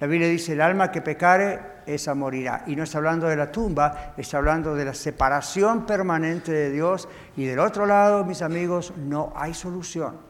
La 0.00 0.06
Biblia 0.06 0.28
dice, 0.28 0.52
el 0.52 0.60
alma 0.60 0.92
que 0.92 1.02
pecare, 1.02 1.78
esa 1.86 2.14
morirá. 2.14 2.62
Y 2.66 2.76
no 2.76 2.84
está 2.84 2.98
hablando 2.98 3.26
de 3.26 3.36
la 3.36 3.50
tumba, 3.50 4.14
está 4.16 4.38
hablando 4.38 4.74
de 4.74 4.84
la 4.84 4.94
separación 4.94 5.86
permanente 5.86 6.52
de 6.52 6.70
Dios. 6.70 7.08
Y 7.36 7.46
del 7.46 7.58
otro 7.58 7.84
lado, 7.84 8.24
mis 8.24 8.42
amigos, 8.42 8.92
no 8.96 9.32
hay 9.34 9.54
solución. 9.54 10.28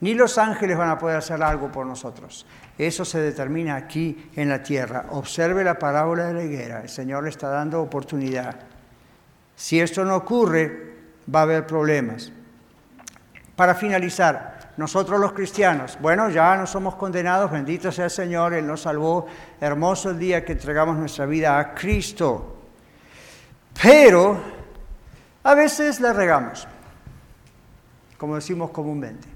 Ni 0.00 0.14
los 0.14 0.38
ángeles 0.38 0.78
van 0.78 0.90
a 0.90 0.98
poder 0.98 1.16
hacer 1.16 1.42
algo 1.42 1.70
por 1.70 1.84
nosotros. 1.84 2.46
Eso 2.78 3.04
se 3.04 3.20
determina 3.20 3.76
aquí 3.76 4.30
en 4.36 4.48
la 4.48 4.62
tierra. 4.62 5.06
Observe 5.10 5.64
la 5.64 5.78
parábola 5.78 6.26
de 6.26 6.34
la 6.34 6.42
higuera. 6.42 6.80
El 6.82 6.88
Señor 6.88 7.24
le 7.24 7.30
está 7.30 7.48
dando 7.48 7.82
oportunidad. 7.82 8.56
Si 9.56 9.80
esto 9.80 10.04
no 10.04 10.16
ocurre, 10.16 10.94
va 11.32 11.40
a 11.40 11.42
haber 11.42 11.66
problemas. 11.66 12.32
Para 13.56 13.74
finalizar, 13.74 14.59
nosotros 14.80 15.20
los 15.20 15.34
cristianos, 15.34 15.98
bueno, 16.00 16.30
ya 16.30 16.56
no 16.56 16.66
somos 16.66 16.94
condenados, 16.94 17.50
bendito 17.50 17.92
sea 17.92 18.06
el 18.06 18.10
Señor, 18.10 18.54
Él 18.54 18.66
nos 18.66 18.80
salvó, 18.80 19.26
hermoso 19.60 20.08
el 20.08 20.18
día 20.18 20.42
que 20.42 20.52
entregamos 20.52 20.96
nuestra 20.96 21.26
vida 21.26 21.58
a 21.58 21.74
Cristo. 21.74 22.56
Pero 23.82 24.40
a 25.42 25.54
veces 25.54 26.00
la 26.00 26.14
regamos, 26.14 26.66
como 28.16 28.36
decimos 28.36 28.70
comúnmente. 28.70 29.28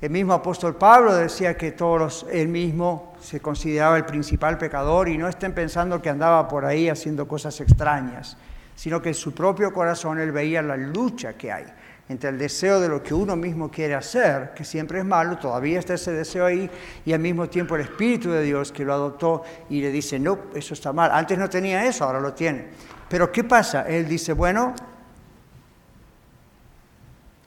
El 0.00 0.10
mismo 0.10 0.34
apóstol 0.34 0.76
Pablo 0.76 1.12
decía 1.12 1.56
que 1.56 1.72
todos 1.72 2.26
él 2.30 2.46
mismo 2.46 3.16
se 3.20 3.40
consideraba 3.40 3.96
el 3.96 4.04
principal 4.04 4.56
pecador 4.56 5.08
y 5.08 5.18
no 5.18 5.26
estén 5.26 5.52
pensando 5.52 6.00
que 6.00 6.10
andaba 6.10 6.46
por 6.46 6.64
ahí 6.64 6.88
haciendo 6.88 7.26
cosas 7.26 7.60
extrañas, 7.60 8.36
sino 8.76 9.02
que 9.02 9.08
en 9.08 9.14
su 9.16 9.34
propio 9.34 9.72
corazón 9.72 10.20
él 10.20 10.30
veía 10.30 10.62
la 10.62 10.76
lucha 10.76 11.32
que 11.32 11.50
hay 11.50 11.66
entre 12.08 12.30
el 12.30 12.38
deseo 12.38 12.80
de 12.80 12.88
lo 12.88 13.02
que 13.02 13.14
uno 13.14 13.36
mismo 13.36 13.70
quiere 13.70 13.94
hacer, 13.94 14.52
que 14.54 14.64
siempre 14.64 15.00
es 15.00 15.04
malo, 15.04 15.38
todavía 15.38 15.78
está 15.78 15.94
ese 15.94 16.12
deseo 16.12 16.46
ahí, 16.46 16.70
y 17.04 17.12
al 17.12 17.20
mismo 17.20 17.48
tiempo 17.48 17.74
el 17.74 17.82
Espíritu 17.82 18.30
de 18.30 18.42
Dios 18.42 18.72
que 18.72 18.84
lo 18.84 18.92
adoptó 18.92 19.42
y 19.68 19.80
le 19.80 19.90
dice, 19.90 20.18
no, 20.18 20.38
eso 20.54 20.74
está 20.74 20.92
mal. 20.92 21.10
Antes 21.12 21.36
no 21.38 21.48
tenía 21.48 21.84
eso, 21.84 22.04
ahora 22.04 22.20
lo 22.20 22.32
tiene. 22.32 22.68
Pero 23.08 23.32
¿qué 23.32 23.44
pasa? 23.44 23.82
Él 23.88 24.08
dice, 24.08 24.32
bueno, 24.32 24.74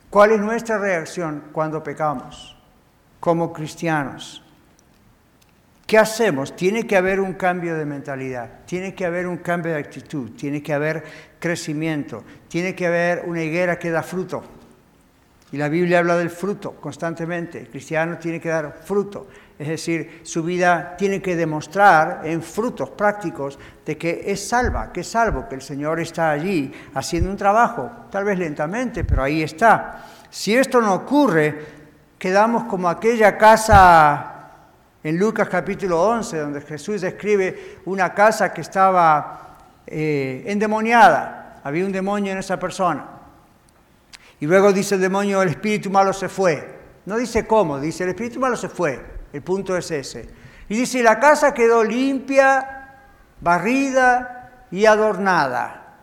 ¿Cuál 0.10 0.32
es 0.32 0.40
nuestra 0.40 0.80
reacción 0.80 1.44
cuando 1.52 1.84
pecamos 1.84 2.58
como 3.20 3.54
cristianos? 3.54 4.44
¿Qué 5.90 5.98
hacemos? 5.98 6.56
Tiene 6.56 6.86
que 6.86 6.96
haber 6.96 7.20
un 7.20 7.34
cambio 7.34 7.76
de 7.76 7.84
mentalidad, 7.84 8.60
tiene 8.68 8.94
que 8.94 9.08
haber 9.08 9.26
un 9.26 9.38
cambio 9.38 9.72
de 9.72 9.80
actitud, 9.80 10.30
tiene 10.38 10.62
que 10.62 10.72
haber 10.72 11.04
crecimiento, 11.40 12.24
tiene 12.48 12.76
que 12.76 12.86
haber 12.86 13.24
una 13.26 13.42
higuera 13.42 13.80
que 13.80 13.90
da 13.90 14.04
fruto. 14.04 14.44
Y 15.52 15.58
la 15.58 15.68
Biblia 15.68 15.98
habla 15.98 16.16
del 16.16 16.30
fruto 16.30 16.74
constantemente. 16.74 17.58
El 17.58 17.70
cristiano 17.70 18.20
tiene 18.20 18.40
que 18.40 18.50
dar 18.50 18.82
fruto. 18.86 19.30
Es 19.58 19.68
decir, 19.68 20.22
su 20.22 20.44
vida 20.44 20.96
tiene 20.96 21.24
que 21.24 21.36
demostrar 21.36 22.22
en 22.24 22.44
frutos 22.44 22.92
prácticos 22.92 23.58
de 23.84 23.98
que 23.98 24.26
es 24.28 24.48
salva, 24.48 24.92
que 24.92 25.00
es 25.00 25.08
salvo, 25.08 25.50
que 25.50 25.56
el 25.56 25.64
Señor 25.64 26.00
está 26.00 26.30
allí 26.30 26.72
haciendo 26.94 27.32
un 27.32 27.36
trabajo, 27.36 27.90
tal 28.12 28.26
vez 28.26 28.38
lentamente, 28.38 29.04
pero 29.06 29.24
ahí 29.24 29.42
está. 29.42 30.06
Si 30.30 30.56
esto 30.56 30.82
no 30.82 30.94
ocurre, 30.94 31.66
quedamos 32.20 32.66
como 32.66 32.88
aquella 32.88 33.36
casa 33.40 34.29
en 35.04 35.18
Lucas 35.18 35.48
capítulo 35.48 36.02
11, 36.02 36.38
donde 36.38 36.62
Jesús 36.62 37.02
describe 37.02 37.80
una 37.86 38.14
casa 38.14 38.54
que 38.54 38.62
estaba 38.62 39.58
eh, 39.88 40.44
endemoniada. 40.46 41.62
Había 41.64 41.86
un 41.86 41.92
demonio 41.92 42.34
en 42.34 42.38
esa 42.38 42.60
persona. 42.60 43.06
Y 44.40 44.46
luego 44.46 44.74
dice 44.74 44.96
el 44.96 45.02
demonio, 45.02 45.42
el 45.42 45.50
espíritu 45.50 45.90
malo 45.90 46.14
se 46.14 46.30
fue. 46.30 46.80
No 47.06 47.18
dice 47.18 47.48
cómo, 47.48 47.80
dice 47.80 48.04
el 48.04 48.10
espíritu 48.10 48.40
malo 48.40 48.56
se 48.56 48.70
fue. 48.70 49.04
El 49.32 49.42
punto 49.42 49.76
es 49.78 49.90
ese. 49.92 50.30
Y 50.68 50.76
dice, 50.76 51.02
la 51.02 51.20
casa 51.20 51.54
quedó 51.54 51.84
limpia, 51.84 52.98
barrida 53.42 54.66
y 54.72 54.86
adornada. 54.86 55.96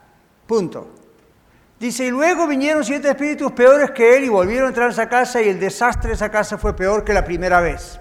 Punto. 0.47 0.95
Dice, 1.79 2.07
y 2.07 2.11
luego 2.11 2.47
vinieron 2.47 2.83
siete 2.85 3.11
espíritus 3.11 3.53
peores 3.53 3.91
que 3.91 4.17
él 4.17 4.25
y 4.25 4.29
volvieron 4.29 4.67
a 4.67 4.69
entrar 4.69 4.89
a 4.89 4.93
esa 4.93 5.09
casa 5.09 5.43
y 5.43 5.49
el 5.49 5.61
desastre 5.61 6.09
de 6.09 6.15
esa 6.15 6.31
casa 6.31 6.57
fue 6.57 6.75
peor 6.75 7.05
que 7.05 7.13
la 7.13 7.25
primera 7.25 7.61
vez. 7.61 8.01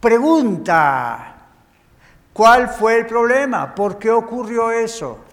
Pregunta, 0.00 1.34
¿cuál 2.32 2.68
fue 2.68 2.98
el 2.98 3.06
problema? 3.06 3.74
¿Por 3.74 3.98
qué 3.98 4.10
ocurrió 4.10 4.70
eso? 4.70 5.24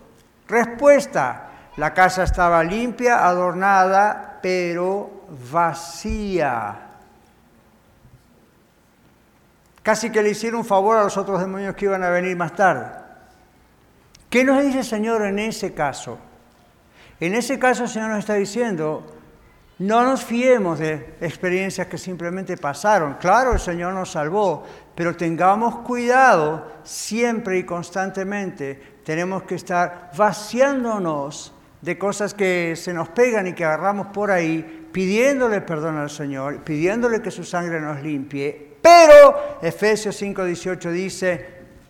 Respuesta, 0.48 1.50
la 1.78 1.94
casa 1.94 2.24
estaba 2.24 2.64
limpia, 2.64 3.26
adornada, 3.26 4.40
pero 4.42 5.26
vacía. 5.52 6.76
Casi 9.84 10.10
que 10.10 10.24
le 10.24 10.32
hicieron 10.32 10.62
un 10.62 10.66
favor 10.66 10.98
a 10.98 11.04
los 11.04 11.16
otros 11.16 11.40
demonios 11.40 11.76
que 11.76 11.86
iban 11.86 12.04
a 12.04 12.10
venir 12.10 12.36
más 12.36 12.56
tarde. 12.56 12.88
¿Qué 14.32 14.44
nos 14.44 14.64
dice 14.64 14.80
el 14.80 14.86
Señor 14.86 15.22
en 15.22 15.38
ese 15.38 15.76
caso? 15.76 16.18
En 17.20 17.36
ese 17.36 17.60
caso 17.60 17.84
el 17.84 17.90
Señor 17.90 18.10
nos 18.10 18.20
está 18.20 18.34
diciendo, 18.34 19.15
no 19.80 20.04
nos 20.04 20.24
fiemos 20.24 20.80
de 20.80 21.16
experiencias 21.22 21.88
que 21.88 21.98
simplemente 21.98 22.58
pasaron. 22.58 23.16
Claro, 23.16 23.54
el 23.54 23.60
Señor 23.60 23.94
nos 23.94 24.12
salvó, 24.12 24.64
pero 24.96 25.16
tengamos 25.16 25.80
cuidado 25.80 26.72
siempre 26.84 27.58
y 27.60 27.64
constantemente. 27.64 29.00
Tenemos 29.04 29.44
que 29.44 29.56
estar 29.56 30.12
vaciándonos 30.18 31.54
de 31.82 31.98
cosas 31.98 32.34
que 32.34 32.76
se 32.76 32.94
nos 32.94 33.10
pegan 33.10 33.48
y 33.48 33.54
que 33.54 33.66
agarramos 33.66 34.08
por 34.08 34.32
ahí, 34.32 34.88
pidiéndole 34.92 35.62
perdón 35.62 35.98
al 35.98 36.10
Señor, 36.10 36.64
pidiéndole 36.64 37.22
que 37.22 37.32
su 37.32 37.44
sangre 37.44 37.80
nos 37.80 38.02
limpie 38.02 38.76
pero 38.86 39.58
Efesios 39.64 40.22
5:18 40.22 40.92
dice, 40.92 41.46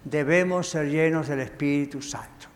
debemos 0.06 0.70
ser 0.70 0.88
llenos 0.88 1.28
del 1.28 1.42
Espíritu 1.42 2.02
Santo. 2.02 2.48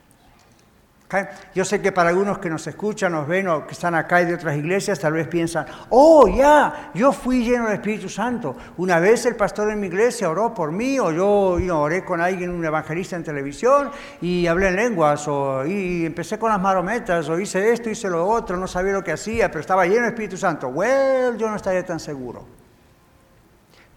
Yo 1.55 1.66
sé 1.66 1.82
que 1.82 1.91
para 1.91 2.10
algunos 2.10 2.38
que 2.38 2.49
nos 2.49 2.68
escuchan, 2.68 3.14
nos 3.14 3.28
ven 3.28 3.47
o 3.47 3.66
que 3.66 3.74
están 3.74 3.95
acá 3.95 4.22
y 4.22 4.26
de 4.26 4.36
otras 4.36 4.55
iglesias, 4.55 4.99
tal 4.99 5.14
vez 5.14 5.28
piensan, 5.28 5.66
oh, 5.89 6.28
ya, 6.28 6.91
yo 6.93 7.12
fui 7.12 7.43
lleno 7.43 7.66
del 7.66 7.74
Espíritu 7.74 8.07
Santo. 8.07 8.55
Una 8.78 8.99
vez 8.99 9.26
el 9.26 9.36
pastor 9.36 9.72
en 9.72 9.80
mi 9.80 9.88
iglesia 9.88 10.30
oró 10.30 10.53
por 10.53 10.72
mí, 10.72 10.99
o 10.99 11.12
yo 11.12 11.80
oré 11.80 12.05
con 12.05 12.22
alguien, 12.22 12.51
un 12.51 12.64
evangelista 12.64 13.16
en 13.16 13.24
televisión, 13.24 13.89
y 14.22 14.45
hablé 14.45 14.68
en 14.68 14.76
lenguas, 14.76 15.28
o 15.28 15.66
y 15.66 16.05
empecé 16.05 16.38
con 16.38 16.51
las 16.51 16.62
marometas, 16.62 17.28
o 17.28 17.39
hice 17.39 17.74
esto, 17.74 17.89
hice 17.89 18.07
lo 18.07 18.28
otro, 18.28 18.55
no 18.57 18.68
sabía 18.68 18.93
lo 18.93 19.03
que 19.03 19.14
hacía, 19.14 19.49
pero 19.49 19.62
estaba 19.62 19.86
lleno 19.86 20.01
del 20.01 20.14
Espíritu 20.14 20.38
Santo. 20.38 20.68
Well, 20.68 21.38
yo 21.38 21.49
no 21.49 21.55
estaría 21.55 21.84
tan 21.86 21.99
seguro 21.99 22.60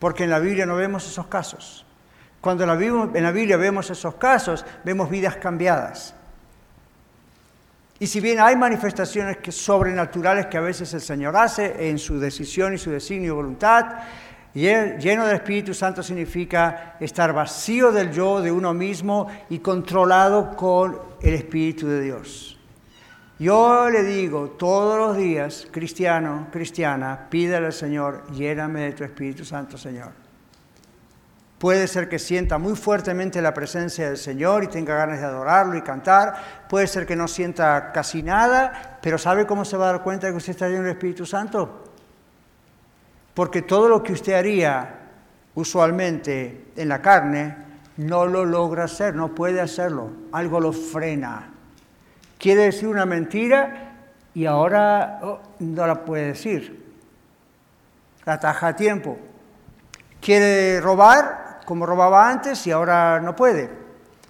porque 0.03 0.25
en 0.25 0.31
la 0.31 0.41
Biblia 0.41 0.67
no 0.67 0.75
vemos 0.75 1.07
esos 1.07 1.29
casos. 1.29 1.87
Cuando 2.41 2.65
en 2.65 3.23
la 3.23 3.31
Biblia 3.31 3.57
vemos 3.57 3.89
esos 3.89 4.17
casos, 4.17 4.67
vemos 4.83 5.09
vidas 5.09 5.37
cambiadas. 5.37 6.17
Y 8.03 8.09
si 8.09 8.19
bien 8.19 8.41
hay 8.41 8.57
manifestaciones 8.57 9.37
sobrenaturales 9.55 10.47
que 10.47 10.59
a 10.59 10.61
veces 10.61 10.93
el 10.93 11.01
Señor 11.01 11.37
hace 11.37 11.89
en 11.89 12.01
su 12.01 12.19
decisión 12.19 12.75
y 12.75 12.79
su 12.79 12.91
designio 12.91 13.29
y 13.29 13.37
voluntad, 13.37 13.87
Lleno 14.53 15.25
del 15.25 15.37
Espíritu 15.37 15.73
Santo 15.73 16.03
significa 16.03 16.97
estar 16.99 17.33
vacío 17.33 17.93
del 17.93 18.11
yo, 18.11 18.41
de 18.41 18.51
uno 18.51 18.75
mismo 18.75 19.29
y 19.51 19.61
controlado 19.61 20.57
con 20.57 20.99
el 21.23 21.35
Espíritu 21.35 21.87
de 21.87 22.01
Dios. 22.01 22.59
Yo 23.39 23.89
le 23.89 24.03
digo 24.03 24.57
todos 24.59 24.99
los 24.99 25.17
días, 25.17 25.69
cristiano, 25.71 26.49
cristiana, 26.51 27.29
pídele 27.31 27.67
al 27.67 27.73
Señor, 27.73 28.25
lléname 28.33 28.81
de 28.81 28.93
tu 28.95 29.05
Espíritu 29.05 29.45
Santo, 29.45 29.79
Señor. 29.79 30.22
Puede 31.63 31.87
ser 31.87 32.09
que 32.09 32.19
sienta 32.19 32.59
muy 32.59 32.75
fuertemente 32.75 33.41
la 33.41 33.55
presencia 33.55 34.09
del 34.09 34.17
Señor 34.17 34.65
y 34.65 34.67
tenga 34.67 34.97
ganas 34.97 35.21
de 35.21 35.27
adorarlo 35.27 35.77
y 35.77 35.83
cantar. 35.83 36.67
Puede 36.69 36.89
ser 36.89 37.07
que 37.07 37.15
no 37.15 37.29
sienta 37.29 37.93
casi 37.93 38.21
nada, 38.21 38.99
pero 39.01 39.17
¿sabe 39.17 39.47
cómo 39.47 39.65
se 39.65 39.77
va 39.77 39.89
a 39.89 39.93
dar 39.93 40.03
cuenta 40.03 40.27
de 40.27 40.33
que 40.33 40.39
usted 40.39 40.51
está 40.51 40.67
lleno 40.67 40.83
del 40.83 40.95
Espíritu 40.95 41.25
Santo? 41.25 41.85
Porque 43.33 43.63
todo 43.63 43.89
lo 43.89 44.03
que 44.03 44.13
usted 44.13 44.33
haría 44.33 45.03
usualmente 45.55 46.73
en 46.75 46.89
la 46.89 47.01
carne, 47.01 47.57
no 47.97 48.27
lo 48.27 48.45
logra 48.45 48.83
hacer, 48.83 49.15
no 49.15 49.33
puede 49.33 49.61
hacerlo. 49.61 50.11
Algo 50.33 50.59
lo 50.59 50.73
frena. 50.73 51.49
Quiere 52.39 52.63
decir 52.63 52.89
una 52.89 53.07
mentira 53.07 53.99
y 54.35 54.47
ahora 54.47 55.21
oh, 55.23 55.39
no 55.61 55.87
la 55.87 56.05
puede 56.05 56.27
decir. 56.27 56.93
La 58.25 58.41
taja 58.41 58.67
a 58.67 58.75
tiempo. 58.75 59.17
Quiere 60.21 60.81
robar 60.81 61.42
como 61.65 61.87
robaba 61.87 62.29
antes 62.29 62.67
y 62.67 62.71
ahora 62.71 63.21
no 63.21 63.35
puede. 63.35 63.71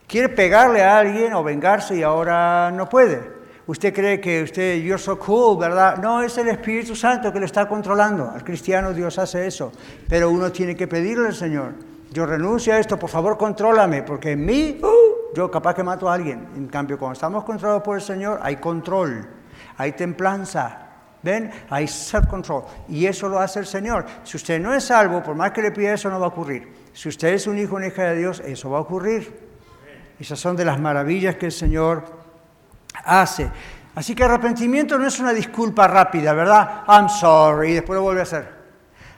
Quiere 0.06 0.28
pegarle 0.28 0.82
a 0.82 0.98
alguien 0.98 1.32
o 1.34 1.42
vengarse 1.42 1.96
y 1.96 2.02
ahora 2.02 2.70
no 2.70 2.88
puede. 2.88 3.42
Usted 3.66 3.94
cree 3.94 4.20
que 4.20 4.42
usted, 4.42 4.82
you're 4.82 4.98
so 4.98 5.18
cool, 5.18 5.56
¿verdad? 5.58 5.96
No, 5.98 6.20
es 6.20 6.36
el 6.36 6.48
Espíritu 6.48 6.96
Santo 6.96 7.32
que 7.32 7.38
le 7.38 7.46
está 7.46 7.68
controlando. 7.68 8.30
Al 8.30 8.42
cristiano 8.42 8.92
Dios 8.92 9.18
hace 9.18 9.46
eso. 9.46 9.72
Pero 10.08 10.30
uno 10.30 10.50
tiene 10.50 10.74
que 10.74 10.88
pedirle 10.88 11.28
al 11.28 11.34
Señor, 11.34 11.74
yo 12.10 12.26
renuncio 12.26 12.74
a 12.74 12.78
esto, 12.78 12.98
por 12.98 13.08
favor 13.08 13.38
contrólame, 13.38 14.02
porque 14.02 14.32
en 14.32 14.44
mí, 14.44 14.78
uh, 14.82 15.34
yo 15.34 15.50
capaz 15.50 15.74
que 15.74 15.82
mato 15.82 16.10
a 16.10 16.14
alguien. 16.14 16.48
En 16.56 16.66
cambio, 16.66 16.98
cuando 16.98 17.14
estamos 17.14 17.44
controlados 17.44 17.82
por 17.82 17.96
el 17.96 18.02
Señor, 18.02 18.40
hay 18.42 18.56
control, 18.56 19.26
hay 19.78 19.92
templanza, 19.92 20.82
¿Ven? 21.22 21.52
Hay 21.70 21.86
self-control. 21.86 22.64
Y 22.88 23.06
eso 23.06 23.28
lo 23.28 23.38
hace 23.38 23.60
el 23.60 23.66
Señor. 23.66 24.04
Si 24.24 24.36
usted 24.36 24.60
no 24.60 24.74
es 24.74 24.84
salvo, 24.84 25.22
por 25.22 25.36
más 25.36 25.52
que 25.52 25.62
le 25.62 25.70
pida 25.70 25.94
eso, 25.94 26.10
no 26.10 26.18
va 26.18 26.26
a 26.26 26.30
ocurrir. 26.30 26.81
Si 26.92 27.08
usted 27.08 27.28
es 27.28 27.46
un 27.46 27.58
hijo 27.58 27.74
o 27.74 27.76
una 27.76 27.86
hija 27.86 28.04
de 28.04 28.16
Dios, 28.16 28.40
eso 28.44 28.70
va 28.70 28.78
a 28.78 28.82
ocurrir. 28.82 29.32
Esas 30.18 30.38
son 30.38 30.56
de 30.56 30.64
las 30.64 30.78
maravillas 30.78 31.36
que 31.36 31.46
el 31.46 31.52
Señor 31.52 32.04
hace. 33.04 33.50
Así 33.94 34.14
que 34.14 34.24
arrepentimiento 34.24 34.98
no 34.98 35.06
es 35.06 35.18
una 35.20 35.32
disculpa 35.32 35.86
rápida, 35.86 36.32
¿verdad? 36.32 36.84
I'm 36.88 37.08
sorry, 37.08 37.70
y 37.70 37.74
después 37.74 37.96
lo 37.96 38.02
vuelve 38.02 38.20
a 38.20 38.24
hacer. 38.24 38.62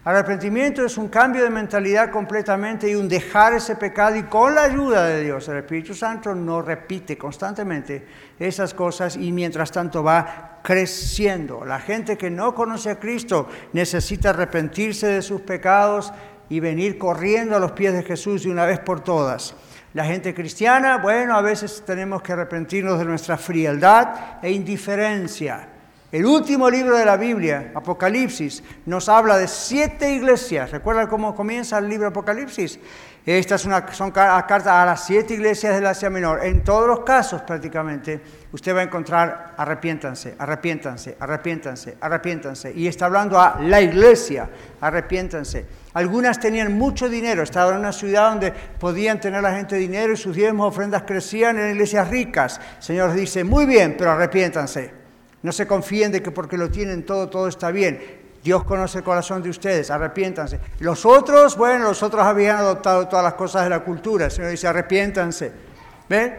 Arrepentimiento 0.06 0.84
es 0.84 0.98
un 0.98 1.08
cambio 1.08 1.42
de 1.42 1.48
mentalidad 1.48 2.10
completamente 2.10 2.90
y 2.90 2.94
un 2.94 3.08
dejar 3.08 3.54
ese 3.54 3.76
pecado 3.76 4.16
y 4.16 4.24
con 4.24 4.54
la 4.54 4.64
ayuda 4.64 5.06
de 5.06 5.24
Dios, 5.24 5.48
el 5.48 5.56
Espíritu 5.58 5.94
Santo 5.94 6.34
nos 6.34 6.62
repite 6.62 7.16
constantemente 7.16 8.06
esas 8.38 8.74
cosas 8.74 9.16
y 9.16 9.32
mientras 9.32 9.72
tanto 9.72 10.02
va 10.02 10.60
creciendo. 10.62 11.64
La 11.64 11.80
gente 11.80 12.18
que 12.18 12.28
no 12.28 12.54
conoce 12.54 12.90
a 12.90 12.98
Cristo 13.00 13.48
necesita 13.72 14.30
arrepentirse 14.30 15.06
de 15.06 15.22
sus 15.22 15.40
pecados 15.40 16.12
y 16.54 16.60
venir 16.60 16.98
corriendo 16.98 17.56
a 17.56 17.58
los 17.58 17.72
pies 17.72 17.92
de 17.92 18.04
Jesús 18.04 18.44
de 18.44 18.50
una 18.50 18.64
vez 18.64 18.78
por 18.78 19.00
todas. 19.00 19.56
La 19.92 20.04
gente 20.04 20.32
cristiana, 20.32 20.98
bueno, 20.98 21.36
a 21.36 21.42
veces 21.42 21.82
tenemos 21.84 22.22
que 22.22 22.32
arrepentirnos 22.32 22.96
de 22.96 23.04
nuestra 23.04 23.36
frialdad 23.36 24.38
e 24.40 24.52
indiferencia. 24.52 25.68
El 26.12 26.24
último 26.24 26.70
libro 26.70 26.96
de 26.96 27.04
la 27.04 27.16
Biblia, 27.16 27.72
Apocalipsis, 27.74 28.62
nos 28.86 29.08
habla 29.08 29.36
de 29.36 29.48
siete 29.48 30.12
iglesias. 30.14 30.70
¿Recuerdan 30.70 31.08
cómo 31.08 31.34
comienza 31.34 31.76
el 31.78 31.88
libro 31.88 32.06
Apocalipsis? 32.06 32.78
Estas 33.26 33.62
son 33.62 34.12
cartas 34.12 34.68
a 34.68 34.86
las 34.86 35.04
siete 35.04 35.34
iglesias 35.34 35.74
del 35.74 35.86
Asia 35.86 36.08
Menor. 36.08 36.44
En 36.44 36.62
todos 36.62 36.86
los 36.86 37.00
casos 37.00 37.42
prácticamente 37.42 38.20
usted 38.52 38.76
va 38.76 38.78
a 38.78 38.84
encontrar 38.84 39.54
arrepiéntanse, 39.56 40.36
arrepiéntanse, 40.38 41.16
arrepiéntanse, 41.18 41.96
arrepiéntanse. 42.00 42.72
Y 42.72 42.86
está 42.86 43.06
hablando 43.06 43.40
a 43.40 43.58
la 43.60 43.80
iglesia, 43.80 44.48
arrepiéntanse. 44.80 45.82
Algunas 45.94 46.40
tenían 46.40 46.72
mucho 46.72 47.08
dinero, 47.08 47.44
estaban 47.44 47.74
en 47.74 47.80
una 47.80 47.92
ciudad 47.92 48.30
donde 48.30 48.52
podían 48.52 49.20
tener 49.20 49.40
la 49.42 49.54
gente 49.54 49.76
dinero 49.76 50.12
y 50.12 50.16
sus 50.16 50.34
diezmos 50.34 50.68
ofrendas 50.68 51.04
crecían 51.04 51.56
en 51.56 51.70
iglesias 51.70 52.08
ricas. 52.08 52.60
Señor 52.80 53.12
dice, 53.12 53.44
muy 53.44 53.64
bien, 53.64 53.94
pero 53.96 54.10
arrepiéntanse. 54.10 54.90
No 55.42 55.52
se 55.52 55.68
confíen 55.68 56.10
de 56.10 56.20
que 56.20 56.32
porque 56.32 56.58
lo 56.58 56.68
tienen 56.68 57.06
todo, 57.06 57.28
todo 57.28 57.46
está 57.46 57.70
bien. 57.70 58.24
Dios 58.42 58.64
conoce 58.64 58.98
el 58.98 59.04
corazón 59.04 59.40
de 59.42 59.50
ustedes, 59.50 59.88
arrepiéntanse. 59.90 60.58
Los 60.80 61.06
otros, 61.06 61.56
bueno, 61.56 61.84
los 61.84 62.02
otros 62.02 62.24
habían 62.24 62.56
adoptado 62.56 63.06
todas 63.06 63.24
las 63.24 63.34
cosas 63.34 63.62
de 63.62 63.70
la 63.70 63.80
cultura. 63.80 64.28
Señor 64.30 64.50
dice, 64.50 64.66
arrepiéntanse. 64.66 65.52
¿Ven? 66.08 66.34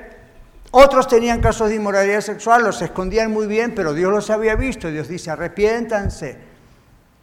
Otros 0.72 1.08
tenían 1.08 1.40
casos 1.40 1.70
de 1.70 1.76
inmoralidad 1.76 2.20
sexual, 2.20 2.64
los 2.64 2.82
escondían 2.82 3.32
muy 3.32 3.48
bien, 3.48 3.74
pero 3.74 3.94
Dios 3.94 4.12
los 4.12 4.30
había 4.30 4.56
visto. 4.56 4.90
Dios 4.92 5.08
dice, 5.08 5.32
arrepiéntanse, 5.32 6.38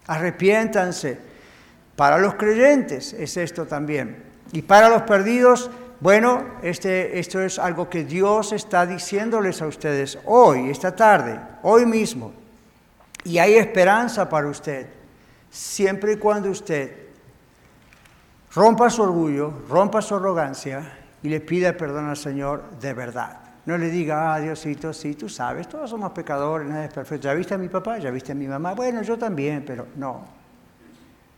arrepiéntanse. 0.06 1.31
Para 2.02 2.18
los 2.18 2.34
creyentes 2.34 3.12
es 3.12 3.36
esto 3.36 3.64
también. 3.64 4.24
Y 4.50 4.62
para 4.62 4.88
los 4.88 5.02
perdidos, 5.02 5.70
bueno, 6.00 6.42
este, 6.60 7.20
esto 7.20 7.40
es 7.40 7.60
algo 7.60 7.88
que 7.88 8.02
Dios 8.02 8.52
está 8.52 8.86
diciéndoles 8.86 9.62
a 9.62 9.68
ustedes 9.68 10.18
hoy, 10.24 10.68
esta 10.68 10.96
tarde, 10.96 11.38
hoy 11.62 11.86
mismo. 11.86 12.32
Y 13.22 13.38
hay 13.38 13.54
esperanza 13.54 14.28
para 14.28 14.48
usted, 14.48 14.88
siempre 15.48 16.14
y 16.14 16.16
cuando 16.16 16.50
usted 16.50 16.92
rompa 18.52 18.90
su 18.90 19.02
orgullo, 19.02 19.62
rompa 19.68 20.02
su 20.02 20.16
arrogancia 20.16 20.98
y 21.22 21.28
le 21.28 21.38
pida 21.38 21.76
perdón 21.76 22.08
al 22.08 22.16
Señor 22.16 22.64
de 22.80 22.94
verdad. 22.94 23.38
No 23.64 23.78
le 23.78 23.90
diga, 23.90 24.34
ah, 24.34 24.40
Diosito, 24.40 24.92
sí, 24.92 25.14
tú 25.14 25.28
sabes, 25.28 25.68
todos 25.68 25.88
somos 25.88 26.10
pecadores, 26.10 26.66
nada 26.66 26.84
es 26.84 26.92
perfecto. 26.92 27.28
¿Ya 27.28 27.34
viste 27.34 27.54
a 27.54 27.58
mi 27.58 27.68
papá? 27.68 27.98
¿Ya 27.98 28.10
viste 28.10 28.32
a 28.32 28.34
mi 28.34 28.48
mamá? 28.48 28.74
Bueno, 28.74 29.02
yo 29.02 29.16
también, 29.16 29.62
pero 29.64 29.86
no. 29.94 30.41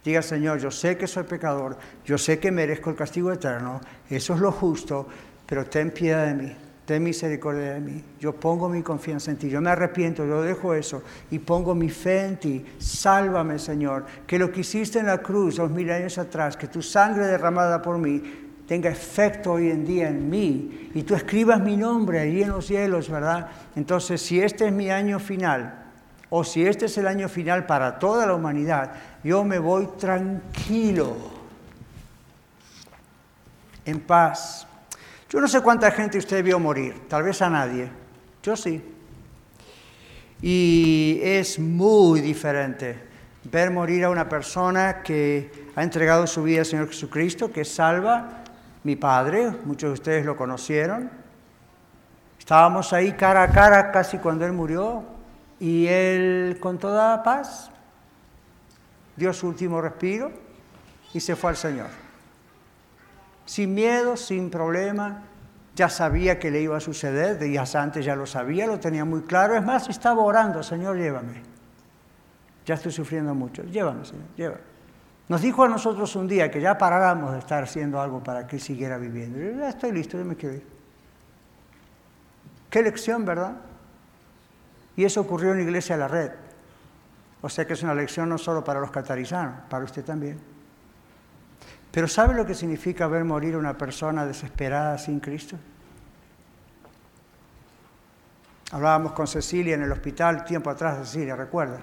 Diga, 0.04 0.20
Señor, 0.22 0.58
yo 0.58 0.70
sé 0.70 0.96
que 0.98 1.06
soy 1.06 1.24
pecador, 1.24 1.78
yo 2.04 2.18
sé 2.18 2.38
que 2.38 2.52
merezco 2.52 2.90
el 2.90 2.96
castigo 2.96 3.32
eterno, 3.32 3.80
eso 4.10 4.34
es 4.34 4.40
lo 4.40 4.52
justo, 4.52 5.08
pero 5.46 5.64
ten 5.64 5.90
piedad 5.90 6.26
de 6.26 6.34
mí 6.34 6.56
ten 6.84 7.02
misericordia 7.02 7.74
de 7.74 7.80
mí. 7.80 8.04
Yo 8.20 8.34
pongo 8.34 8.68
mi 8.68 8.82
confianza 8.82 9.30
en 9.30 9.38
ti. 9.38 9.48
Yo 9.48 9.60
me 9.60 9.70
arrepiento, 9.70 10.26
yo 10.26 10.42
dejo 10.42 10.74
eso 10.74 11.02
y 11.30 11.38
pongo 11.38 11.74
mi 11.74 11.88
fe 11.88 12.26
en 12.26 12.36
ti. 12.36 12.64
Sálvame, 12.78 13.58
Señor. 13.58 14.04
Que 14.26 14.38
lo 14.38 14.52
que 14.52 14.60
hiciste 14.60 14.98
en 14.98 15.06
la 15.06 15.18
cruz 15.18 15.56
dos 15.56 15.70
mil 15.70 15.90
años 15.90 16.18
atrás, 16.18 16.56
que 16.56 16.68
tu 16.68 16.82
sangre 16.82 17.26
derramada 17.26 17.80
por 17.80 17.98
mí 17.98 18.22
tenga 18.66 18.90
efecto 18.90 19.52
hoy 19.52 19.70
en 19.70 19.84
día 19.84 20.08
en 20.08 20.28
mí 20.30 20.90
y 20.94 21.02
tú 21.02 21.14
escribas 21.14 21.60
mi 21.60 21.76
nombre 21.76 22.20
ahí 22.20 22.42
en 22.42 22.50
los 22.50 22.66
cielos, 22.66 23.10
¿verdad? 23.10 23.48
Entonces, 23.76 24.22
si 24.22 24.40
este 24.40 24.66
es 24.66 24.72
mi 24.72 24.90
año 24.90 25.18
final, 25.18 25.82
o 26.30 26.42
si 26.44 26.66
este 26.66 26.86
es 26.86 26.98
el 26.98 27.06
año 27.06 27.28
final 27.28 27.66
para 27.66 27.98
toda 27.98 28.26
la 28.26 28.34
humanidad, 28.34 28.92
yo 29.24 29.42
me 29.42 29.58
voy 29.58 29.88
tranquilo, 29.98 31.16
en 33.86 34.00
paz, 34.00 34.66
yo 35.34 35.40
no 35.40 35.48
sé 35.48 35.62
cuánta 35.62 35.90
gente 35.90 36.16
usted 36.16 36.44
vio 36.44 36.60
morir, 36.60 37.08
tal 37.08 37.24
vez 37.24 37.42
a 37.42 37.50
nadie. 37.50 37.90
Yo 38.40 38.54
sí. 38.54 38.80
Y 40.40 41.18
es 41.24 41.58
muy 41.58 42.20
diferente 42.20 42.96
ver 43.50 43.72
morir 43.72 44.04
a 44.04 44.10
una 44.10 44.28
persona 44.28 45.02
que 45.02 45.70
ha 45.74 45.82
entregado 45.82 46.26
su 46.28 46.44
vida 46.44 46.60
al 46.60 46.66
Señor 46.66 46.86
Jesucristo, 46.86 47.50
que 47.50 47.64
salva. 47.64 48.44
Mi 48.84 48.94
padre, 48.94 49.50
muchos 49.64 49.88
de 49.88 49.94
ustedes 49.94 50.24
lo 50.24 50.36
conocieron. 50.36 51.10
Estábamos 52.38 52.92
ahí 52.92 53.14
cara 53.14 53.42
a 53.42 53.50
cara 53.50 53.90
casi 53.90 54.18
cuando 54.18 54.46
él 54.46 54.52
murió 54.52 55.02
y 55.58 55.86
él 55.86 56.58
con 56.60 56.78
toda 56.78 57.24
paz 57.24 57.72
dio 59.16 59.32
su 59.32 59.48
último 59.48 59.80
respiro 59.80 60.30
y 61.12 61.20
se 61.20 61.36
fue 61.36 61.50
al 61.50 61.56
Señor 61.56 62.04
sin 63.46 63.74
miedo, 63.74 64.16
sin 64.16 64.50
problema. 64.50 65.22
Ya 65.76 65.88
sabía 65.88 66.38
que 66.38 66.50
le 66.50 66.60
iba 66.60 66.76
a 66.76 66.80
suceder, 66.80 67.38
días 67.38 67.74
antes 67.74 68.04
ya 68.04 68.14
lo 68.14 68.26
sabía, 68.26 68.66
lo 68.66 68.78
tenía 68.78 69.04
muy 69.04 69.22
claro. 69.22 69.56
Es 69.56 69.64
más, 69.64 69.88
estaba 69.88 70.22
orando, 70.22 70.62
Señor, 70.62 70.96
llévame. 70.96 71.42
Ya 72.64 72.76
estoy 72.76 72.92
sufriendo 72.92 73.34
mucho, 73.34 73.64
llévame, 73.64 74.04
Señor, 74.04 74.26
llévame. 74.36 74.60
Nos 75.28 75.40
dijo 75.42 75.64
a 75.64 75.68
nosotros 75.68 76.14
un 76.16 76.28
día 76.28 76.50
que 76.50 76.60
ya 76.60 76.78
paráramos 76.78 77.32
de 77.32 77.38
estar 77.38 77.64
haciendo 77.64 78.00
algo 78.00 78.22
para 78.22 78.46
que 78.46 78.58
siguiera 78.58 78.98
viviendo. 78.98 79.38
Yo, 79.38 79.58
ya 79.58 79.70
estoy 79.70 79.90
listo, 79.90 80.16
yo 80.16 80.24
me 80.24 80.36
quiero 80.36 80.56
ir. 80.56 80.66
Qué 82.70 82.82
lección, 82.82 83.24
¿verdad? 83.24 83.52
Y 84.96 85.04
eso 85.04 85.20
ocurrió 85.20 85.52
en 85.52 85.58
la 85.58 85.62
iglesia 85.64 85.96
de 85.96 86.00
la 86.00 86.08
red. 86.08 86.30
O 87.44 87.50
sea 87.50 87.66
que 87.66 87.74
es 87.74 87.82
una 87.82 87.94
lección 87.94 88.30
no 88.30 88.38
solo 88.38 88.64
para 88.64 88.80
los 88.80 88.90
catarizanos, 88.90 89.64
para 89.68 89.84
usted 89.84 90.02
también. 90.02 90.40
Pero 91.90 92.08
¿sabe 92.08 92.32
lo 92.32 92.46
que 92.46 92.54
significa 92.54 93.06
ver 93.06 93.22
morir 93.22 93.54
a 93.54 93.58
una 93.58 93.76
persona 93.76 94.24
desesperada 94.24 94.96
sin 94.96 95.20
Cristo? 95.20 95.58
Hablábamos 98.72 99.12
con 99.12 99.26
Cecilia 99.26 99.74
en 99.74 99.82
el 99.82 99.92
hospital 99.92 100.46
tiempo 100.46 100.70
atrás, 100.70 100.96
Cecilia, 101.06 101.36
recuerda. 101.36 101.82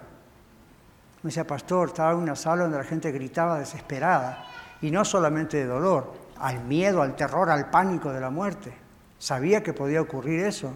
Me 1.21 1.27
decía, 1.27 1.45
pastor, 1.45 1.89
estaba 1.89 2.13
en 2.13 2.17
una 2.17 2.35
sala 2.35 2.63
donde 2.63 2.79
la 2.79 2.83
gente 2.83 3.11
gritaba 3.11 3.59
desesperada, 3.59 4.43
y 4.81 4.89
no 4.89 5.05
solamente 5.05 5.57
de 5.57 5.67
dolor, 5.67 6.11
al 6.39 6.63
miedo, 6.63 7.03
al 7.03 7.15
terror, 7.15 7.51
al 7.51 7.69
pánico 7.69 8.11
de 8.11 8.19
la 8.19 8.31
muerte. 8.31 8.73
Sabía 9.19 9.61
que 9.61 9.73
podía 9.73 10.01
ocurrir 10.01 10.43
eso. 10.43 10.75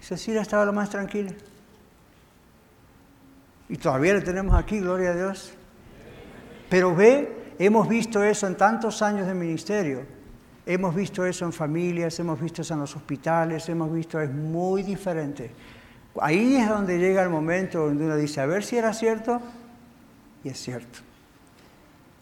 Cecilia 0.00 0.40
estaba 0.42 0.64
lo 0.64 0.72
más 0.72 0.90
tranquila. 0.90 1.30
Y 3.72 3.78
todavía 3.78 4.12
le 4.12 4.20
tenemos 4.20 4.54
aquí, 4.54 4.80
gloria 4.80 5.12
a 5.12 5.14
Dios. 5.14 5.54
Pero 6.68 6.94
ve, 6.94 7.54
hemos 7.58 7.88
visto 7.88 8.22
eso 8.22 8.46
en 8.46 8.54
tantos 8.54 9.00
años 9.00 9.26
de 9.26 9.32
ministerio. 9.32 10.02
Hemos 10.66 10.94
visto 10.94 11.24
eso 11.24 11.46
en 11.46 11.54
familias, 11.54 12.20
hemos 12.20 12.38
visto 12.38 12.60
eso 12.60 12.74
en 12.74 12.80
los 12.80 12.94
hospitales, 12.94 13.66
hemos 13.70 13.90
visto, 13.90 14.20
es 14.20 14.30
muy 14.30 14.82
diferente. 14.82 15.52
Ahí 16.20 16.56
es 16.56 16.68
donde 16.68 16.98
llega 16.98 17.22
el 17.22 17.30
momento 17.30 17.86
donde 17.86 18.04
uno 18.04 18.14
dice, 18.14 18.42
a 18.42 18.46
ver 18.46 18.62
si 18.62 18.76
era 18.76 18.92
cierto, 18.92 19.40
y 20.44 20.50
es 20.50 20.58
cierto, 20.58 20.98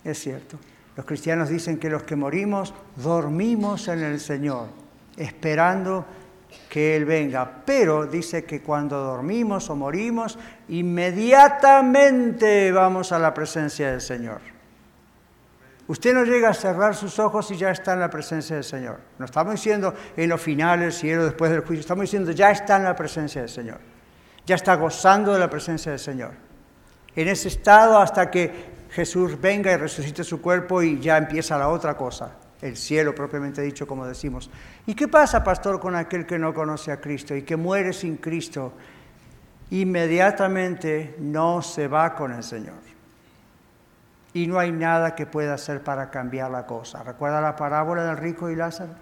es 0.05 0.21
cierto. 0.21 0.57
Los 0.97 1.05
cristianos 1.05 1.49
dicen 1.49 1.79
que 1.79 1.91
los 1.91 2.05
que 2.05 2.15
morimos 2.15 2.73
dormimos 2.95 3.89
en 3.89 4.05
el 4.05 4.21
Señor, 4.21 4.69
esperando 5.17 6.07
que 6.69 6.97
Él 6.97 7.05
venga. 7.05 7.63
Pero 7.65 8.07
dice 8.07 8.45
que 8.45 8.63
cuando 8.63 8.99
dormimos 8.99 9.71
o 9.71 9.77
morimos, 9.77 10.39
inmediatamente 10.69 12.73
vamos 12.73 13.13
a 13.13 13.19
la 13.19 13.35
presencia 13.35 13.91
del 13.91 14.01
Señor. 14.01 14.41
Usted 15.91 16.15
no 16.15 16.25
llega 16.25 16.51
a 16.51 16.55
cerrar 16.55 16.95
sus 16.95 17.19
ojos 17.19 17.51
y 17.51 17.57
ya 17.57 17.73
está 17.73 17.95
en 17.95 18.01
la 18.01 18.09
presencia 18.09 18.55
del 18.55 18.65
Señor. 18.65 19.01
No 19.19 19.25
estamos 19.25 19.55
diciendo 19.55 19.93
en 20.17 20.29
los 20.29 20.41
finales, 20.41 20.97
cielo, 20.97 21.25
después 21.25 21.51
del 21.51 21.63
juicio. 21.63 21.81
Estamos 21.81 22.03
diciendo 22.03 22.31
ya 22.31 22.53
está 22.53 22.77
en 22.77 22.85
la 22.85 22.95
presencia 22.95 23.41
del 23.41 23.51
Señor. 23.51 23.79
Ya 24.47 24.55
está 24.55 24.77
gozando 24.77 25.33
de 25.33 25.41
la 25.41 25.51
presencia 25.51 25.91
del 25.91 25.99
Señor. 25.99 26.31
En 27.17 27.27
ese 27.27 27.49
estado 27.49 27.99
hasta 27.99 28.31
que 28.31 28.53
Jesús 28.91 29.41
venga 29.41 29.73
y 29.73 29.77
resucite 29.77 30.23
su 30.23 30.41
cuerpo 30.41 30.81
y 30.81 31.01
ya 31.01 31.17
empieza 31.17 31.59
la 31.59 31.69
otra 31.69 31.97
cosa, 31.97 32.37
el 32.63 32.77
cielo 32.77 33.15
propiamente 33.15 33.63
dicho, 33.63 33.87
como 33.87 34.07
decimos. 34.07 34.51
¿Y 34.87 34.95
qué 34.95 35.09
pasa, 35.09 35.43
pastor, 35.43 35.81
con 35.81 35.97
aquel 35.97 36.27
que 36.27 36.39
no 36.39 36.53
conoce 36.53 36.93
a 36.93 37.01
Cristo 37.01 37.35
y 37.35 37.43
que 37.43 37.57
muere 37.57 37.93
sin 37.93 38.17
Cristo? 38.17 38.73
Inmediatamente 39.71 41.17
no 41.19 41.63
se 41.63 41.89
va 41.89 42.15
con 42.15 42.33
el 42.33 42.43
Señor 42.43 42.91
y 44.33 44.47
no 44.47 44.59
hay 44.59 44.73
nada 44.73 45.15
que 45.15 45.27
pueda 45.27 45.55
hacer 45.55 45.83
para 45.83 46.11
cambiar 46.11 46.51
la 46.51 46.67
cosa. 46.67 47.03
¿Recuerda 47.03 47.41
la 47.41 47.57
parábola 47.57 48.05
del 48.05 48.17
rico 48.17 48.51
y 48.51 48.57
Lázaro? 48.57 48.93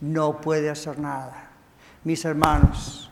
No 0.00 0.40
puede 0.40 0.70
hacer 0.70 0.98
nada. 0.98 1.50
Mis 2.04 2.24
hermanos, 2.24 3.10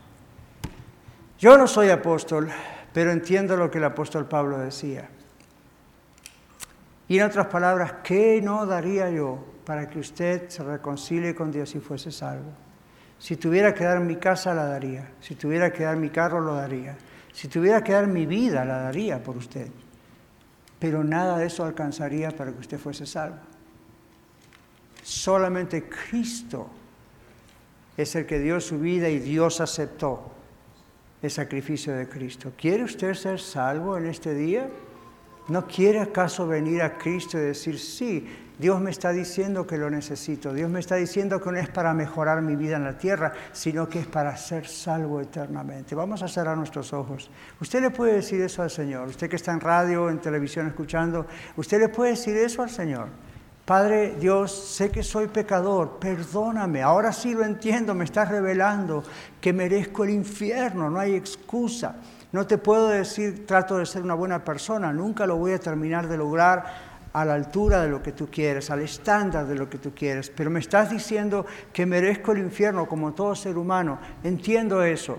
yo 1.38 1.58
no 1.58 1.66
soy 1.66 1.90
apóstol, 1.90 2.48
pero 2.92 3.10
entiendo 3.10 3.56
lo 3.56 3.70
que 3.70 3.78
el 3.78 3.84
apóstol 3.84 4.26
Pablo 4.26 4.58
decía. 4.58 5.08
Y 7.08 7.18
en 7.18 7.26
otras 7.26 7.46
palabras, 7.46 7.94
¿qué 8.04 8.40
no 8.42 8.66
daría 8.66 9.10
yo 9.10 9.53
para 9.64 9.88
que 9.88 9.98
usted 9.98 10.48
se 10.48 10.62
reconcilie 10.62 11.34
con 11.34 11.50
Dios 11.50 11.74
y 11.74 11.80
fuese 11.80 12.10
salvo? 12.10 12.52
Si 13.18 13.36
tuviera 13.36 13.74
que 13.74 13.84
dar 13.84 14.00
mi 14.00 14.16
casa, 14.16 14.54
la 14.54 14.66
daría. 14.66 15.12
Si 15.20 15.34
tuviera 15.34 15.72
que 15.72 15.84
dar 15.84 15.96
mi 15.96 16.10
carro, 16.10 16.40
lo 16.40 16.54
daría. 16.54 16.96
Si 17.32 17.48
tuviera 17.48 17.82
que 17.82 17.92
dar 17.92 18.06
mi 18.06 18.26
vida, 18.26 18.64
la 18.64 18.78
daría 18.78 19.22
por 19.22 19.36
usted 19.36 19.68
pero 20.84 21.02
nada 21.02 21.38
de 21.38 21.46
eso 21.46 21.64
alcanzaría 21.64 22.30
para 22.30 22.52
que 22.52 22.58
usted 22.58 22.78
fuese 22.78 23.06
salvo. 23.06 23.38
Solamente 25.02 25.88
Cristo 25.88 26.68
es 27.96 28.14
el 28.16 28.26
que 28.26 28.38
dio 28.38 28.60
su 28.60 28.78
vida 28.78 29.08
y 29.08 29.18
Dios 29.18 29.62
aceptó 29.62 30.30
el 31.22 31.30
sacrificio 31.30 31.94
de 31.94 32.06
Cristo. 32.06 32.52
¿Quiere 32.54 32.84
usted 32.84 33.14
ser 33.14 33.40
salvo 33.40 33.96
en 33.96 34.04
este 34.04 34.34
día? 34.34 34.68
¿No 35.48 35.66
quiere 35.66 36.00
acaso 36.00 36.46
venir 36.46 36.82
a 36.82 36.98
Cristo 36.98 37.38
y 37.38 37.42
decir, 37.42 37.78
sí, 37.78 38.26
Dios 38.56 38.80
me 38.80 38.90
está 38.90 39.10
diciendo 39.10 39.66
que 39.66 39.76
lo 39.76 39.90
necesito, 39.90 40.52
Dios 40.52 40.70
me 40.70 40.78
está 40.78 40.94
diciendo 40.94 41.40
que 41.40 41.50
no 41.50 41.58
es 41.58 41.68
para 41.68 41.92
mejorar 41.92 42.40
mi 42.40 42.54
vida 42.54 42.76
en 42.76 42.84
la 42.84 42.96
tierra, 42.96 43.32
sino 43.52 43.88
que 43.88 43.98
es 43.98 44.06
para 44.06 44.36
ser 44.36 44.68
salvo 44.68 45.20
eternamente? 45.20 45.96
Vamos 45.96 46.22
a 46.22 46.28
cerrar 46.28 46.56
nuestros 46.56 46.92
ojos. 46.92 47.30
Usted 47.60 47.80
le 47.80 47.90
puede 47.90 48.14
decir 48.14 48.40
eso 48.40 48.62
al 48.62 48.70
Señor, 48.70 49.08
usted 49.08 49.28
que 49.28 49.36
está 49.36 49.52
en 49.52 49.60
radio, 49.60 50.08
en 50.08 50.20
televisión 50.20 50.68
escuchando, 50.68 51.26
usted 51.56 51.80
le 51.80 51.88
puede 51.88 52.10
decir 52.10 52.36
eso 52.36 52.62
al 52.62 52.70
Señor. 52.70 53.08
Padre 53.64 54.14
Dios, 54.20 54.52
sé 54.52 54.90
que 54.90 55.02
soy 55.02 55.26
pecador, 55.26 55.98
perdóname, 55.98 56.82
ahora 56.82 57.12
sí 57.12 57.32
lo 57.32 57.44
entiendo, 57.44 57.94
me 57.94 58.04
estás 58.04 58.28
revelando 58.28 59.02
que 59.40 59.54
merezco 59.54 60.04
el 60.04 60.10
infierno, 60.10 60.90
no 60.90 61.00
hay 61.00 61.14
excusa. 61.14 61.96
No 62.30 62.46
te 62.46 62.58
puedo 62.58 62.88
decir, 62.88 63.46
trato 63.46 63.78
de 63.78 63.86
ser 63.86 64.02
una 64.02 64.14
buena 64.14 64.44
persona, 64.44 64.92
nunca 64.92 65.24
lo 65.24 65.36
voy 65.36 65.52
a 65.52 65.60
terminar 65.60 66.08
de 66.08 66.16
lograr 66.18 66.93
a 67.14 67.24
la 67.24 67.34
altura 67.34 67.82
de 67.82 67.88
lo 67.88 68.02
que 68.02 68.12
tú 68.12 68.28
quieres, 68.28 68.70
al 68.70 68.80
estándar 68.80 69.46
de 69.46 69.54
lo 69.54 69.70
que 69.70 69.78
tú 69.78 69.92
quieres, 69.94 70.30
pero 70.30 70.50
me 70.50 70.58
estás 70.58 70.90
diciendo 70.90 71.46
que 71.72 71.86
merezco 71.86 72.32
el 72.32 72.38
infierno 72.38 72.86
como 72.86 73.14
todo 73.14 73.36
ser 73.36 73.56
humano. 73.56 74.00
Entiendo 74.24 74.82
eso 74.82 75.18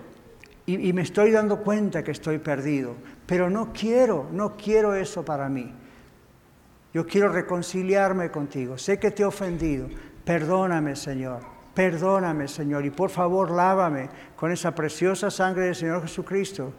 y, 0.66 0.92
me 0.92 1.04
estoy 1.04 1.32
dando 1.32 1.62
cuenta 1.62 2.04
que 2.04 2.12
estoy 2.12 2.40
perdido, 2.40 2.96
pero 3.26 3.50
no 3.50 3.72
quiero, 3.72 4.28
no 4.32 4.58
quiero 4.58 4.94
eso 4.94 5.24
para 5.24 5.48
mí. 5.48 5.74
Yo 6.94 7.06
quiero 7.06 7.30
reconciliarme 7.30 8.30
contigo. 8.30 8.78
Sé 8.78 9.00
que 9.00 9.12
te 9.12 9.24
he 9.24 9.26
ofendido. 9.26 9.88
Perdóname, 10.24 10.96
Señor. 10.96 11.42
Perdóname, 11.74 12.48
Señor. 12.48 12.86
Y 12.86 12.90
por 12.90 13.10
favor, 13.10 13.52
lávame 13.52 14.10
con 14.36 14.52
esa 14.52 14.74
preciosa 14.74 15.30
sangre 15.30 15.66
del 15.66 15.76
Señor 15.76 16.02
Jesucristo 16.02 16.74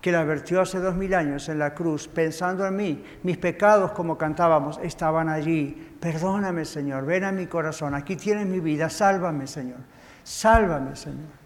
que 0.00 0.12
la 0.12 0.24
vertió 0.24 0.60
hace 0.60 0.78
dos 0.78 0.94
mil 0.96 1.14
años 1.14 1.48
en 1.48 1.58
la 1.58 1.74
cruz, 1.74 2.08
pensando 2.08 2.66
en 2.66 2.76
mí, 2.76 3.04
mis 3.22 3.36
pecados, 3.36 3.92
como 3.92 4.16
cantábamos, 4.16 4.78
estaban 4.82 5.28
allí. 5.28 5.94
Perdóname, 6.00 6.64
Señor, 6.64 7.04
ven 7.04 7.24
a 7.24 7.32
mi 7.32 7.46
corazón, 7.46 7.94
aquí 7.94 8.16
tienes 8.16 8.46
mi 8.46 8.60
vida, 8.60 8.88
sálvame, 8.88 9.46
Señor, 9.46 9.78
sálvame, 10.24 10.96
Señor. 10.96 11.40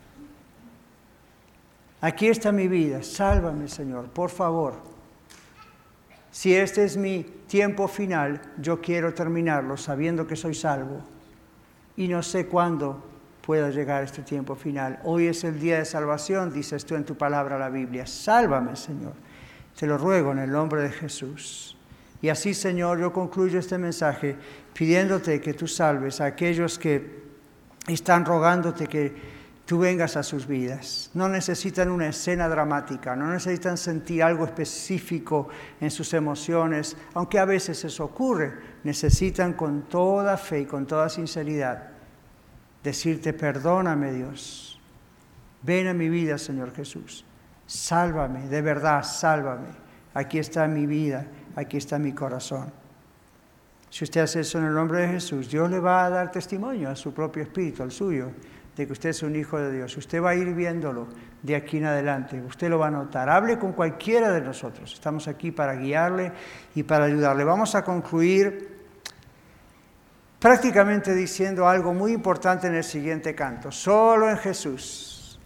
Aquí 2.01 2.29
está 2.29 2.53
mi 2.53 2.69
vida, 2.69 3.03
sálvame, 3.03 3.67
Señor, 3.67 4.09
por 4.11 4.31
favor. 4.31 4.75
Si 6.31 6.55
este 6.55 6.85
es 6.85 6.97
mi 6.97 7.25
tiempo 7.47 7.89
final, 7.89 8.41
yo 8.59 8.81
quiero 8.81 9.15
terminarlo 9.15 9.77
sabiendo 9.77 10.27
que 10.27 10.37
soy 10.37 10.55
salvo 10.55 11.01
y 11.97 12.09
no 12.09 12.23
sé 12.23 12.47
cuándo 12.47 13.14
pueda 13.45 13.69
llegar 13.71 14.03
este 14.03 14.23
tiempo 14.23 14.55
final. 14.55 15.01
Hoy 15.05 15.27
es 15.27 15.45
el 15.45 15.61
día 15.61 15.79
de 15.79 15.85
salvación, 15.85 16.53
dices 16.53 16.87
tú 16.87 16.95
en 16.95 17.05
tu 17.05 17.15
palabra 17.15 17.59
la 17.59 17.69
Biblia. 17.69 18.07
Sálvame, 18.07 18.75
Señor. 18.75 19.13
Te 19.79 19.87
lo 19.87 19.99
ruego 19.99 20.33
en 20.33 20.39
el 20.39 20.51
nombre 20.51 20.83
de 20.83 20.91
Jesús. 20.91 21.77
Y 22.23 22.31
así, 22.31 22.55
Señor, 22.55 22.99
yo 23.01 23.13
concluyo 23.13 23.59
este 23.59 23.77
mensaje 23.77 24.37
pidiéndote 24.73 25.43
que 25.43 25.53
tú 25.53 25.67
salves 25.67 26.23
a 26.23 26.27
aquellos 26.27 26.79
que 26.79 27.23
están 27.87 28.25
rogándote 28.25 28.87
que 28.87 29.15
tú 29.67 29.79
vengas 29.79 30.17
a 30.17 30.23
sus 30.23 30.47
vidas. 30.47 31.11
No 31.13 31.29
necesitan 31.29 31.91
una 31.91 32.09
escena 32.09 32.49
dramática, 32.49 33.15
no 33.15 33.31
necesitan 33.31 33.77
sentir 33.77 34.23
algo 34.23 34.47
específico 34.47 35.49
en 35.83 35.91
sus 35.91 36.15
emociones, 36.15 36.97
aunque 37.13 37.39
a 37.39 37.45
veces 37.45 37.85
eso 37.85 38.05
ocurre. 38.05 38.55
Necesitan 38.85 39.53
con 39.53 39.83
toda 39.83 40.39
fe 40.39 40.61
y 40.61 40.67
con 40.67 40.87
toda 40.87 41.11
sinceridad 41.11 41.94
decirte, 42.85 43.33
perdóname 43.33 44.13
Dios, 44.13 44.79
ven 45.63 45.89
a 45.89 45.95
mi 45.95 46.09
vida 46.09 46.39
Señor 46.39 46.73
Jesús, 46.75 47.25
sálvame, 47.67 48.47
de 48.49 48.63
verdad, 48.63 49.03
sálvame. 49.03 49.83
Aquí 50.13 50.39
está 50.39 50.69
mi 50.69 50.87
vida, 50.87 51.27
aquí 51.57 51.79
está 51.79 51.99
mi 51.99 52.13
corazón. 52.13 52.71
Si 53.91 54.05
usted 54.05 54.21
hace 54.21 54.41
eso 54.41 54.59
en 54.59 54.67
el 54.67 54.75
nombre 54.75 55.01
de 55.01 55.09
Jesús, 55.09 55.51
Dios 55.51 55.71
le 55.71 55.81
va 55.81 56.05
a 56.05 56.11
dar 56.11 56.31
testimonio 56.31 56.91
a 56.91 56.97
su 56.97 57.13
propio 57.13 57.43
espíritu, 57.43 57.83
al 57.83 57.91
suyo, 57.91 58.31
de 58.77 58.87
que 58.87 58.93
usted 58.93 59.11
es 59.11 59.23
un 59.23 59.37
hijo 59.37 59.59
de 59.59 59.73
Dios. 59.73 59.97
Usted 59.97 60.23
va 60.23 60.31
a 60.31 60.35
ir 60.35 60.53
viéndolo 60.53 61.07
de 61.43 61.55
aquí 61.55 61.79
en 61.79 61.87
adelante. 61.87 62.43
Usted 62.43 62.69
lo 62.69 62.79
va 62.79 62.89
a 62.89 62.91
notar. 62.91 63.29
Hable 63.29 63.57
con 63.59 63.73
cualquiera 63.73 64.33
de 64.33 64.41
nosotros. 64.41 64.93
Estamos 64.93 65.29
aquí 65.29 65.53
para 65.53 65.77
guiarle 65.77 66.33
y 66.75 66.83
para 66.83 67.05
ayudarle. 67.05 67.45
Vamos 67.45 67.77
a 67.77 67.85
concluir 67.85 68.74
prácticamente 70.45 71.15
diciendo 71.15 71.67
algo 71.67 71.95
muy 71.95 72.13
importante 72.13 72.67
en 72.67 72.75
el 72.75 72.85
siguiente 72.85 73.35
canto, 73.35 73.73
solo 73.73 74.29
en 74.29 74.37
Jesús, 74.37 75.39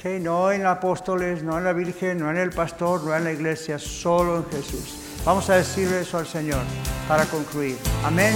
que 0.00 0.18
no 0.18 0.50
en 0.50 0.64
apóstoles, 0.64 1.42
no 1.42 1.58
en 1.58 1.64
la 1.64 1.74
Virgen, 1.74 2.20
no 2.20 2.30
en 2.30 2.38
el 2.38 2.48
pastor, 2.48 3.04
no 3.04 3.14
en 3.14 3.24
la 3.24 3.32
iglesia, 3.32 3.78
solo 3.78 4.38
en 4.38 4.46
Jesús. 4.46 5.00
Vamos 5.22 5.50
a 5.50 5.56
decirle 5.56 6.00
eso 6.00 6.16
al 6.16 6.26
Señor 6.26 6.62
para 7.06 7.26
concluir. 7.26 7.76
Amén. 8.02 8.34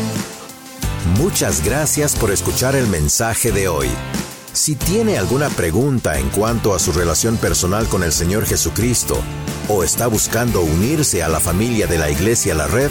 Muchas 1.17 1.65
gracias 1.65 2.15
por 2.15 2.31
escuchar 2.31 2.77
el 2.77 2.89
mensaje 2.89 3.51
de 3.51 3.69
hoy. 3.69 3.89
Si 4.53 4.77
tiene 4.77 5.17
alguna 5.17 5.49
pregunta 5.49 6.19
en 6.19 6.29
cuanto 6.29 6.75
a 6.75 6.79
su 6.79 6.93
relación 6.93 7.39
personal 7.39 7.89
con 7.89 8.03
el 8.03 8.13
Señor 8.13 8.45
Jesucristo 8.45 9.17
o 9.67 9.83
está 9.83 10.09
buscando 10.09 10.61
unirse 10.61 11.23
a 11.23 11.29
la 11.29 11.41
familia 11.41 11.87
de 11.87 11.97
la 11.97 12.11
Iglesia 12.11 12.55
La 12.55 12.67
Red, 12.67 12.91